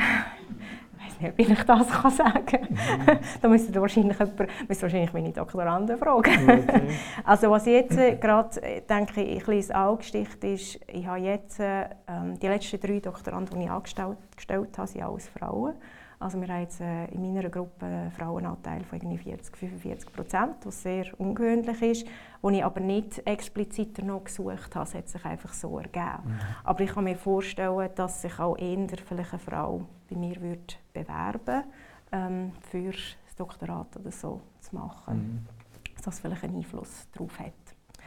ich 0.97 1.05
weiß 1.05 1.19
nicht, 1.19 1.31
ob 1.31 1.39
ich 1.39 1.65
das 1.65 1.89
kann 1.89 2.11
sagen 2.11 2.45
kann. 2.45 2.61
Mhm. 2.69 3.19
da 3.41 3.47
müsste 3.49 3.81
wahrscheinlich, 3.81 4.17
jemand, 4.17 4.39
müsste 4.69 4.83
wahrscheinlich 4.83 5.11
meine 5.11 5.33
Doktoranden 5.33 5.97
fragen. 5.97 6.49
Okay. 6.49 6.81
also 7.25 7.51
was 7.51 7.65
jetzt 7.65 7.97
äh, 7.97 8.15
gerade, 8.15 8.61
äh, 8.61 8.81
denke 8.81 9.21
ich, 9.21 9.31
ein 9.31 9.37
bisschen 9.39 9.53
ins 9.53 9.71
Auge 9.71 10.03
sticht, 10.03 10.41
ist, 10.45 10.79
ich 10.87 11.05
habe 11.05 11.19
jetzt 11.19 11.59
äh, 11.59 11.89
ähm, 12.07 12.39
die 12.39 12.47
letzten 12.47 12.79
drei 12.79 12.99
Doktoranden, 13.01 13.59
die 13.59 13.65
ich 13.65 13.71
angestellt 13.71 14.77
habe, 14.77 14.87
sind 14.87 15.03
alles 15.03 15.27
Frauen. 15.27 15.73
Also 16.21 16.39
wir 16.39 16.47
haben 16.49 16.61
jetzt 16.61 16.79
äh, 16.79 17.05
in 17.05 17.21
meiner 17.21 17.49
Gruppe 17.49 17.85
einen 17.85 18.11
Frauenanteil 18.11 18.83
von 18.83 18.99
40, 18.99 19.57
45 19.57 20.13
Prozent, 20.13 20.55
was 20.65 20.83
sehr 20.83 21.07
ungewöhnlich 21.19 21.81
ist, 21.81 22.07
wo 22.43 22.51
ich 22.51 22.63
aber 22.63 22.79
nicht 22.79 23.25
expliziter 23.25 24.03
noch 24.03 24.25
gesucht 24.25 24.75
habe. 24.75 24.87
Es 24.87 24.93
hat 24.93 25.09
sich 25.09 25.25
einfach 25.25 25.51
so 25.51 25.79
ergeben. 25.79 26.21
Mhm. 26.25 26.39
Aber 26.63 26.81
ich 26.81 26.91
kann 26.91 27.05
mir 27.05 27.15
vorstellen, 27.15 27.89
dass 27.95 28.21
sich 28.21 28.39
auch 28.39 28.55
eher 28.55 28.87
vielleicht 29.03 29.33
eine 29.33 29.39
Frau 29.39 29.87
bei 30.09 30.15
mir 30.15 30.39
würde 30.39 30.75
bewerben 30.93 31.63
ähm, 32.11 32.51
für 32.69 32.91
das 32.91 33.35
Doktorat 33.35 33.97
oder 33.97 34.11
so 34.11 34.41
zu 34.59 34.75
machen. 34.75 35.17
Mhm. 35.17 35.93
Dass 35.95 36.03
das 36.03 36.19
vielleicht 36.19 36.43
einen 36.43 36.57
Einfluss 36.57 37.07
darauf 37.13 37.39
hat. 37.39 37.47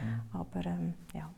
Mhm. 0.01 0.39
Aber 0.39 0.67
ähm, 0.67 0.95
ja. 1.15 1.29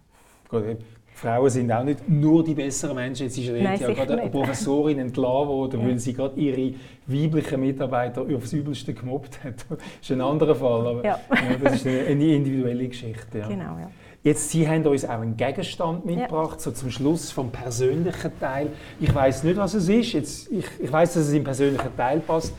Gut, 0.50 0.84
Frauen 1.16 1.48
sind 1.48 1.72
auch 1.72 1.82
nicht 1.82 2.06
nur 2.06 2.44
die 2.44 2.52
besseren 2.52 2.94
Menschen. 2.94 3.24
Jetzt 3.24 3.38
ist 3.38 3.48
Nein, 3.50 3.80
ja 3.80 3.90
gerade 3.90 4.20
eine 4.20 4.30
Professorin 4.30 4.98
entlassen 4.98 5.48
worden, 5.48 5.80
ja. 5.80 5.88
weil 5.88 5.98
sie 5.98 6.12
gerade 6.12 6.38
ihre 6.38 6.74
weiblichen 7.06 7.58
Mitarbeiter 7.58 8.20
aufs 8.20 8.52
Übelste 8.52 8.92
gemobbt 8.92 9.42
hat. 9.42 9.64
Das 9.66 9.78
ist 10.02 10.12
ein 10.12 10.20
anderer 10.20 10.54
Fall, 10.54 10.86
aber 10.86 11.04
ja. 11.04 11.18
Ja, 11.30 11.56
das 11.62 11.76
ist 11.76 11.86
eine, 11.86 12.34
individuelle 12.34 12.86
Geschichte. 12.86 13.40
Genau, 13.48 13.78
ja. 13.78 13.90
Jetzt, 14.22 14.50
Sie 14.50 14.68
haben 14.68 14.84
uns 14.84 15.06
auch 15.06 15.20
einen 15.20 15.38
Gegenstand 15.38 16.04
mitgebracht, 16.04 16.60
so 16.60 16.70
zum 16.72 16.90
Schluss 16.90 17.30
vom 17.30 17.50
persönlichen 17.50 18.38
Teil. 18.38 18.68
Ich 19.00 19.14
weiß 19.14 19.44
nicht, 19.44 19.56
was 19.56 19.72
es 19.72 19.88
ist. 19.88 20.12
Jetzt, 20.12 20.52
ich, 20.52 20.66
ich 20.80 20.92
weiß, 20.92 21.14
dass 21.14 21.28
es 21.28 21.32
im 21.32 21.44
persönlichen 21.44 21.96
Teil 21.96 22.20
passt. 22.20 22.52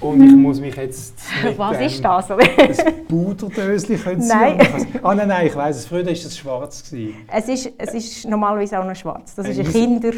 Und 0.00 0.22
ich 0.22 0.34
muss 0.34 0.60
mich 0.60 0.74
jetzt 0.76 1.14
Was 1.56 1.78
dem, 1.78 1.86
ist 1.86 2.04
das? 2.04 2.30
ein 2.30 3.06
Puderdöschen 3.06 4.02
können 4.02 4.20
Sie 4.22 4.28
Nein. 4.28 4.58
Ah 5.02 5.14
nein, 5.14 5.28
nein, 5.28 5.46
ich 5.46 5.54
weiß 5.54 5.76
es. 5.76 5.86
Früher 5.86 6.04
war 6.04 6.12
es 6.12 6.36
schwarz. 6.38 6.90
Gewesen. 6.90 7.14
es, 7.30 7.48
ist, 7.48 7.72
es 7.78 7.94
ist 7.94 8.28
normalerweise 8.28 8.80
auch 8.80 8.84
noch 8.84 8.96
schwarz. 8.96 9.34
Das 9.36 9.44
Ein 9.46 9.52
ist 9.52 9.58
ein 9.60 9.66
Eis- 9.66 9.72
Kinder... 9.72 10.10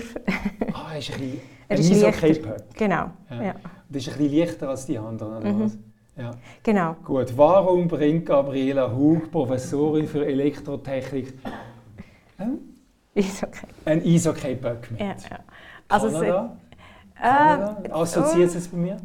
Ah, 0.72 0.97
ist 0.97 1.11
ein 1.12 1.20
bisschen 1.20 1.41
Er 1.68 1.77
ein 1.77 1.83
ist 1.83 2.20
leichter. 2.22 2.57
Genau. 2.77 3.11
Ja. 3.31 3.43
Ja. 3.43 3.55
Das 3.89 4.03
ist 4.07 4.12
ein 4.12 4.18
bisschen 4.18 4.39
leichter 4.39 4.68
als 4.68 4.87
die 4.87 4.99
anderen, 4.99 5.37
oder 5.39 5.53
Mhm. 5.53 5.64
was? 5.64 5.79
Ja. 6.16 6.31
genau. 6.62 6.95
Gut, 7.05 7.37
warum 7.37 7.89
bringt 7.89 8.27
Gabriela 8.27 8.91
Hug, 8.95 9.31
Professorin 9.33 10.07
für 10.07 10.25
Elektrotechnik, 10.25 11.35
okay. 13.43 13.66
ein 13.85 14.03
Eishockey-Puck 14.05 14.91
mit? 14.93 15.01
Ja, 15.01 15.07
ja. 15.09 15.39
Also 15.89 16.07
es, 16.09 16.12
Kanada? 16.14 16.57
äh, 17.16 17.20
Kanada? 17.22 17.77
Assoziiert 17.91 18.55
es 18.55 18.68
bei 18.68 18.77
mir? 18.77 18.97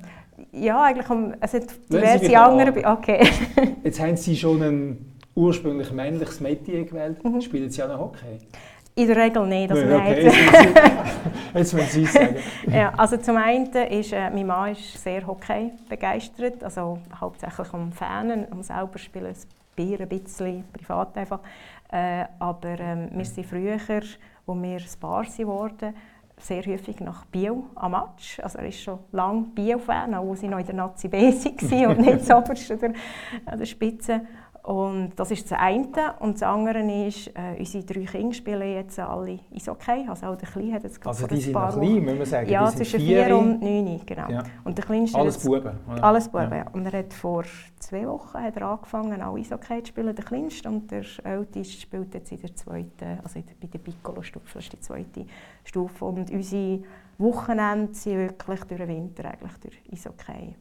Ja, 0.51 0.83
eigentlich 0.83 1.09
um, 1.09 1.33
es 1.39 1.51
Sie 1.51 1.61
diverse 1.91 2.39
andere... 2.39 2.85
an. 2.85 2.97
Okay. 2.97 3.27
Jetzt 3.83 3.99
haben 3.99 4.17
Sie 4.17 4.35
schon 4.35 4.61
ein 4.61 5.15
ursprünglich 5.35 5.91
männliches 5.91 6.39
Metier 6.39 6.85
gewählt. 6.85 7.23
Mhm. 7.23 7.41
Spielen 7.41 7.69
Sie 7.69 7.83
auch 7.83 7.87
noch 7.87 7.99
Hockey? 7.99 8.39
In 8.95 9.07
der 9.07 9.15
Regel 9.15 9.47
nicht. 9.47 9.71
Also 9.71 9.85
Nein, 9.85 10.27
okay. 10.27 10.31
Jetzt 11.53 11.73
müssen 11.73 11.89
Sie 11.89 12.03
es 12.03 12.13
sagen. 12.13 12.35
ja, 12.67 12.93
also 12.97 13.17
zum 13.17 13.37
einen 13.37 13.71
ist 13.71 14.11
äh, 14.11 14.29
mein 14.29 14.47
Mann 14.47 14.71
ist 14.73 15.01
sehr 15.01 15.25
Hockey 15.25 15.71
begeistert, 15.87 16.63
also 16.63 16.99
hauptsächlich 17.19 17.73
um 17.73 17.91
Fanen, 17.91 18.45
um 18.51 18.61
selber 18.61 18.97
spielen 18.97 19.31
es 19.31 19.47
Bier 19.75 20.01
ein 20.01 20.09
bisschen, 20.09 20.65
privat 20.73 21.17
einfach. 21.17 21.39
Äh, 21.91 22.25
aber 22.39 22.79
ähm, 22.79 23.09
wir 23.13 23.25
sind 23.25 23.45
früher, 23.45 23.73
als 23.73 23.87
wir 23.87 24.55
ein 24.55 24.99
Paar 24.99 25.25
wurden, 25.25 25.93
sehr 26.39 26.63
häufig 26.65 26.99
nach 26.99 27.25
Biel 27.25 27.55
am 27.75 27.91
Match. 27.91 28.39
Also 28.39 28.57
er 28.59 28.67
ist 28.67 28.81
schon 28.81 28.99
lange 29.11 29.43
Biel-Fan, 29.55 30.13
auch 30.15 30.29
als 30.29 30.43
ich 30.43 30.49
noch 30.49 30.59
in 30.59 30.65
der 30.65 30.75
Nazi 30.75 31.07
B 31.07 31.31
war 31.31 31.89
und 31.89 31.99
nicht 31.99 32.25
zuoberst 32.25 32.71
an 32.71 32.79
der, 32.79 32.93
an 33.45 33.59
der 33.59 33.65
Spitze. 33.65 34.21
Und 34.63 35.11
das 35.15 35.31
ist 35.31 35.49
das 35.49 35.57
eine. 35.57 36.13
Und 36.19 36.35
das 36.35 36.43
andere 36.43 36.79
ist, 37.07 37.27
äh, 37.29 37.57
unsere 37.57 37.83
drei 37.83 38.05
Kinder 38.05 38.33
spielen 38.33 38.73
jetzt 38.73 38.99
alle 38.99 39.39
Eishockey. 39.55 40.05
Also 40.07 40.27
auch 40.27 40.35
der 40.35 40.49
Kleine 40.49 40.73
hat 40.73 40.83
jetzt 40.83 41.05
Also 41.07 41.21
vor 41.21 41.27
die 41.29 41.41
sind 41.41 41.53
noch 41.53 41.73
klein, 41.73 42.03
müssen 42.03 42.19
wir 42.19 42.25
sagen. 42.25 42.49
ja, 42.49 42.67
zwischen 42.67 42.99
vier. 42.99 43.25
4 43.25 43.37
und 43.37 43.61
9, 43.61 44.01
genau. 44.05 44.29
Ja. 44.29 44.43
Und 44.63 44.77
der 44.77 44.85
Kleinste 44.85 45.17
Alles 45.17 45.43
Buben. 45.43 45.71
Alles 46.01 46.29
Buben, 46.29 46.53
ja. 46.53 46.65
Und 46.73 46.85
er 46.85 46.99
hat 46.99 47.13
vor 47.13 47.43
zwei 47.89 48.07
Wochen 48.07 48.37
hat 48.37 48.55
er 48.55 48.69
angefangen, 48.69 49.21
auch 49.21 49.35
Eishockey 49.35 49.81
zu 49.81 49.89
spielen, 49.89 50.15
der 50.15 50.23
Kleinste. 50.23 50.69
Und 50.69 50.89
der 50.91 51.03
Älteste 51.23 51.81
spielt 51.81 52.13
jetzt 52.13 52.31
in 52.31 52.39
der 52.39 52.55
zweiten, 52.55 53.19
also 53.23 53.41
bei 53.59 53.67
der 53.67 53.79
Piccolo-Stufe, 53.79 54.53
das 54.53 54.65
ist 54.65 54.73
die 54.73 54.79
zweite 54.79 55.25
Stufe. 55.63 56.05
Und 56.05 56.29
unsere 56.29 56.83
Wochenende 57.17 57.95
sind 57.95 58.17
wirklich 58.17 58.63
durch 58.65 58.79
den 58.79 58.89
Winter 58.89 59.25
eigentlich 59.25 59.57
durch 59.57 59.81
Eishockey 59.91 60.55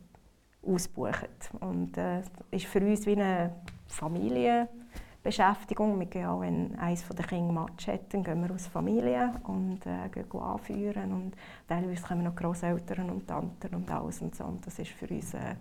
ausgebucht. 0.66 1.50
Und 1.60 1.98
äh, 1.98 2.22
ist 2.50 2.64
für 2.64 2.80
uns 2.80 3.04
wie 3.04 3.12
eine 3.12 3.56
Familienbeschäftigung. 3.88 6.00
Wir 6.00 6.06
gehen 6.06 6.24
auch, 6.26 6.40
wenn 6.40 6.78
eines 6.78 7.06
der 7.06 7.26
Kinder 7.26 7.52
Match 7.52 7.88
hat, 7.88 8.14
dann 8.14 8.24
gehen 8.24 8.42
wir 8.42 8.50
als 8.50 8.68
Familie 8.68 9.34
und 9.44 9.84
äh, 9.84 10.08
gehen 10.10 10.32
anführen. 10.40 11.12
Und 11.12 11.36
teilweise 11.68 12.02
kommen 12.02 12.24
noch 12.24 12.34
Großeltern 12.34 13.10
und 13.10 13.28
Tanten 13.28 13.74
und 13.74 13.90
alles 13.90 14.22
und 14.22 14.34
so. 14.34 14.44
Und 14.44 14.66
das 14.66 14.78
ist 14.78 14.92
für 14.92 15.08
uns 15.08 15.34
äh, 15.34 15.56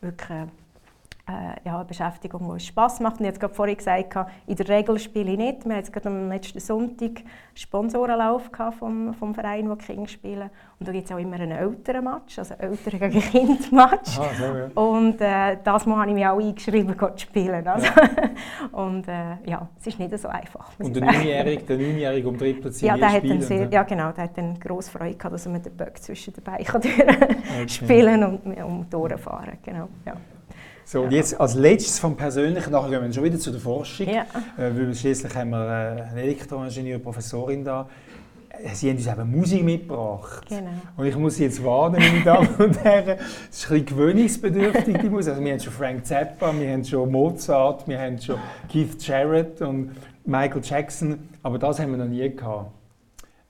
wirklich 0.00 0.48
äh, 1.28 1.66
ja, 1.66 1.76
eine 1.76 1.84
Beschäftigung, 1.84 2.52
die 2.54 2.60
Spass 2.60 3.00
macht. 3.00 3.20
Und 3.20 3.26
ich 3.26 3.28
habe 3.28 3.38
gerade 3.38 3.54
vorhin 3.54 3.76
gesagt, 3.76 4.14
in 4.46 4.56
der 4.56 4.68
Regel 4.68 4.98
spiele 4.98 5.32
ich 5.32 5.38
nicht. 5.38 5.64
Wir 5.64 5.72
hatten 5.72 5.76
jetzt 5.76 5.92
gerade 5.92 6.08
am 6.08 6.28
letzten 6.28 6.60
Sonntag 6.60 7.18
einen 7.18 7.28
Sponsorenlauf 7.54 8.50
vom, 8.78 9.14
vom 9.14 9.34
Verein, 9.34 9.68
wo 9.68 9.74
die 9.74 9.84
Kinder 9.84 10.08
spielen. 10.08 10.50
Und 10.78 10.88
da 10.88 10.92
gibt 10.92 11.06
es 11.06 11.12
auch 11.12 11.18
immer 11.18 11.36
einen 11.36 11.52
älteren 11.52 12.04
Match, 12.04 12.38
also 12.38 12.54
Eltern 12.54 12.98
gegen 12.98 13.20
Kind 13.30 13.72
Match. 13.72 14.18
Aha, 14.18 14.30
so, 14.38 14.44
ja. 14.44 14.68
Und 14.74 15.20
äh, 15.20 15.58
das 15.62 15.86
Mal 15.86 15.98
habe 15.98 16.10
ich 16.10 16.14
mich 16.14 16.26
auch 16.26 16.38
eingeschrieben, 16.38 16.98
zu 16.98 17.18
spielen. 17.18 17.66
Also. 17.66 17.86
Und 18.72 19.06
äh, 19.08 19.36
ja, 19.46 19.68
es 19.78 19.86
ist 19.86 19.98
nicht 19.98 20.18
so 20.18 20.28
einfach. 20.28 20.70
Und 20.78 20.96
der. 20.96 21.04
Neunjährige, 21.04 21.64
der 21.64 21.76
Neunjährige 21.76 22.28
um 22.28 22.38
drei 22.38 22.54
platziert 22.54 22.90
Ja, 22.90 22.96
der 22.96 23.12
hat 23.12 23.28
dann 23.28 23.42
sehr, 23.42 23.68
ja 23.70 23.82
genau, 23.82 24.12
der 24.12 24.24
hat 24.24 24.38
dann 24.38 24.58
grosse 24.58 24.90
Freude 24.90 25.16
gehabt, 25.16 25.34
dass 25.34 25.46
er 25.46 25.52
mit 25.52 25.66
den 25.66 25.76
Böck 25.76 25.98
zwischen 25.98 26.32
den 26.32 26.42
Beinen 26.44 26.64
kann 26.64 27.68
spielen 27.68 28.24
und 28.24 28.62
um 28.62 28.86
Ohren 28.94 29.18
fahren 29.18 29.58
genau, 29.62 29.88
ja. 30.06 30.14
So, 30.84 31.02
und 31.02 31.12
jetzt 31.12 31.40
als 31.40 31.54
letztes 31.54 31.98
vom 31.98 32.16
Persönlichen, 32.16 32.72
nachher 32.72 32.90
gehen 32.90 33.02
wir 33.02 33.12
schon 33.12 33.24
wieder 33.24 33.38
zu 33.38 33.50
der 33.50 33.60
Forschung. 33.60 34.08
Ja. 34.08 34.22
Äh, 34.56 34.76
weil 34.76 34.94
schließlich 34.94 35.34
haben 35.34 35.50
wir 35.50 35.64
äh, 35.64 36.02
eine 36.10 36.22
Elektroingenieur, 36.22 36.98
Professorin 36.98 37.64
da. 37.64 37.88
Äh, 38.48 38.74
Sie 38.74 38.90
haben 38.90 38.96
uns 38.96 39.06
eben 39.06 39.30
Musik 39.30 39.62
mitgebracht. 39.62 40.46
Genau. 40.48 40.70
Und 40.96 41.06
ich 41.06 41.16
muss 41.16 41.36
Sie 41.36 41.44
jetzt 41.44 41.62
warnen, 41.64 42.00
meine 42.00 42.20
Damen 42.24 42.48
und 42.58 42.82
Herren, 42.82 43.18
es 43.50 43.58
ist 43.58 43.66
ein 43.66 43.70
bisschen 43.70 43.86
gewöhnungsbedürftig, 43.86 44.98
die 44.98 45.08
Musik. 45.08 45.32
Also 45.32 45.44
wir 45.44 45.52
haben 45.52 45.60
schon 45.60 45.72
Frank 45.72 46.06
Zappa, 46.06 46.52
wir 46.58 46.72
haben 46.72 46.84
schon 46.84 47.10
Mozart, 47.10 47.86
wir 47.86 47.98
haben 47.98 48.20
schon 48.20 48.36
Keith 48.68 49.00
Jarrett 49.00 49.60
und 49.62 49.92
Michael 50.24 50.60
Jackson, 50.62 51.28
aber 51.42 51.58
das 51.58 51.78
haben 51.78 51.92
wir 51.92 51.98
noch 51.98 52.06
nie 52.06 52.28
gehabt. 52.34 52.72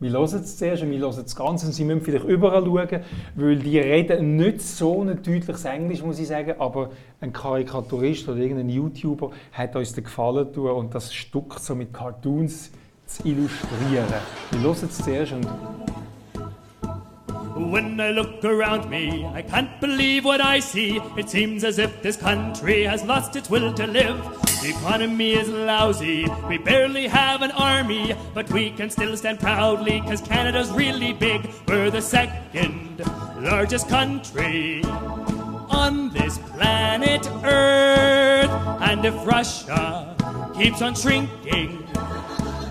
Wir 0.03 0.13
hören 0.13 0.25
es 0.25 0.57
zuerst 0.57 0.83
und 0.83 0.93
wir 0.93 0.99
hören 0.99 1.25
es 1.27 1.37
ganz 1.37 1.63
und 1.63 1.73
Sie 1.73 1.85
müssen 1.85 2.01
vielleicht 2.01 2.25
überall 2.25 2.65
schauen, 2.65 3.03
weil 3.35 3.59
die 3.59 3.79
reden 3.79 4.37
nicht 4.37 4.63
so 4.63 5.03
ein 5.03 5.09
deutliches 5.09 5.67
Englisch, 5.67 6.03
muss 6.03 6.19
ich 6.19 6.27
sagen, 6.27 6.55
aber 6.59 6.89
ein 7.21 7.35
Karikaturist 7.35 8.27
oder 8.27 8.39
irgendein 8.39 8.71
YouTuber 8.71 9.31
hat 9.53 9.77
uns 9.77 9.93
den 9.93 10.05
Gefallen 10.05 10.47
getan 10.47 10.71
und 10.71 10.95
das 10.95 11.13
Stück 11.13 11.61
so 11.61 11.75
mit 11.75 11.93
Cartoons 11.93 12.71
zu 13.05 13.29
illustrieren. 13.29 14.07
Wir 14.53 14.61
hören 14.63 14.89
es 14.89 15.05
zuerst 15.05 15.33
und 15.33 15.47
When 17.69 18.01
I 18.01 18.11
look 18.11 18.43
around 18.45 18.89
me, 18.89 19.27
I 19.27 19.43
can't 19.43 19.81
believe 19.81 20.25
what 20.25 20.41
I 20.41 20.61
see. 20.61 20.99
It 21.17 21.29
seems 21.29 21.63
as 21.63 21.79
if 21.79 22.03
this 22.03 22.17
country 22.17 22.85
has 22.85 23.05
lost 23.05 23.37
its 23.37 23.51
will 23.51 23.73
to 23.75 23.87
live. 23.87 24.17
The 24.63 24.71
economy 24.71 25.35
is 25.35 25.49
lousy, 25.49 26.27
we 26.49 26.59
barely 26.59 27.07
have 27.07 27.43
an 27.43 27.51
army, 27.53 28.15
but 28.35 28.51
we 28.51 28.71
can 28.71 28.91
still 28.91 29.17
stand 29.17 29.41
proudly 29.41 30.01
because 30.01 30.21
Canada's 30.21 30.71
really 30.71 31.13
big. 31.13 31.51
We're 31.69 31.91
the 31.91 32.03
second 32.03 33.05
largest 33.39 33.89
country 33.89 34.83
on 34.85 36.11
this 36.11 36.39
planet 36.39 37.27
Earth. 37.45 38.51
And 38.81 39.05
if 39.05 39.15
Russia 39.27 40.17
keeps 40.57 40.83
on 40.83 40.95
shrinking, 40.95 41.80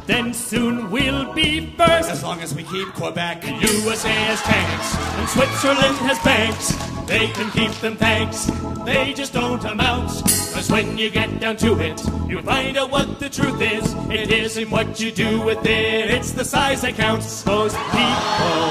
then 0.09 0.33
soon 0.33 0.89
we'll 0.89 1.31
be 1.33 1.67
first. 1.77 2.09
As 2.09 2.23
long 2.23 2.41
as 2.41 2.55
we 2.55 2.63
keep 2.63 2.87
Quebec. 2.93 3.41
The 3.41 3.53
USA 3.83 4.09
has 4.09 4.41
tanks, 4.41 4.95
and 5.19 5.29
Switzerland 5.29 5.97
has 6.07 6.17
banks. 6.25 6.73
They 7.05 7.27
can 7.27 7.51
keep 7.51 7.71
them 7.79 7.95
thanks, 7.95 8.49
they 8.85 9.13
just 9.13 9.33
don't 9.33 9.63
amount. 9.65 10.09
Cause 10.53 10.71
when 10.71 10.97
you 10.97 11.11
get 11.11 11.39
down 11.39 11.57
to 11.57 11.79
it, 11.79 12.01
you 12.27 12.41
find 12.41 12.75
out 12.77 12.89
what 12.89 13.19
the 13.19 13.29
truth 13.29 13.61
is. 13.61 13.93
It 14.09 14.31
isn't 14.31 14.71
what 14.71 14.99
you 14.99 15.11
do 15.11 15.41
with 15.41 15.63
it, 15.65 16.09
it's 16.09 16.31
the 16.31 16.43
size 16.45 16.81
that 16.81 16.95
counts. 16.95 17.45
Most 17.45 17.77
people 17.77 18.69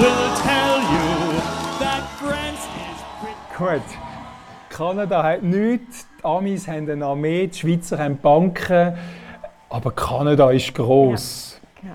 will 0.00 0.28
tell 0.44 0.76
you 0.92 1.08
that 1.80 2.04
France 2.20 2.64
is 2.84 2.98
pretty. 3.20 3.80
Gut. 3.80 4.06
Kanada 4.68 5.22
hat 5.22 5.42
nichts, 5.42 6.06
die 6.18 6.24
Amis 6.24 6.68
haben 6.68 6.90
eine 6.90 7.06
Armee, 7.06 7.46
die 7.46 7.58
Schweizer 7.58 7.98
haben 7.98 8.18
Banken, 8.18 8.92
aber 9.68 9.90
Kanada 9.92 10.50
ist 10.50 10.74
gross. 10.74 11.60
genau. 11.80 11.94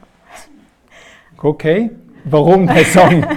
Okay, 1.42 1.90
warum 2.26 2.68
der 2.68 2.86
Song? 2.86 3.26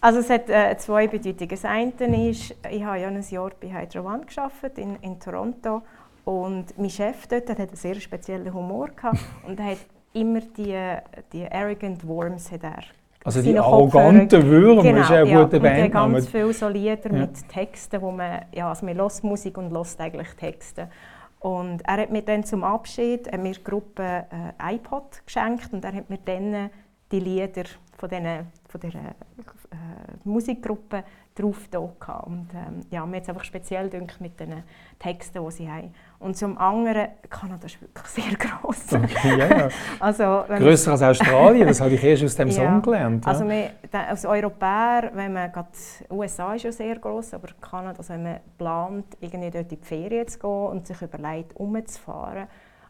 Also 0.00 0.20
es 0.20 0.30
hat 0.30 0.48
äh, 0.48 0.76
zwei 0.78 1.08
Bedeutungen. 1.08 1.48
Das 1.48 1.64
eine 1.64 2.30
ist, 2.30 2.54
ich 2.70 2.84
habe 2.84 3.00
ja 3.00 3.08
ein 3.08 3.20
Jahr 3.28 3.50
bei 3.60 3.68
Hydro 3.68 4.06
One 4.06 4.20
gearbeitet 4.32 4.78
in, 4.78 4.94
in 5.02 5.18
Toronto 5.18 5.82
und 6.24 6.66
mein 6.78 6.88
Chef 6.88 7.26
dort 7.26 7.48
hat 7.50 7.58
einen 7.58 7.74
sehr 7.74 7.96
speziellen 7.96 8.54
Humor 8.54 8.90
gehabt 8.94 9.18
und 9.46 9.58
er 9.58 9.72
hat 9.72 9.78
immer 10.12 10.40
die, 10.56 10.78
die 11.32 11.50
arrogant 11.50 12.06
worms 12.06 12.52
hat 12.52 12.62
er 12.62 12.78
Also 13.24 13.42
die 13.42 13.58
arroganten 13.58 14.46
Würmer 14.46 14.82
genau, 14.84 15.00
ist 15.00 15.10
ja 15.10 15.16
ein 15.16 15.26
ja, 15.26 15.42
guter 15.42 15.56
und 15.56 15.62
Bandname. 15.64 16.12
ganz 16.14 16.28
viele 16.28 16.52
so 16.52 16.68
Lieder 16.68 17.10
Ja. 17.10 17.18
mit 17.18 17.48
Texten, 17.48 18.00
wo 18.00 18.12
man, 18.12 18.42
ja, 18.54 18.68
also 18.68 18.86
man 18.86 18.96
hört 18.96 19.24
Musik 19.24 19.58
und 19.58 19.72
hört 19.72 20.00
eigentlich 20.00 20.28
Texte. 20.38 20.88
Und 21.40 21.82
er 21.86 21.98
hat 21.98 22.10
mir 22.10 22.22
dann 22.22 22.44
zum 22.44 22.64
Abschied 22.64 23.30
hat 23.30 23.40
mir 23.40 23.54
Gruppe 23.54 24.26
äh, 24.58 24.74
iPod 24.74 25.22
geschenkt 25.24 25.72
und 25.72 25.84
er 25.84 25.94
hat 25.94 26.10
mir 26.10 26.18
dann 26.18 26.70
die 27.12 27.20
Lieder 27.20 27.64
von, 27.98 28.08
diesen, 28.08 28.46
von 28.68 28.80
dieser 28.80 29.00
äh, 29.00 29.74
Musikgruppe 30.24 31.02
drauf 31.34 31.68
da. 31.70 31.78
Und 31.78 32.48
ähm, 32.54 32.80
ja, 32.90 33.04
mir 33.06 33.20
es 33.20 33.28
einfach 33.28 33.44
speziell 33.44 33.88
gedacht 33.88 34.20
mit 34.20 34.38
den 34.38 34.62
Texten, 34.98 35.44
die 35.44 35.50
sie 35.50 35.70
haben. 35.70 35.92
Und 36.18 36.36
zum 36.36 36.58
anderen, 36.58 37.08
Kanada 37.28 37.66
ist 37.66 37.80
wirklich 37.80 38.06
sehr 38.06 38.36
gross. 38.36 38.92
Okay, 38.92 39.38
ja, 39.38 39.46
ja. 39.46 39.68
Also, 40.00 40.44
Grösser 40.48 40.92
als 40.92 41.02
Australien, 41.02 41.66
das 41.66 41.80
habe 41.80 41.94
ich 41.94 42.02
erst 42.02 42.24
aus 42.24 42.36
dem 42.36 42.50
Song 42.50 42.82
gelernt. 42.82 43.24
Ja. 43.24 43.32
also 43.32 43.48
wir, 43.48 43.70
als 43.92 44.24
Europäer, 44.24 45.10
wenn 45.14 45.32
man 45.32 45.52
gerade, 45.52 45.68
USA 46.10 46.54
ist 46.54 46.64
ja 46.64 46.72
sehr 46.72 46.98
groß, 46.98 47.34
aber 47.34 47.48
Kanada, 47.60 47.98
also 47.98 48.14
wenn 48.14 48.22
man 48.22 48.40
plant, 48.56 49.16
irgendwie 49.20 49.50
dort 49.50 49.72
in 49.72 49.80
die 49.80 49.84
Ferien 49.84 50.26
zu 50.26 50.38
gehen 50.38 50.50
und 50.50 50.86
sich 50.86 51.00
überlegt, 51.02 51.54
umzufahren, 51.56 52.46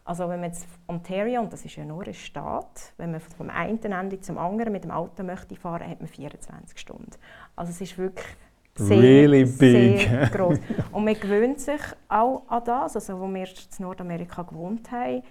also 0.09 0.27
wenn 0.27 0.39
man 0.39 0.49
jetzt 0.49 0.67
Ontario, 0.87 1.39
und 1.39 1.53
das 1.53 1.63
ist 1.63 1.75
ja 1.75 1.85
nur 1.85 2.03
ein 2.03 2.15
Staat, 2.15 2.93
wenn 2.97 3.11
man 3.11 3.21
vom 3.21 3.51
einen 3.51 3.77
Ende 3.79 4.19
zum 4.19 4.39
anderen 4.39 4.73
mit 4.73 4.83
dem 4.83 4.89
Auto 4.89 5.21
möchte 5.21 5.55
fahren, 5.55 5.87
hat 5.87 5.99
man 5.99 6.07
24 6.07 6.79
Stunden. 6.79 7.11
Also 7.55 7.69
es 7.69 7.79
ist 7.79 7.95
wirklich 7.95 8.25
sehr, 8.73 8.97
really 8.97 9.45
big. 9.45 9.99
sehr 9.99 10.29
groß. 10.29 10.57
Und 10.93 11.05
man 11.05 11.13
gewöhnt 11.13 11.59
sich 11.59 11.81
auch 12.07 12.41
an 12.47 12.63
das. 12.65 12.95
Also, 12.95 13.23
als 13.23 13.33
wir 13.33 13.47
in 13.47 13.85
Nordamerika 13.85 14.41
gewohnt 14.41 14.91
haben, 14.91 15.21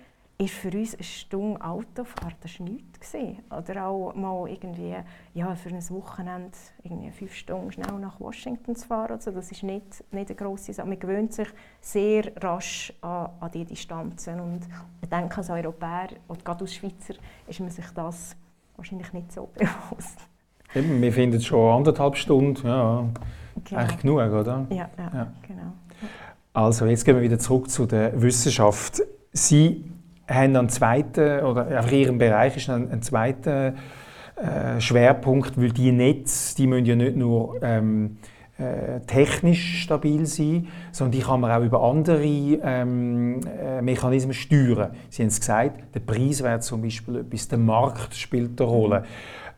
ist 0.41 0.55
für 0.55 0.71
uns 0.71 0.95
eine 0.95 1.03
Stunde 1.03 1.61
Autofahrt 1.61 2.37
das 2.41 2.61
war 2.61 2.69
nichts. 2.69 3.13
Oder 3.51 3.87
auch 3.89 4.15
mal 4.15 4.49
irgendwie, 4.49 4.95
ja, 5.35 5.55
für 5.57 5.69
ein 5.69 5.91
Wochenende 5.91 6.57
irgendwie 6.85 7.11
fünf 7.11 7.35
Stunden 7.35 7.73
schnell 7.73 7.99
nach 7.99 8.21
Washington 8.21 8.77
zu 8.77 8.87
fahren. 8.87 9.13
Also 9.13 9.33
das 9.33 9.51
ist 9.51 9.65
nicht, 9.65 10.05
nicht 10.13 10.29
eine 10.29 10.37
grosse 10.37 10.73
Sache. 10.73 10.87
Man 10.87 10.99
gewöhnt 10.99 11.33
sich 11.33 11.49
sehr 11.81 12.31
rasch 12.41 12.93
an, 13.01 13.31
an 13.41 13.51
diese 13.53 13.65
Distanzen. 13.67 14.39
Und 14.39 14.61
ich 15.03 15.09
denke, 15.09 15.39
als 15.39 15.51
Europäer 15.51 16.11
und 16.29 16.45
gerade 16.45 16.61
als 16.61 16.75
Schweizer 16.75 17.15
ist 17.49 17.59
man 17.59 17.71
sich 17.71 17.87
das 17.93 18.37
wahrscheinlich 18.77 19.13
nicht 19.13 19.33
so 19.33 19.49
bewusst. 19.55 20.21
Eben, 20.73 21.03
wir 21.03 21.13
finden 21.13 21.41
schon 21.41 21.79
anderthalb 21.79 22.17
Stunden, 22.17 22.65
ja, 22.65 23.09
genau. 23.65 23.81
eigentlich 23.81 24.01
genug, 24.01 24.19
oder? 24.19 24.67
Ja, 24.71 24.89
ja, 24.97 25.11
ja, 25.15 25.33
genau. 25.43 25.73
Also 26.53 26.87
jetzt 26.87 27.05
gehen 27.05 27.17
wir 27.17 27.23
wieder 27.23 27.39
zurück 27.39 27.71
zu 27.71 27.87
der 27.87 28.21
Wissenschaft. 28.21 29.03
Sie 29.33 29.85
haben 30.29 30.57
einen 30.57 30.69
zweiten, 30.69 31.45
oder 31.45 31.81
auf 31.81 31.91
ihrem 31.91 32.19
Bereich 32.19 32.57
ist 32.57 32.69
ein, 32.69 32.91
ein 32.91 33.03
zweiter 33.03 33.75
äh, 34.37 34.81
Schwerpunkt, 34.81 35.61
weil 35.61 35.71
die 35.71 35.93
Netze, 35.93 36.55
die 36.57 36.67
müssen 36.67 36.85
ja 36.85 36.97
nicht 36.97 37.17
nur 37.17 37.57
ähm, 37.63 38.19
äh, 38.59 39.01
technisch 39.07 39.83
stabil 39.83 40.27
sein, 40.27 40.69
sondern 40.93 41.13
die 41.13 41.25
kann 41.25 41.41
man 41.41 41.51
auch 41.51 41.65
über 41.65 41.83
andere 41.83 42.25
ähm, 42.25 43.41
äh, 43.47 43.81
Mechanismen 43.83 44.35
steuern. 44.35 44.91
Sie 45.11 45.23
haben 45.23 45.29
es 45.29 45.41
gesagt, 45.41 45.95
der 45.95 46.01
Preiswert 46.01 46.65
zum 46.65 46.83
Beispiel 46.83 47.17
etwas, 47.17 47.49
der 47.49 47.59
Markt 47.59 48.15
spielt 48.15 48.61
eine 48.61 48.71
Rolle. 48.71 49.05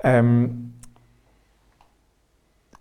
Ähm, 0.05 0.75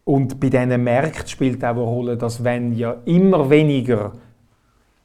und 0.03 0.39
bei 0.39 0.49
diesen 0.49 0.83
Märkten 0.83 1.27
spielt 1.27 1.63
auch 1.63 1.69
eine 1.69 1.81
Rolle, 1.81 2.17
dass 2.17 2.43
wenn 2.43 2.73
ja 2.73 2.97
immer 3.05 3.49
weniger 3.49 4.13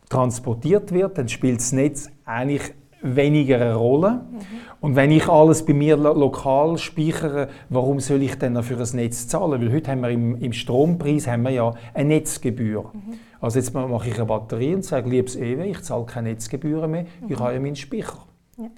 transportiert 0.08 0.92
wird, 0.92 1.18
dann 1.18 1.28
spielt 1.28 1.60
das 1.60 1.72
Netz 1.72 2.10
eigentlich 2.24 2.72
weniger 3.04 3.56
eine 3.56 3.74
Rolle. 3.74 4.10
Mhm. 4.10 4.40
Und 4.80 4.96
wenn 4.96 5.10
ich 5.10 5.28
alles 5.28 5.64
bei 5.64 5.74
mir 5.74 5.96
lo 5.96 6.12
lokal 6.12 6.78
speichere, 6.78 7.48
warum 7.68 8.00
soll 8.00 8.22
ich 8.22 8.36
dann 8.36 8.60
für 8.62 8.76
ein 8.76 8.96
Netz 8.96 9.28
zahlen? 9.28 9.60
Weil 9.60 9.72
heute 9.72 9.90
haben 9.90 10.00
wir 10.00 10.10
im, 10.10 10.36
im 10.36 10.52
Strompreis 10.52 11.26
haben 11.26 11.42
wir 11.42 11.50
ja 11.50 11.74
eine 11.92 12.08
Netzgebühr. 12.08 12.90
Mhm. 12.92 13.14
Also 13.40 13.58
jetzt 13.58 13.74
mache 13.74 14.08
ich 14.08 14.14
eine 14.14 14.24
Batterie 14.24 14.74
und 14.74 14.84
sage, 14.84 15.10
liebes 15.10 15.36
EW, 15.36 15.70
ich 15.70 15.82
zahle 15.82 16.06
keine 16.06 16.30
Netzgebühren 16.30 16.90
mehr, 16.90 17.02
mhm. 17.02 17.30
ich 17.30 17.38
habe 17.38 17.52
ja 17.52 17.60
meinen 17.60 17.76
Speicher. 17.76 18.24
Ja. 18.56 18.70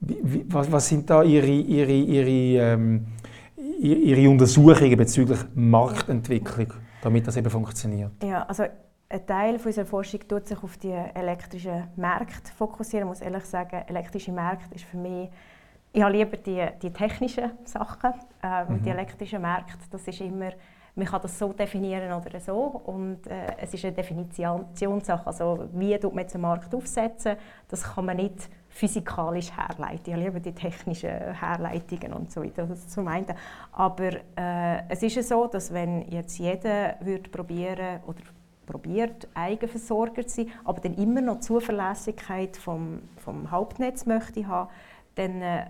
Wie, 0.00 0.44
was, 0.48 0.70
was, 0.70 0.88
sind 0.88 1.08
da 1.10 1.22
Ihre, 1.22 1.46
Ihre, 1.46 1.92
Ihre, 1.92 2.74
ähm, 2.74 3.06
Ihre 3.80 4.28
Untersuchungen 4.28 4.96
bezüglich 4.96 5.38
Marktentwicklung, 5.54 6.74
damit 7.02 7.26
das 7.26 7.36
eben 7.36 7.50
funktioniert? 7.50 8.12
Ja, 8.22 8.42
also 8.42 8.64
ein 9.14 9.26
Teil 9.26 9.60
unserer 9.64 9.86
Forschung 9.86 10.20
tut 10.28 10.46
sich 10.46 10.62
auf 10.62 10.76
die 10.78 10.90
elektrischen 10.90 11.88
Märkte 11.96 12.52
fokussieren. 12.56 13.06
Ich 13.06 13.08
muss 13.08 13.20
ehrlich 13.20 13.44
sagen, 13.44 13.82
elektrische 13.86 14.32
Märkte 14.32 14.74
ist 14.74 14.84
für 14.84 14.96
mich 14.96 15.30
ich 15.96 16.02
habe 16.02 16.12
lieber 16.12 16.36
die, 16.36 16.66
die 16.82 16.90
technischen 16.90 17.52
Sachen. 17.64 18.14
Äh, 18.42 18.64
mhm. 18.64 18.82
Die 18.82 18.90
elektrischen 18.90 19.40
Märkte, 19.40 19.78
das 19.88 20.08
ist 20.08 20.20
immer, 20.20 20.50
man 20.96 21.06
kann 21.06 21.22
das 21.22 21.38
so 21.38 21.52
definieren 21.52 22.12
oder 22.12 22.40
so. 22.40 22.82
Und 22.84 23.24
äh, 23.28 23.56
es 23.58 23.74
ist 23.74 23.84
eine 23.84 23.94
Definitionssache. 23.94 25.24
Also 25.24 25.68
wie 25.72 25.96
tut 25.96 26.12
man 26.12 26.22
jetzt 26.22 26.34
einen 26.34 26.42
Markt 26.42 26.74
aufsetzen, 26.74 27.36
das 27.68 27.84
kann 27.84 28.06
man 28.06 28.16
nicht 28.16 28.50
physikalisch 28.70 29.52
herleiten. 29.56 30.02
Ich 30.06 30.12
habe 30.14 30.24
lieber 30.24 30.40
die 30.40 30.52
technischen 30.52 31.10
Herleitungen 31.10 32.12
und 32.12 32.32
so 32.32 32.42
weiter. 32.42 32.66
Das 32.66 32.88
zum 32.88 33.06
einen. 33.06 33.32
Aber 33.70 34.10
äh, 34.36 34.88
es 34.88 35.00
ist 35.00 35.14
ja 35.14 35.22
so, 35.22 35.46
dass 35.46 35.72
wenn 35.72 36.10
jetzt 36.10 36.38
jeder 36.38 36.96
würde 37.00 37.30
probieren 37.30 38.00
oder 38.04 38.20
probiert, 38.66 39.28
Eigenversorger 39.34 40.26
zu 40.26 40.42
sein, 40.44 40.52
aber 40.64 40.80
dann 40.80 40.94
immer 40.94 41.20
noch 41.20 41.40
Zuverlässigkeit 41.40 42.56
vom, 42.56 43.00
vom 43.16 43.50
Hauptnetz 43.50 44.06
möchte 44.06 44.46
haben, 44.46 44.70
dann 45.14 45.42
äh, 45.42 45.66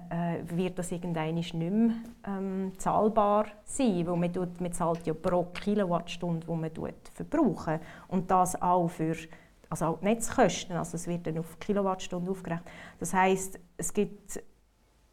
wird 0.47 0.79
das 0.79 0.91
irgendwann 0.91 1.35
nicht 1.35 1.53
mehr 1.55 1.91
ähm, 2.27 2.73
zahlbar 2.79 3.47
sein, 3.65 4.07
weil 4.07 4.17
man, 4.17 4.33
tut, 4.33 4.61
man 4.61 4.73
zahlt 4.73 5.07
ja 5.07 5.13
pro 5.13 5.45
Kilowattstunde, 5.45 6.47
die 6.47 6.53
man 6.53 6.71
verbraucht. 7.13 7.81
Und 8.09 8.31
das 8.31 8.61
auch 8.61 8.89
für 8.89 9.15
also 9.69 9.87
auch 9.87 10.03
Netzkosten, 10.03 10.77
also 10.77 10.97
es 10.97 11.07
wird 11.09 11.27
dann 11.27 11.39
auf 11.39 11.59
Kilowattstunden 11.59 12.31
aufgerechnet. 12.31 12.69
Das 13.01 13.13
heißt, 13.13 13.59
es 13.77 13.93
gibt 13.93 14.41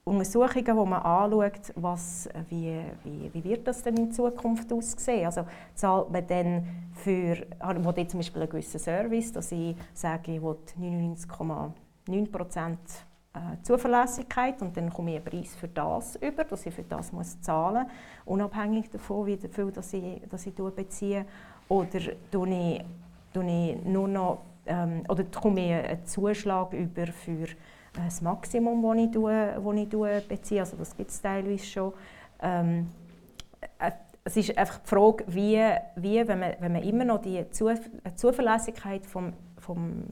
Untersuchungen, 0.03 0.75
wo 0.77 0.85
man 0.85 1.01
anschaut, 1.03 1.71
was, 1.75 2.27
wie, 2.49 2.81
wie, 3.03 3.29
wie 3.33 3.43
wird 3.43 3.67
das 3.67 3.83
denn 3.83 3.97
in 3.97 4.11
Zukunft 4.11 4.73
aussehen. 4.73 5.27
Also 5.27 5.45
zahlt 5.75 6.09
man 6.09 6.25
dann 6.25 6.67
für, 6.95 7.45
wo 7.59 7.91
zum 7.91 8.19
Beispiel 8.19 8.41
einen 8.41 8.49
gewissen 8.49 8.79
Service, 8.79 9.31
dass 9.31 9.51
ich 9.51 9.75
sage, 9.93 10.33
ich 10.33 10.41
will 10.41 10.57
99,9 10.79 12.77
äh, 13.33 13.61
Zuverlässigkeit 13.61 14.61
und 14.61 14.75
dann 14.75 14.91
komme 14.91 15.11
ich 15.11 15.17
einen 15.17 15.25
Preis 15.25 15.55
für 15.55 15.67
das 15.67 16.15
über, 16.15 16.43
dass 16.43 16.65
ich 16.65 16.73
für 16.73 16.83
das 16.83 17.11
muss 17.11 17.39
zahlen 17.39 17.85
muss, 17.85 18.33
unabhängig 18.33 18.89
davon, 18.89 19.27
wie 19.27 19.37
viel 19.37 19.71
das 19.71 19.93
ich, 19.93 20.21
das 20.27 20.47
ich 20.47 20.55
beziehe. 20.55 21.25
Oder 21.69 21.99
tue 22.31 22.49
ich, 22.49 22.83
tue 23.33 23.45
ich 23.45 23.85
nur 23.85 24.07
noch, 24.07 24.39
ähm, 24.65 25.03
oder 25.07 25.23
komme 25.25 25.63
ich 25.63 25.89
einen 25.89 26.05
Zuschlag 26.05 26.73
über 26.73 27.07
für 27.07 27.47
das 27.93 28.21
Maximum, 28.21 28.81
das 28.81 29.03
ich, 29.03 29.11
das 29.11 29.75
ich 29.75 30.27
beziehe. 30.27 30.61
Also 30.61 30.77
das 30.77 30.95
gibt 30.95 31.09
es 31.09 31.21
teilweise 31.21 31.65
schon. 31.65 31.93
Ähm, 32.41 32.87
äh, 33.79 33.91
es 34.23 34.37
ist 34.37 34.55
einfach 34.57 34.79
die 34.79 34.87
Frage, 34.87 35.23
wie, 35.27 35.59
wie 35.95 36.27
wenn, 36.27 36.39
man, 36.39 36.53
wenn 36.59 36.73
man 36.73 36.83
immer 36.83 37.05
noch 37.05 37.21
die 37.21 37.43
Zuverlässigkeit 37.49 39.05
vom, 39.05 39.33
vom 39.57 40.03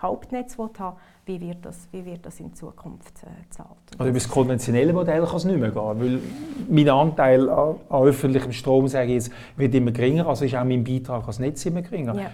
Hauptnetz 0.00 0.58
haben 0.58 0.96
wie 1.26 1.40
wird 1.40 1.64
das, 1.64 1.88
wie 1.92 2.04
wird 2.04 2.26
das 2.26 2.38
in 2.40 2.52
Zukunft 2.54 3.22
äh, 3.22 3.42
gezahlt. 3.44 3.70
Also 3.98 4.10
über 4.10 4.18
das 4.18 4.28
konventionelle 4.28 4.92
Modell 4.92 5.24
kann 5.24 5.36
es 5.36 5.44
nicht 5.44 5.58
mehr 5.58 5.70
gehen, 5.70 6.00
weil 6.00 6.20
mein 6.68 6.88
Anteil 6.88 7.48
an, 7.48 7.76
an 7.88 8.02
öffentlichem 8.02 8.52
Strom 8.52 8.88
sage 8.88 9.06
ich 9.06 9.14
jetzt, 9.14 9.32
wird 9.56 9.74
immer 9.74 9.90
geringer, 9.90 10.26
also 10.26 10.44
ist 10.44 10.54
auch 10.54 10.64
mein 10.64 10.84
Beitrag 10.84 11.22
ans 11.22 11.38
Netz 11.38 11.64
immer 11.64 11.82
geringer. 11.82 12.14
Ja. 12.14 12.30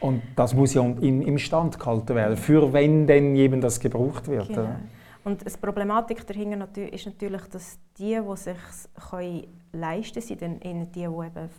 Und 0.00 0.22
das 0.34 0.54
muss 0.54 0.74
ja 0.74 0.82
in, 0.82 1.22
im 1.22 1.38
Stand 1.38 1.78
gehalten 1.78 2.14
werden, 2.14 2.36
für 2.36 2.72
wenn 2.72 3.06
denn 3.06 3.36
jemand 3.36 3.64
das 3.64 3.78
gebraucht 3.78 4.28
wird. 4.28 4.48
Genau. 4.48 4.76
Und 5.24 5.46
die 5.46 5.58
Problematik 5.60 6.26
dahinter 6.26 6.92
ist 6.92 7.06
natürlich, 7.06 7.42
dass 7.48 7.78
die, 7.98 8.18
die 8.18 8.36
sich 8.36 9.48
leisten 9.72 10.38
können, 10.38 10.60
sind 10.62 10.94
die, 10.94 11.00
die 11.00 11.04
eben 11.04 11.50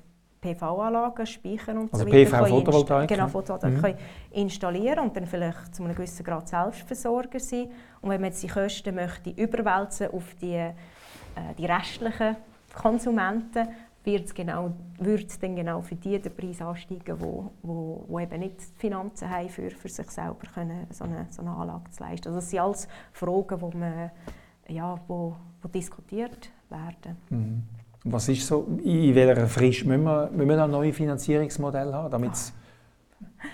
PV-Anlagen, 0.42 1.26
speichern 1.26 1.78
und 1.78 1.94
also 1.94 2.06
so 2.06 2.12
weiter. 2.12 2.38
PV 2.38 2.46
Photovoltaik? 2.48 3.08
Genau, 3.08 3.28
Photovoltaik 3.28 3.74
mhm. 3.74 3.82
können 3.82 3.98
installieren 4.32 5.00
und 5.00 5.16
dann 5.16 5.28
vielleicht 5.28 5.76
zu 5.76 5.84
einem 5.84 5.96
gewissen 5.96 6.24
Grad 6.24 6.50
Selbstversorger 6.50 7.40
sein. 7.40 7.70
Und 8.02 8.10
wenn 8.10 8.20
man 8.20 8.32
jetzt 8.32 8.42
die 8.42 8.48
Kosten 8.48 8.96
möchte 8.96 9.30
überwälzen 9.30 10.08
auf 10.12 10.36
die, 10.42 10.56
äh, 10.56 10.74
die 11.58 11.66
restlichen 11.66 12.38
Konsumenten, 12.74 13.68
wird 14.04 14.26
es 14.26 14.34
genau, 14.34 14.74
dann 15.00 15.56
genau 15.56 15.82
für 15.82 15.96
die 15.96 16.20
den 16.20 16.36
Preis 16.36 16.62
ansteigen, 16.62 17.20
wo, 17.20 17.52
wo, 17.62 18.06
wo 18.08 18.20
eben 18.20 18.40
nicht 18.40 18.60
die 18.60 18.80
Finanzen 18.80 19.30
haben, 19.30 19.50
für, 19.50 19.70
für 19.70 19.90
sich 19.90 20.10
selber 20.10 20.48
können, 20.54 20.88
so, 20.90 21.04
eine, 21.04 21.28
so 21.30 21.42
eine 21.42 21.52
Anlage 21.52 21.90
zu 21.92 22.04
leisten. 22.04 22.28
Also 22.28 22.40
das 22.40 22.50
sind 22.50 22.60
alles 22.60 22.88
Fragen, 23.12 23.72
die 23.72 23.78
man, 23.78 24.12
ja, 24.68 25.00
wo, 25.08 25.36
wo 25.62 25.68
diskutiert 25.68 26.52
werden. 26.70 27.18
Mhm. 27.30 27.64
Was 28.04 28.28
ist 28.30 28.48
so, 28.48 28.68
in 28.84 29.14
welcher 29.14 29.46
Frist 29.48 29.86
müssen 29.86 30.04
wir, 30.04 30.32
müssen 30.32 30.50
wir 30.50 30.64
ein 30.64 30.72
neues 30.72 30.96
Finanzierungsmodell 30.96 31.94
haben, 31.94 32.10
damit 32.10 32.32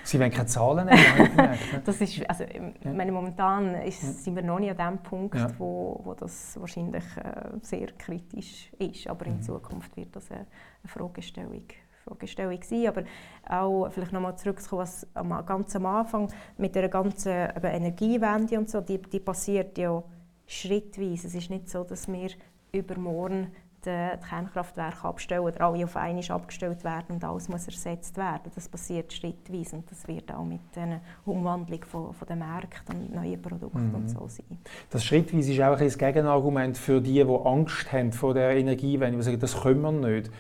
Sie 0.04 0.20
wollen 0.20 0.32
keine 0.32 0.46
Zahlen 0.46 0.86
nehmen? 0.88 1.36
Ne? 1.36 1.58
das 1.86 2.02
ist, 2.02 2.30
also, 2.30 2.44
ja. 2.44 2.94
meine, 2.94 3.12
momentan 3.12 3.76
ist, 3.76 4.04
ja. 4.04 4.10
sind 4.10 4.36
wir 4.36 4.44
noch 4.44 4.60
nicht 4.60 4.80
an 4.80 4.96
dem 4.96 5.04
Punkt, 5.04 5.36
ja. 5.36 5.50
wo, 5.58 6.00
wo 6.04 6.14
das 6.14 6.60
wahrscheinlich 6.60 7.04
äh, 7.18 7.58
sehr 7.62 7.88
kritisch 7.98 8.72
ist. 8.80 9.08
Aber 9.08 9.26
in 9.26 9.38
mhm. 9.38 9.42
Zukunft 9.42 9.96
wird 9.96 10.16
das 10.16 10.30
eine, 10.32 10.42
eine 10.42 10.48
Fragestellung, 10.88 11.64
Fragestellung 12.06 12.60
sein. 12.64 12.88
Aber 12.88 13.04
auch 13.48 13.90
vielleicht 13.92 14.14
nochmal 14.14 14.38
zurückzukommen, 14.38 14.82
was 14.82 15.08
am, 15.14 15.46
ganz 15.46 15.76
am 15.76 15.86
Anfang 15.86 16.32
mit 16.58 16.76
der 16.76 16.90
ganzen 16.90 17.32
Energiewende 17.32 18.58
und 18.58 18.70
so, 18.70 18.82
die, 18.82 19.02
die 19.02 19.20
passiert 19.20 19.78
ja 19.78 20.04
schrittweise. 20.46 21.28
Es 21.28 21.36
ist 21.36 21.50
nicht 21.50 21.70
so, 21.70 21.84
dass 21.84 22.08
wir 22.08 22.30
übermorgen 22.72 23.52
die 23.86 24.28
Kernkraftwerke 24.28 25.08
abstellen 25.08 25.42
oder 25.42 25.62
alle 25.62 25.84
auf 25.84 25.96
einmal 25.96 26.24
abgestellt 26.30 26.84
werden 26.84 27.16
und 27.16 27.24
alles 27.24 27.48
muss 27.48 27.68
ersetzt 27.68 28.18
werden. 28.18 28.52
Das 28.54 28.68
passiert 28.68 29.14
schrittweise 29.14 29.78
und 29.78 29.90
das 29.90 30.08
wird 30.08 30.32
auch 30.34 30.44
mit 30.44 30.62
der 30.76 31.02
Umwandlung 31.26 31.84
von, 31.86 32.14
von 32.14 32.28
den 32.28 32.40
Märkten 32.40 32.96
und 32.96 33.16
neuen 33.16 33.42
Produkten 33.42 33.90
mhm. 33.90 33.96
und 33.96 34.10
so 34.10 34.28
sein. 34.28 34.58
Das 34.90 35.04
schrittweise 35.06 35.54
ist 35.54 35.62
auch 35.62 35.80
ein 35.80 35.90
Gegenargument 35.90 36.78
für 36.78 37.02
die, 37.02 37.24
die 37.24 37.40
Angst 37.46 37.92
haben 37.92 38.12
vor 38.12 38.34
der 38.34 38.58
Energiewende, 38.58 39.18
die 39.18 39.24
sagen, 39.24 39.40
das 39.40 39.62
können 39.62 39.82
wir 39.82 39.92
nicht. 39.92 40.32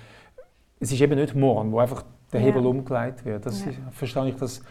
Es 0.79 0.91
ist 0.91 1.01
eben 1.01 1.17
nicht 1.17 1.35
morgen, 1.35 1.71
wo 1.71 1.79
einfach 1.79 2.03
der 2.33 2.41
Hebel 2.41 2.63
ja. 2.63 2.69
umgelegt 2.69 3.25
wird. 3.25 3.45
Das 3.45 3.63
ja. 3.63 3.71
ist, 3.71 3.79
verstehe 3.91 4.29
ich 4.29 4.35
das 4.35 4.61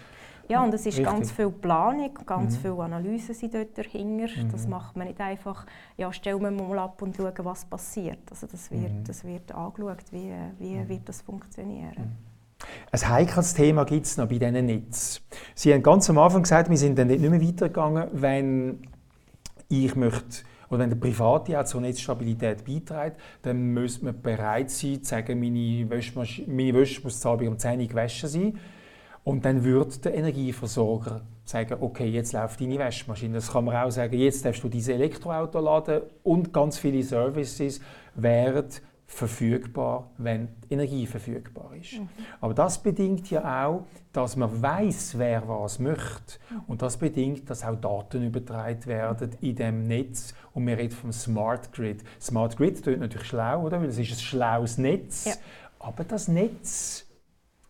Ja, 0.48 0.62
und 0.62 0.72
es 0.74 0.82
ist 0.82 0.98
Richtig. 0.98 1.04
ganz 1.04 1.30
viel 1.32 1.50
Planung, 1.50 2.10
ganz 2.24 2.56
Mhm. 2.56 2.60
viele 2.60 2.78
Analysen 2.84 3.34
sind 3.34 3.52
dort 3.54 3.76
dahinter. 3.76 4.26
Das 4.52 4.64
Mhm. 4.64 4.70
macht 4.70 4.96
man 4.96 5.08
nicht 5.08 5.20
einfach, 5.20 5.66
ja, 5.96 6.12
stellen 6.12 6.40
wir 6.40 6.50
mal 6.52 6.78
ab 6.78 7.02
und 7.02 7.16
schauen, 7.16 7.32
was 7.38 7.64
passiert. 7.64 8.18
Also 8.30 8.46
das 8.46 8.70
wird, 8.70 8.92
Mhm. 8.92 9.04
das 9.04 9.24
wird 9.24 9.52
angeschaut, 9.52 10.04
wie, 10.12 10.32
wie 10.58 10.76
Mhm. 10.76 10.88
wird 10.88 11.08
das 11.08 11.20
funktionieren. 11.22 12.16
Ein 12.92 13.08
heikles 13.08 13.54
Thema 13.54 13.84
gibt 13.84 14.06
es 14.06 14.16
noch 14.16 14.28
bei 14.28 14.38
diesen 14.38 14.66
Netzen. 14.66 15.22
Sie 15.54 15.74
haben 15.74 15.82
ganz 15.82 16.08
am 16.08 16.18
Anfang 16.18 16.42
gesagt, 16.42 16.70
wir 16.70 16.76
sind 16.76 16.96
dann 16.98 17.08
nicht 17.08 17.20
mehr 17.20 17.40
weitergegangen, 17.42 18.08
wenn 18.12 18.78
ich 19.68 19.94
möchte, 19.96 20.44
oder 20.70 20.80
wenn 20.80 20.90
der 20.90 20.96
Private 20.96 21.60
auch 21.60 21.64
zur 21.64 21.80
Netzstabilität 21.80 22.64
beiträgt, 22.64 23.16
dann 23.42 23.72
müsste 23.74 24.04
man 24.06 24.20
bereit 24.20 24.70
sein, 24.70 25.02
zu 25.02 25.10
sagen, 25.10 25.38
meine 25.40 25.86
Wäschmasch- 25.90 26.44
meine 26.48 26.72
Wäsche 26.74 27.02
muss 27.02 27.20
zu 27.20 27.28
Abend 27.28 27.48
um 27.48 27.58
10 27.58 27.80
Uhr 27.80 27.86
gewaschen 27.88 28.28
sein. 28.28 28.58
Und 29.26 29.44
dann 29.44 29.64
wird 29.64 30.04
der 30.04 30.14
Energieversorger 30.14 31.22
sagen, 31.44 31.78
okay, 31.80 32.06
jetzt 32.06 32.32
läuft 32.32 32.60
deine 32.60 32.78
Waschmaschine. 32.78 33.34
Das 33.34 33.50
kann 33.50 33.64
man 33.64 33.74
auch 33.74 33.90
sagen, 33.90 34.16
jetzt 34.16 34.44
darfst 34.44 34.62
du 34.62 34.68
dieses 34.68 34.94
Elektroauto 34.94 35.58
laden 35.58 36.02
und 36.22 36.52
ganz 36.52 36.78
viele 36.78 37.02
Services 37.02 37.80
wären 38.14 38.66
verfügbar, 39.04 40.12
wenn 40.18 40.46
Energie 40.70 41.06
verfügbar 41.06 41.72
ist. 41.74 42.00
Aber 42.40 42.54
das 42.54 42.80
bedingt 42.80 43.28
ja 43.28 43.66
auch, 43.66 43.86
dass 44.12 44.36
man 44.36 44.62
weiß, 44.62 45.18
wer 45.18 45.48
was 45.48 45.80
möchte. 45.80 46.38
Und 46.68 46.82
das 46.82 46.96
bedingt, 46.96 47.50
dass 47.50 47.64
auch 47.64 47.74
Daten 47.74 48.22
übertragen 48.22 48.86
werden 48.86 49.30
in 49.40 49.56
dem 49.56 49.88
Netz. 49.88 50.34
Und 50.54 50.68
wir 50.68 50.78
reden 50.78 50.94
vom 50.94 51.10
Smart 51.10 51.72
Grid. 51.72 52.04
Smart 52.20 52.56
Grid 52.56 52.80
klingt 52.80 53.00
natürlich 53.00 53.26
schlau, 53.26 53.64
oder? 53.64 53.80
Weil 53.80 53.88
es 53.88 53.98
ist 53.98 54.12
ein 54.12 54.18
schlaues 54.20 54.78
Netz. 54.78 55.24
Ja. 55.24 55.32
Aber 55.80 56.04
das 56.04 56.28
Netz 56.28 57.05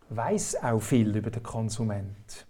weiß 0.09 0.63
auch 0.63 0.79
viel 0.79 1.15
über 1.15 1.29
den 1.31 1.43
Konsument. 1.43 2.47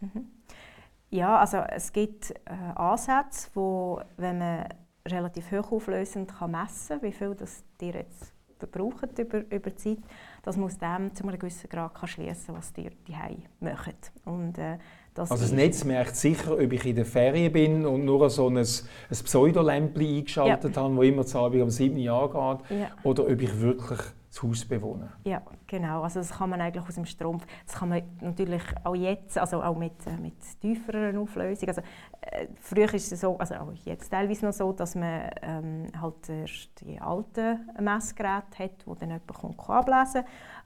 Ja, 1.10 1.40
also 1.40 1.58
es 1.58 1.92
gibt 1.94 2.32
äh, 2.32 2.54
Ansätze, 2.76 3.50
wo, 3.54 4.02
wenn 4.18 4.40
man 4.40 4.66
relativ 5.08 5.52
hochauflösend 5.52 6.38
kann 6.38 6.52
messen 6.52 7.00
kann, 7.00 7.02
wie 7.02 7.14
viel 7.14 7.34
das 7.34 7.64
ihr 7.82 7.94
jetzt 7.94 8.34
verbraucht 8.60 9.18
über, 9.20 9.40
über 9.52 9.70
die 9.70 9.76
Zeit, 9.76 10.00
dass 10.44 10.58
man 10.58 10.66
aus 10.66 10.78
dem 10.78 11.14
zu 11.16 11.24
einem 11.24 11.38
gewissen 11.40 11.70
Grad 11.70 11.94
kann 11.94 12.08
schließen 12.08 12.48
kann, 12.48 12.58
was 12.58 12.74
ihr 12.78 12.92
daheim 13.08 13.44
möchtet. 13.60 14.12
Und, 14.26 14.58
äh, 14.58 14.78
das 15.14 15.32
Also 15.32 15.44
das 15.44 15.52
Netz 15.52 15.84
merkt 15.84 16.16
sicher, 16.16 16.54
ob 16.54 16.72
ich 16.72 16.86
in 16.86 16.96
der 16.96 17.06
Ferien 17.06 17.52
bin 17.52 17.86
und 17.86 18.06
nur 18.06 18.30
so 18.30 18.48
ein, 18.50 18.58
ein 18.58 18.66
Pseudolämpchen 19.10 20.18
eingeschaltet 20.18 20.78
habe, 20.78 20.96
das 20.96 21.06
immer 21.06 21.26
zu 21.26 21.40
Abend 21.40 21.62
um 21.64 21.70
7 21.70 21.98
Uhr 21.98 22.36
angeht, 22.36 22.66
Ja. 22.70 22.88
oder 23.04 23.24
ob 23.24 23.42
ich 23.42 23.60
wirklich 23.60 24.00
das 24.38 24.44
Haus 24.44 24.66
bewohne. 24.66 25.12
Ja, 25.24 25.42
genau. 25.66 26.04
Also 26.04 26.20
das 26.20 26.32
kann 26.32 26.50
man 26.50 26.62
eigentlich 26.62 26.86
aus 26.86 26.96
dem 26.96 27.06
Strom, 27.06 27.40
das 27.66 27.76
kann 27.76 27.90
man 27.90 28.04
natürlich 28.22 28.64
auch 28.84 28.96
jetzt, 28.96 29.38
also 29.38 29.62
auch 29.62 29.78
mit, 29.78 30.06
äh, 30.06 30.18
mit 30.18 30.36
tieferer 30.62 31.18
Auflösung. 31.20 31.70
Also, 31.70 31.82
äh, 32.22 32.48
früher 32.60 32.94
ist 32.94 33.12
es 33.12 33.22
so, 33.22 33.38
also 33.38 33.56
auch 33.56 33.74
jetzt 33.86 34.10
teilweise 34.10 34.46
noch 34.46 34.54
so, 34.54 34.72
dass 34.74 34.96
man 34.96 35.30
ähm, 35.42 35.88
halt 36.00 36.30
erst 36.30 36.82
die 36.82 37.00
alten 37.00 37.60
Messgeräte 37.80 38.60
hat, 38.60 38.86
die 38.86 39.00
dann 39.00 39.10
jemand 39.10 39.28
kommt, 39.28 39.58
kann 39.58 39.78
ablesen 39.78 40.24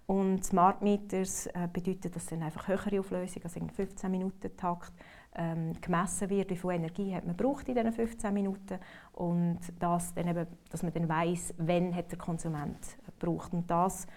Und 0.07 0.43
Smart 0.43 0.81
Meters 0.81 1.47
äh, 1.47 1.67
bedeutet, 1.71 2.15
dass 2.15 2.25
dann 2.25 2.43
einfach 2.43 2.67
höhere 2.67 2.99
Auflösung, 2.99 3.43
also 3.43 3.59
in 3.59 3.69
15 3.69 4.11
Minuten 4.11 4.55
Takt, 4.57 4.93
ähm, 5.35 5.73
gemessen 5.79 6.29
wird, 6.29 6.49
wie 6.49 6.57
viel 6.57 6.71
Energie 6.71 7.15
hat 7.15 7.25
man 7.25 7.35
braucht 7.35 7.67
in 7.69 7.75
diesen 7.75 7.93
15 7.93 8.33
Minuten 8.33 8.79
und 9.13 9.59
das 9.79 10.13
dann 10.13 10.27
eben, 10.27 10.45
dass 10.69 10.83
man 10.83 10.93
dann 10.93 11.07
weiß, 11.07 11.53
wann 11.57 11.95
hat 11.95 12.11
der 12.11 12.17
Konsument 12.17 12.97
braucht. 13.19 13.53
Und 13.53 13.69
das 13.69 14.07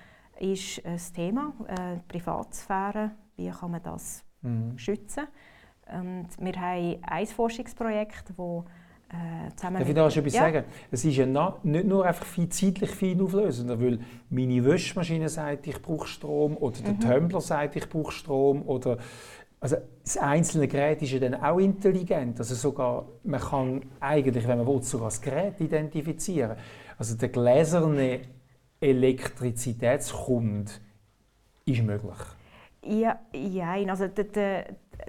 ist 0.41 0.85
ein 0.85 1.01
Thema, 1.15 1.53
äh, 1.69 1.99
Privatsphäre, 2.09 3.13
wie 3.37 3.51
kann 3.51 3.71
man 3.71 3.83
das 3.83 4.25
Mhm. 4.43 4.77
schützen. 4.77 5.25
Und 5.87 6.29
wir 6.39 6.61
haben 6.61 6.97
ein 7.03 7.27
Forschungsprojekt, 7.27 8.31
das 8.37 8.65
äh, 9.11 9.55
zusammen 9.55 9.79
Darf 9.79 9.89
ich 9.89 9.95
da 9.95 10.11
schon 10.11 10.21
etwas 10.23 10.35
ja, 10.35 10.41
sagen? 10.41 10.65
Es 10.91 11.05
ist 11.05 11.17
ja 11.17 11.27
nicht 11.63 11.87
nur 11.87 12.05
einfach 12.05 12.25
viel, 12.25 12.49
zeitlich 12.49 12.91
fein 12.91 13.21
auflösender, 13.21 13.81
weil 13.81 14.01
meine 14.31 14.65
Wäschmaschine 14.65 15.29
sagt, 15.29 15.67
ich 15.67 15.81
brauche 15.81 16.09
Strom, 16.09 16.57
oder 16.57 16.81
der 16.81 16.95
Mhm. 16.95 17.01
Tumbler 17.01 17.41
sagt, 17.41 17.77
ich 17.77 17.89
brauche 17.89 18.13
Strom, 18.13 18.63
oder 18.63 18.99
also 19.65 19.77
das 20.03 20.17
einzelne 20.19 20.69
Gerät 20.69 21.01
ist 21.01 21.13
ja 21.13 21.19
dann 21.19 21.37
auch 21.37 21.59
intelligent. 21.59 22.39
Also 22.39 22.55
sogar, 22.55 23.07
man 23.23 23.41
kann 23.41 23.81
eigentlich, 23.99 24.47
wenn 24.47 24.59
man 24.59 24.67
will, 24.67 24.83
sogar 24.83 25.07
das 25.07 25.23
Gerät 25.23 25.59
identifizieren. 25.59 26.59
Also 26.99 27.17
der 27.17 27.31
gläserne 27.31 28.21
Elektrizitätskunde 28.79 30.71
ist 31.65 31.83
möglich. 31.83 32.19
Ja, 32.85 33.19
nein. 33.33 33.89
Also 33.89 34.09
die, 34.09 34.25
die, 34.25 34.65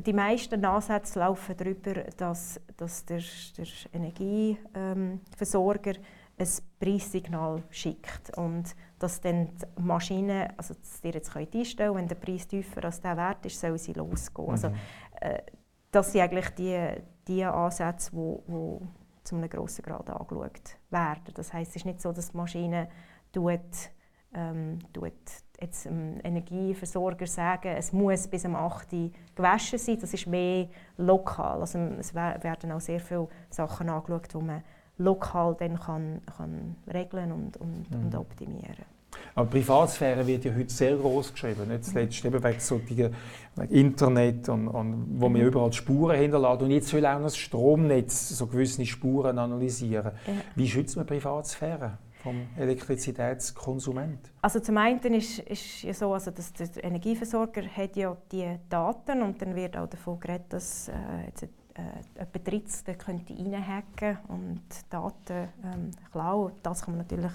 die 0.06 0.14
meisten 0.14 0.64
Ansätze 0.64 1.20
laufen 1.20 1.58
darüber, 1.58 2.06
dass, 2.16 2.62
dass 2.78 3.03
der, 3.03 3.20
der 3.58 3.66
Energieversorger 3.91 5.95
ein 6.38 6.47
Preissignal 6.79 7.63
schickt 7.69 8.38
und 8.38 8.75
dass 8.99 9.21
dann 9.21 9.49
die 9.57 9.81
Maschine, 9.81 10.53
also 10.57 10.73
dass 10.73 11.03
ihr 11.03 11.11
jetzt 11.13 11.31
könnt 11.31 11.55
einstellen 11.55 11.93
könnt, 11.93 12.01
wenn 12.01 12.07
der 12.09 12.15
Preis 12.25 12.47
tiefer 12.47 12.83
als 12.83 12.99
der 13.01 13.15
Wert 13.15 13.45
ist, 13.45 13.59
soll 13.59 13.77
sie 13.77 13.93
losgehen. 13.93 14.49
Also, 14.49 14.69
Mhm. 14.69 14.75
äh, 15.21 15.41
das 15.91 16.11
sind 16.11 16.21
eigentlich 16.21 16.49
die, 16.51 16.89
die 17.27 17.43
Ansätze, 17.45 18.11
die 18.11 18.17
wo, 18.17 18.43
wo 18.47 18.81
zu 19.23 19.36
einem 19.36 19.49
grossen 19.49 19.81
Grad 19.83 20.09
angeschaut 20.09 20.77
werden. 20.89 21.33
Das 21.33 21.53
heisst, 21.53 21.71
es 21.71 21.77
ist 21.77 21.86
nicht 21.86 22.01
so, 22.01 22.11
dass 22.11 22.31
die 22.31 22.38
Maschine 22.38 22.89
tut, 23.31 23.59
ähm, 24.33 24.79
tut 24.91 25.13
jetzt 25.61 25.86
dem 25.86 26.19
Energieversorger 26.21 27.25
sagen, 27.27 27.69
es 27.77 27.93
muss 27.93 28.27
bis 28.27 28.45
am 28.45 28.55
8 28.55 28.91
Uhr 28.91 29.09
gewaschen 29.36 29.79
sein. 29.79 29.97
Das 30.01 30.13
ist 30.13 30.27
mehr 30.27 30.67
lokal. 30.97 31.61
Also 31.61 31.79
es 31.79 32.13
wer- 32.13 32.43
werden 32.43 32.73
auch 32.73 32.81
sehr 32.81 32.99
viele 32.99 33.29
Sachen 33.49 33.89
angeschaut, 33.89 34.33
die 34.33 34.38
man 34.38 34.63
lokal 34.97 35.55
dann 35.59 35.79
kann, 35.79 36.21
kann 36.37 36.75
regeln 36.91 37.31
und, 37.31 37.57
und, 37.57 37.89
Mhm. 37.91 38.05
und 38.05 38.15
optimieren 38.15 38.85
Aber 39.33 39.49
Privatsphäre 39.49 40.25
wird 40.27 40.45
ja 40.45 40.53
heute 40.53 40.73
sehr 40.73 40.95
groß 40.97 41.33
geschrieben, 41.33 41.67
nicht 41.69 41.85
zuletzt 41.85 42.23
eben 42.25 42.43
wegen, 42.43 43.15
wegen 43.55 43.73
Internet, 43.73 44.49
und, 44.49 44.67
und, 44.67 45.05
wo 45.19 45.29
man 45.29 45.41
Mhm. 45.41 45.47
überall 45.47 45.73
Spuren 45.73 46.17
hinterlässt. 46.19 46.61
Und 46.61 46.71
jetzt 46.71 46.87
soll 46.89 47.05
auch 47.05 47.15
noch 47.17 47.23
das 47.25 47.37
Stromnetz 47.37 48.29
so 48.29 48.47
gewisse 48.47 48.85
Spuren 48.85 49.37
analysieren. 49.37 50.11
Ja. 50.27 50.33
Wie 50.55 50.67
schützt 50.67 50.95
man 50.97 51.05
Privatsphäre 51.05 51.97
vom 52.23 52.47
Elektrizitätskonsument? 52.57 54.31
Also 54.41 54.59
zum 54.59 54.77
einen 54.77 54.99
ist, 55.13 55.39
ist 55.39 55.83
ja 55.83 55.93
so, 55.93 56.13
also 56.13 56.31
dass 56.31 56.51
der 56.53 56.83
Energieversorger 56.83 57.63
hat 57.63 57.95
ja 57.95 58.15
die 58.31 58.57
Daten 58.69 59.21
und 59.21 59.41
dann 59.41 59.55
wird 59.55 59.77
auch 59.77 59.87
davon 59.87 60.19
geredet, 60.19 60.45
dass 60.53 60.89
äh, 60.89 60.93
jetzt, 61.27 61.47
äh, 61.76 61.82
jemand 62.17 62.47
Drittes 62.47 62.84
da 62.84 62.93
könnte 62.93 63.34
reinhacken 63.34 64.17
und 64.28 64.61
Daten 64.89 65.49
ähm, 65.63 65.91
klauen. 66.11 66.53
Das 66.63 66.84
kann 66.84 66.95
man 66.95 67.05
natürlich 67.05 67.32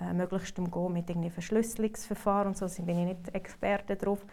äh, 0.00 0.12
möglichst 0.12 0.58
umgehen 0.58 0.92
mit 0.92 1.08
irgendwie 1.10 1.30
Verschlüsselungsverfahren 1.30 2.48
und 2.48 2.56
so. 2.56 2.66
Da 2.66 2.82
bin 2.82 2.98
ich 2.98 3.06
nicht 3.06 3.34
Experte 3.34 3.96
drauf. 3.96 4.24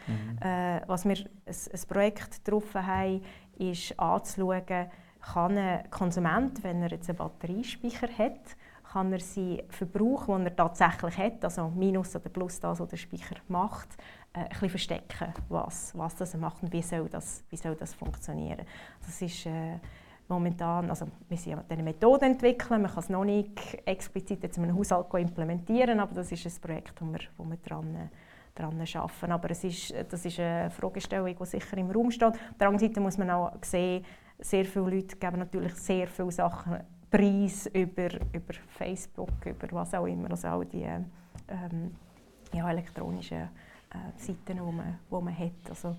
Äh, 0.42 0.82
was 0.88 1.06
wir 1.06 1.18
ein, 1.18 1.88
Projekt 1.88 2.48
drauf 2.48 2.74
haben, 2.76 3.22
ist 3.58 3.98
anzuschauen, 4.00 4.88
kann 5.22 5.58
ein 5.58 5.90
Konsument, 5.90 6.64
wenn 6.64 6.84
er 6.84 6.92
jetzt 6.92 7.10
einen 7.10 7.18
Batteriespeicher 7.18 8.10
hat, 8.18 8.56
kann 8.92 9.12
er 9.12 9.20
seinen 9.20 9.62
Verbrauch, 9.70 10.28
den 10.28 10.46
er 10.46 10.56
tatsächlich 10.56 11.18
hat, 11.18 11.44
also 11.44 11.70
Minus 11.70 12.16
oder 12.16 12.30
Plus 12.30 12.60
das, 12.60 12.80
was 12.80 12.90
der 12.90 12.98
Speicher 12.98 13.36
macht, 13.48 13.90
ein 14.36 14.50
bisschen 14.50 14.70
verstecken, 14.70 15.34
was, 15.50 15.98
was 15.98 16.16
das 16.16 16.36
macht 16.36 16.62
und 16.64 16.72
wie 16.72 16.82
soll 16.82 17.08
das, 17.10 17.44
wie 17.50 17.58
soll 17.58 17.76
das 17.76 17.94
funktionieren. 17.94 18.66
Das 19.06 19.22
ist 19.22 19.46
äh, 19.46 19.80
momentan, 20.28 20.90
also 20.90 21.08
wir 21.30 21.38
sind 21.38 21.56
an 21.56 21.66
diese 21.70 21.84
Methode 21.84 22.26
entwickeln, 22.26 22.82
man 22.82 22.92
kann 22.92 23.04
es 23.04 23.10
noch 23.10 23.24
nicht 23.24 23.60
explizit 23.86 24.44
jetzt 24.44 24.58
in 24.58 24.64
einem 24.64 24.78
Haushalt 24.78 25.14
implementieren, 25.14 26.00
aber 26.00 26.16
das 26.16 26.32
ist 26.32 26.46
ein 26.46 26.62
Projekt, 26.62 27.02
wo 27.02 27.06
wir, 27.06 27.20
wo 27.38 27.46
wir 27.46 27.58
dran, 27.58 28.10
dran 28.54 28.82
arbeiten. 28.82 29.32
Aber 29.32 29.52
es 29.52 29.64
ist, 29.64 29.94
das 30.10 30.26
ist 30.26 30.40
eine 30.40 30.70
Fragestellung, 30.70 31.36
die 31.36 31.46
sicher 31.46 31.78
im 31.78 31.92
Raum 31.92 32.12
steht. 32.12 32.34
Auf 32.34 32.58
der 32.60 32.68
anderen 32.68 32.88
Seite 32.90 33.00
muss 33.00 33.18
man 33.18 33.30
auch 33.30 33.52
sehen, 33.62 34.06
sehr 34.40 34.66
viele 34.66 34.90
Leute 34.90 35.16
geben 35.16 35.40
natürlich 35.40 35.76
sehr 35.76 36.08
viele 36.08 36.32
Sachen 36.32 36.78
preis 37.10 37.68
über, 37.68 38.10
über 38.34 38.54
Facebook, 38.68 39.46
über 39.46 39.68
was 39.72 39.94
auch 39.94 40.06
immer, 40.06 40.32
also 40.32 40.48
auch 40.50 40.64
die 40.66 40.84
ähm, 40.84 41.96
ja, 42.52 42.70
elektronischen 42.70 43.50
äh, 43.96 44.20
Seiten, 44.20 44.38
die 44.48 44.54
man, 44.76 45.00
die 45.10 45.16
man 45.24 45.38
hat. 45.38 45.52
Also, 45.70 45.96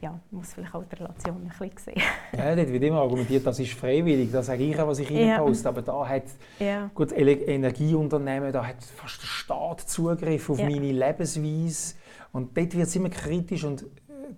ja, 0.00 0.10
man 0.10 0.20
muss 0.30 0.52
vielleicht 0.52 0.74
auch 0.74 0.84
die 0.84 0.96
Relation 0.96 1.36
ein 1.36 1.48
bisschen 1.48 1.94
sehen. 1.94 2.02
Ja, 2.36 2.54
dort 2.54 2.70
wird 2.70 2.82
immer 2.82 3.00
argumentiert, 3.00 3.46
das 3.46 3.58
ist 3.60 3.72
freiwillig, 3.72 4.30
das 4.30 4.46
sage 4.46 4.62
ich 4.64 4.78
auch, 4.78 4.88
was 4.88 4.98
ich 4.98 5.08
Ja. 5.08 5.36
reinposte. 5.36 5.68
Aber 5.68 5.80
da 5.82 6.06
hat 6.06 6.24
ja. 6.58 6.90
gut, 6.94 7.12
Energieunternehmen, 7.16 8.52
da 8.52 8.66
hat 8.66 8.84
fast 8.84 9.22
der 9.22 9.26
Staat 9.26 9.80
Zugriff 9.82 10.50
auf 10.50 10.58
Ja. 10.58 10.66
meine 10.68 10.92
Lebensweise. 10.92 11.94
Und 12.32 12.56
dort 12.56 12.74
wird 12.74 12.86
es 12.88 12.96
immer 12.96 13.08
kritisch 13.08 13.64
und 13.64 13.82
äh, 13.82 13.86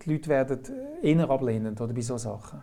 die 0.04 0.12
Leute 0.12 0.28
werden 0.28 0.60
eher 1.02 1.28
ablehnend 1.28 1.80
oder, 1.80 1.92
bei 1.92 2.00
solchen 2.02 2.22
Sachen. 2.22 2.62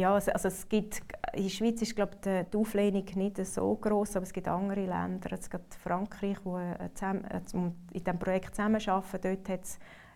Ja, 0.00 0.14
also, 0.14 0.32
also 0.32 0.48
es 0.48 0.66
gibt, 0.66 1.02
in 1.34 1.42
der 1.42 1.50
Schweiz 1.50 1.82
ist 1.82 1.94
glaube 1.94 2.16
die, 2.24 2.44
die 2.50 2.56
Auflehnung 2.56 3.04
nicht 3.16 3.36
so 3.44 3.74
groß, 3.74 4.16
aber 4.16 4.22
es 4.22 4.32
gibt 4.32 4.48
andere 4.48 4.86
Länder, 4.86 5.32
es 5.32 5.50
gibt 5.50 5.74
Frankreich, 5.74 6.38
wo 6.42 6.58
äh, 6.58 6.88
zusammen, 6.94 7.22
äh, 7.26 7.40
in 7.52 7.74
diesem 7.92 8.18
Projekt 8.18 8.56
zusammenarbeiten. 8.56 9.20
Dort 9.46 9.60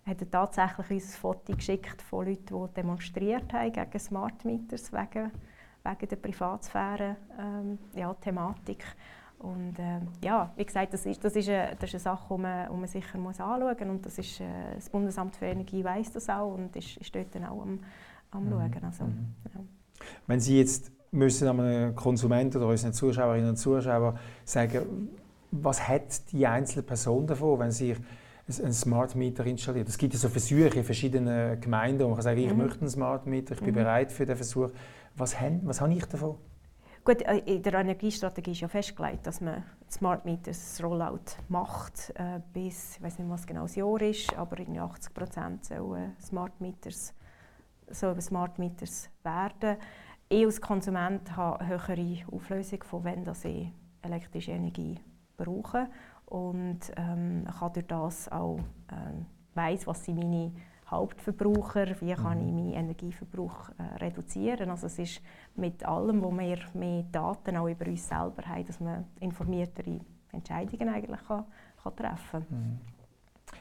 hat 0.06 0.22
er 0.22 0.30
tatsächlich 0.30 0.90
ein 0.90 1.00
Foto 1.00 1.54
geschickt 1.54 2.00
von 2.00 2.26
Leuten, 2.26 2.66
die 2.66 2.74
demonstriert 2.74 3.52
haben 3.52 3.72
gegen 3.72 3.98
Smart 3.98 4.42
Meters 4.46 4.90
wegen, 4.90 5.30
wegen 5.84 6.08
der 6.08 6.16
Privatsphäre 6.16 7.16
ähm, 7.38 7.78
ja, 7.94 8.14
Thematik. 8.14 8.86
Und 9.40 9.78
äh, 9.78 10.00
ja, 10.22 10.50
wie 10.56 10.64
gesagt, 10.64 10.94
das 10.94 11.04
ist, 11.04 11.22
das 11.22 11.36
ist, 11.36 11.50
eine, 11.50 11.76
das 11.78 11.92
ist 11.92 12.06
eine 12.06 12.16
Sache, 12.16 12.34
die 12.34 12.40
man, 12.40 12.68
die 12.70 12.76
man 12.78 12.88
sicher 12.88 13.18
muss 13.18 13.38
anschauen 13.38 13.76
muss. 13.76 13.88
Und 13.88 14.06
das, 14.06 14.16
ist, 14.16 14.40
äh, 14.40 14.46
das 14.76 14.88
Bundesamt 14.88 15.36
für 15.36 15.44
Energie 15.44 15.84
weiß 15.84 16.12
das 16.12 16.30
auch 16.30 16.54
und 16.54 16.74
ist, 16.74 16.96
ist 16.96 17.14
dort 17.14 17.34
dann 17.34 17.44
auch 17.44 17.60
am, 17.60 17.80
am 18.34 18.44
mhm. 18.44 18.50
Schauen. 18.50 18.84
Also, 18.84 19.04
mhm. 19.04 19.34
ja. 19.54 19.60
Wenn 20.26 20.40
Sie 20.40 20.58
jetzt 20.58 20.92
müssen 21.10 21.48
einem 21.48 21.94
Konsumenten 21.94 22.58
oder 22.58 22.68
unseren 22.68 22.92
Zuschauerinnen 22.92 23.50
und 23.50 23.56
Zuschauern 23.56 24.18
sagen, 24.44 25.08
was 25.50 25.88
hat 25.88 26.32
die 26.32 26.46
einzelne 26.46 26.82
Person 26.82 27.26
davon, 27.26 27.60
wenn 27.60 27.70
sie 27.70 27.94
einen 28.60 28.72
Smart 28.72 29.14
Meter 29.14 29.46
installiert? 29.46 29.88
Es 29.88 29.96
gibt 29.96 30.12
ja 30.12 30.18
so 30.18 30.28
Versuche 30.28 30.76
in 30.76 30.84
verschiedenen 30.84 31.60
Gemeinden, 31.60 32.00
wo 32.00 32.08
man 32.08 32.16
kann 32.16 32.24
sagen, 32.24 32.40
ich 32.40 32.50
mhm. 32.50 32.58
möchte 32.58 32.80
einen 32.80 32.90
Smart 32.90 33.26
Meter, 33.26 33.54
ich 33.54 33.60
bin 33.60 33.70
mhm. 33.70 33.78
bereit 33.78 34.12
für 34.12 34.26
den 34.26 34.36
Versuch. 34.36 34.70
Was, 35.16 35.40
haben, 35.40 35.60
was 35.62 35.80
habe 35.80 35.92
ich 35.92 36.04
davon? 36.06 36.36
Gut, 37.04 37.22
äh, 37.22 37.36
in 37.38 37.62
der 37.62 37.74
Energiestrategie 37.74 38.52
ist 38.52 38.62
ja 38.62 38.68
festgelegt, 38.68 39.26
dass 39.26 39.40
man 39.40 39.62
Smart 39.90 40.24
Meters 40.24 40.82
Rollout 40.82 41.36
macht, 41.48 42.12
äh, 42.16 42.40
bis, 42.52 42.96
ich 42.96 43.02
weiß 43.02 43.18
nicht, 43.18 43.30
was 43.30 43.46
genau 43.46 43.62
das 43.62 43.76
Jahr 43.76 44.00
ist, 44.02 44.34
aber 44.36 44.58
in 44.58 44.78
80 44.78 45.14
Prozent 45.14 45.64
sollen 45.66 46.16
Smart 46.20 46.60
Meters, 46.60 47.14
sollen 47.90 48.20
Smart 48.20 48.58
Meters 48.58 49.10
werden. 49.22 49.76
Ich 50.28 50.44
als 50.44 50.60
Konsument 50.60 51.36
habe 51.36 51.60
eine 51.60 51.68
höhere 51.68 52.24
Auflösung, 52.32 52.82
von 52.82 53.04
wenn 53.04 53.24
ich 53.24 53.72
elektrische 54.02 54.52
Energie 54.52 54.98
brauche 55.36 55.88
und 56.26 56.80
ähm, 56.96 57.44
kann 57.58 57.72
durch 57.72 57.86
das 57.86 58.30
auch 58.30 58.58
ähm, 58.90 59.26
weiss, 59.54 59.86
was 59.86 60.04
sind 60.04 60.16
meine 60.16 60.52
Hauptverbraucher, 60.90 62.00
wie 62.00 62.12
kann 62.14 62.40
ich 62.40 62.52
mhm. 62.52 62.56
meinen 62.56 62.72
Energieverbrauch 62.72 63.70
äh, 63.78 63.96
reduzieren. 63.96 64.70
Also 64.70 64.86
es 64.86 64.98
ist 64.98 65.22
mit 65.56 65.84
allem, 65.84 66.22
wo 66.22 66.30
wir 66.30 66.58
mehr 66.74 67.04
Daten 67.10 67.56
auch 67.56 67.68
über 67.68 67.86
uns 67.86 68.08
selber 68.08 68.42
haben, 68.46 68.66
dass 68.66 68.80
man 68.80 69.04
informiertere 69.20 70.00
Entscheidungen 70.32 70.88
eigentlich 70.88 71.24
kann, 71.26 71.44
kann 71.82 71.96
treffen 71.96 72.46
kann. 72.48 72.58
Mhm. 72.58 72.93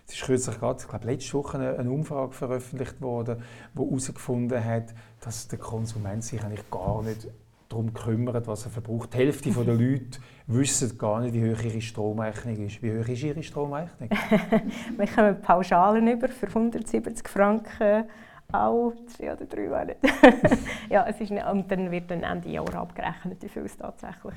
Es 0.08 0.16
ist 0.16 0.24
kürzlich 0.24 0.60
gerade, 0.60 0.82
ich 0.82 0.88
glaube, 0.88 1.06
letzte 1.06 1.34
Woche 1.34 1.58
eine, 1.58 1.80
eine 1.80 1.90
Umfrage 1.90 2.34
veröffentlicht 2.34 3.02
worden, 3.02 3.42
die 3.74 3.80
herausgefunden 3.80 4.64
hat, 4.64 4.94
dass 5.22 5.48
der 5.48 5.60
Konsument 5.60 6.24
sich 6.24 6.44
eigentlich 6.44 6.70
gar 6.70 7.02
nicht 7.04 7.28
darum 7.70 7.94
kümmert, 7.94 8.48
was 8.48 8.66
er 8.66 8.72
verbraucht. 8.72 9.14
Die 9.14 9.18
Hälfte 9.18 9.50
der 9.52 9.64
Leute 9.74 10.20
wissen 10.48 10.98
gar 10.98 11.22
nicht, 11.22 11.34
wie 11.34 11.52
hoch 11.52 11.62
ihre 11.62 11.82
Stromrechnung 11.82 12.58
ist. 12.66 12.82
Wie 12.84 12.92
hoch 12.92 13.08
ist 13.08 13.24
Ihre 13.24 13.42
Stromrechnung? 13.42 14.10
Wir 14.98 15.08
kommen 15.08 15.42
Pauschalen 15.42 16.08
über 16.08 16.28
für 16.28 16.48
170 16.48 17.28
Franken 17.28 18.06
auch 18.54 18.94
zwei 19.08 19.34
oder 19.34 19.46
drei 19.46 19.68
Monate. 19.68 19.98
ja, 20.90 21.06
es 21.08 21.20
ist 21.20 21.32
nicht, 21.32 21.46
und 21.46 21.70
dann 21.72 21.92
wird 21.92 22.12
dann 22.12 22.24
Ende 22.24 22.50
Jahr 22.50 22.74
abgerechnet, 22.76 23.42
wie 23.42 23.50
viel 23.50 23.64
es 23.64 23.78
tatsächlich 23.78 24.24
war. 24.24 24.34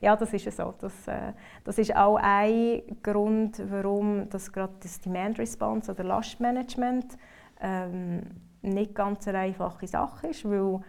Ja, 0.00 0.16
das 0.16 0.32
ist 0.32 0.56
so. 0.56 0.74
Das, 0.80 1.08
äh, 1.08 1.32
das 1.64 1.78
ist 1.78 1.94
auch 1.94 2.18
ein 2.20 2.82
Grund, 3.02 3.62
warum 3.70 4.28
das 4.28 4.52
gerade 4.52 4.74
das 4.82 5.00
Demand 5.00 5.38
Response 5.38 5.92
oder 5.92 6.04
Lastmanagement 6.04 7.16
ähm, 7.60 8.22
nicht 8.62 8.94
ganz 8.94 9.26
eine 9.28 9.38
einfache 9.38 9.86
Sache 9.86 10.28
ist, 10.28 10.44
weil 10.44 10.80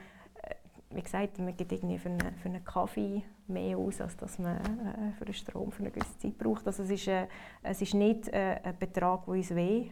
wie 0.94 1.02
gesagt, 1.02 1.40
man 1.40 1.56
gibt 1.56 1.72
irgendwie 1.72 1.98
für 1.98 2.10
einen, 2.10 2.36
für 2.42 2.50
einen 2.50 2.64
Kaffee 2.64 3.24
mehr 3.48 3.78
aus, 3.78 4.02
als 4.02 4.18
dass 4.18 4.40
man 4.40 4.58
äh, 4.58 5.12
für 5.18 5.26
den 5.26 5.34
Strom 5.34 5.72
für 5.72 5.84
eine 5.84 5.92
gewisse 5.92 6.18
Zeit 6.18 6.38
braucht. 6.38 6.66
Also 6.68 6.84
es 6.84 6.90
ist, 6.90 7.08
äh, 7.08 7.28
es 7.64 7.82
ist 7.82 7.94
nicht 7.94 8.28
äh, 8.30 8.60
ein 8.64 8.78
Betrag, 8.78 9.26
der 9.26 9.34
uns 9.34 9.56
weh 9.56 9.90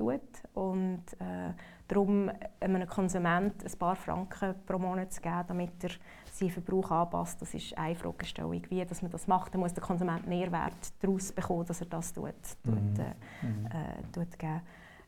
tut 0.00 0.20
und 0.54 1.02
äh, 1.18 1.52
darum 1.86 2.30
einem 2.60 2.88
Konsument 2.88 3.64
ein 3.64 3.78
paar 3.78 3.96
Franken 3.96 4.54
pro 4.66 4.78
Monat 4.78 5.12
zu 5.12 5.20
geben, 5.20 5.44
damit 5.46 5.84
er 5.84 5.90
seinen 6.32 6.50
Verbrauch 6.50 6.90
anpasst, 6.90 7.42
das 7.42 7.52
ist 7.54 7.76
eine 7.76 7.94
Fragestellung. 7.94 8.62
Wie 8.68 8.84
dass 8.84 9.02
man 9.02 9.10
das 9.10 9.26
macht, 9.26 9.52
dann 9.52 9.60
muss 9.60 9.74
der 9.74 9.82
Konsument 9.82 10.26
Mehrwert 10.26 10.92
daraus 11.00 11.32
bekommen, 11.32 11.66
dass 11.66 11.80
er 11.80 11.86
das 11.86 12.12
tut, 12.12 12.32
tut, 12.64 12.74
mhm. 12.74 12.94
äh, 12.98 13.46
mhm. 13.46 13.66
äh, 13.66 14.02
tut 14.12 14.38
geben. 14.38 14.60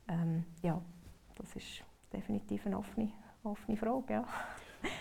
Ähm, 0.08 0.44
ja, 0.62 0.80
das 1.36 1.56
ist 1.56 1.84
definitiv 2.12 2.66
eine 2.66 2.78
offene, 2.78 3.10
offene 3.42 3.76
Frage. 3.76 4.12
Ja. 4.14 4.24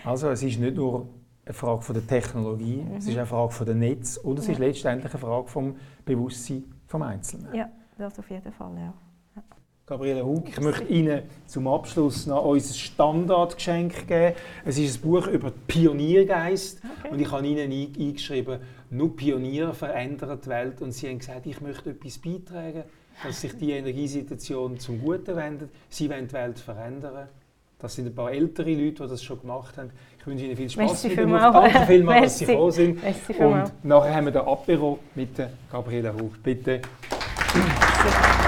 Also 0.04 0.30
es 0.30 0.40
ist 0.44 0.60
nicht 0.60 0.76
nur 0.76 1.08
eine 1.44 1.54
Frage 1.54 1.82
von 1.82 1.94
der 1.96 2.06
Technologie, 2.06 2.82
mhm. 2.82 2.94
es 2.94 3.08
ist 3.08 3.16
eine 3.16 3.26
Frage 3.26 3.50
von 3.50 3.66
der 3.66 3.74
Netz 3.74 4.16
und 4.16 4.38
es 4.38 4.46
ja. 4.46 4.52
ist 4.52 4.60
letztendlich 4.60 5.12
eine 5.12 5.20
Frage 5.20 5.48
vom 5.48 5.74
Bewusstsein 6.04 6.72
vom 6.86 7.02
Einzelnen. 7.02 7.52
Ja, 7.52 7.68
das 7.98 8.16
auf 8.20 8.30
jeden 8.30 8.52
Fall, 8.52 8.78
ja. 8.78 8.94
Gabriele 9.92 10.24
Hug, 10.24 10.48
ich 10.48 10.58
möchte 10.58 10.84
Ihnen 10.84 11.24
zum 11.44 11.68
Abschluss 11.68 12.26
noch 12.26 12.46
unser 12.46 12.72
Standardgeschenk 12.72 14.08
geben. 14.08 14.34
Es 14.64 14.78
ist 14.78 14.96
ein 14.96 15.02
Buch 15.02 15.26
über 15.26 15.52
Pioniergeist 15.66 16.80
okay. 17.00 17.12
und 17.12 17.20
ich 17.20 17.30
habe 17.30 17.46
Ihnen 17.46 17.70
eingeschrieben, 17.70 18.60
nur 18.88 19.14
Pioniere 19.14 19.74
verändern 19.74 20.40
die 20.42 20.48
Welt 20.48 20.80
und 20.80 20.92
Sie 20.92 21.10
haben 21.10 21.18
gesagt, 21.18 21.44
ich 21.44 21.60
möchte 21.60 21.90
etwas 21.90 22.16
beitragen, 22.16 22.84
dass 23.22 23.42
sich 23.42 23.54
die 23.58 23.72
Energiesituation 23.72 24.78
zum 24.78 25.02
Guten 25.02 25.36
wendet. 25.36 25.68
Sie 25.90 26.08
wollen 26.08 26.26
die 26.26 26.32
Welt 26.32 26.58
verändern. 26.58 27.28
Das 27.78 27.94
sind 27.94 28.06
ein 28.06 28.14
paar 28.14 28.32
ältere 28.32 28.70
Leute, 28.70 29.02
die 29.02 29.08
das 29.10 29.22
schon 29.22 29.42
gemacht 29.42 29.76
haben. 29.76 29.90
Ich 30.18 30.26
wünsche 30.26 30.46
Ihnen 30.46 30.56
viel 30.56 30.70
Spaß 30.70 31.04
mit 31.04 31.18
dem 31.18 31.32
Buch. 31.32 31.38
Danke 31.38 31.80
vielmals, 31.86 32.22
dass 32.22 32.38
Sie 32.38 32.46
gekommen 32.46 32.72
sind. 32.72 32.98
Und 33.38 33.84
nachher 33.84 34.14
haben 34.14 34.24
wir 34.24 34.32
den 34.32 34.42
Apero 34.42 35.00
mit 35.14 35.32
Gabriele 35.70 36.14
Hoch. 36.14 36.32
Bitte. 36.42 36.80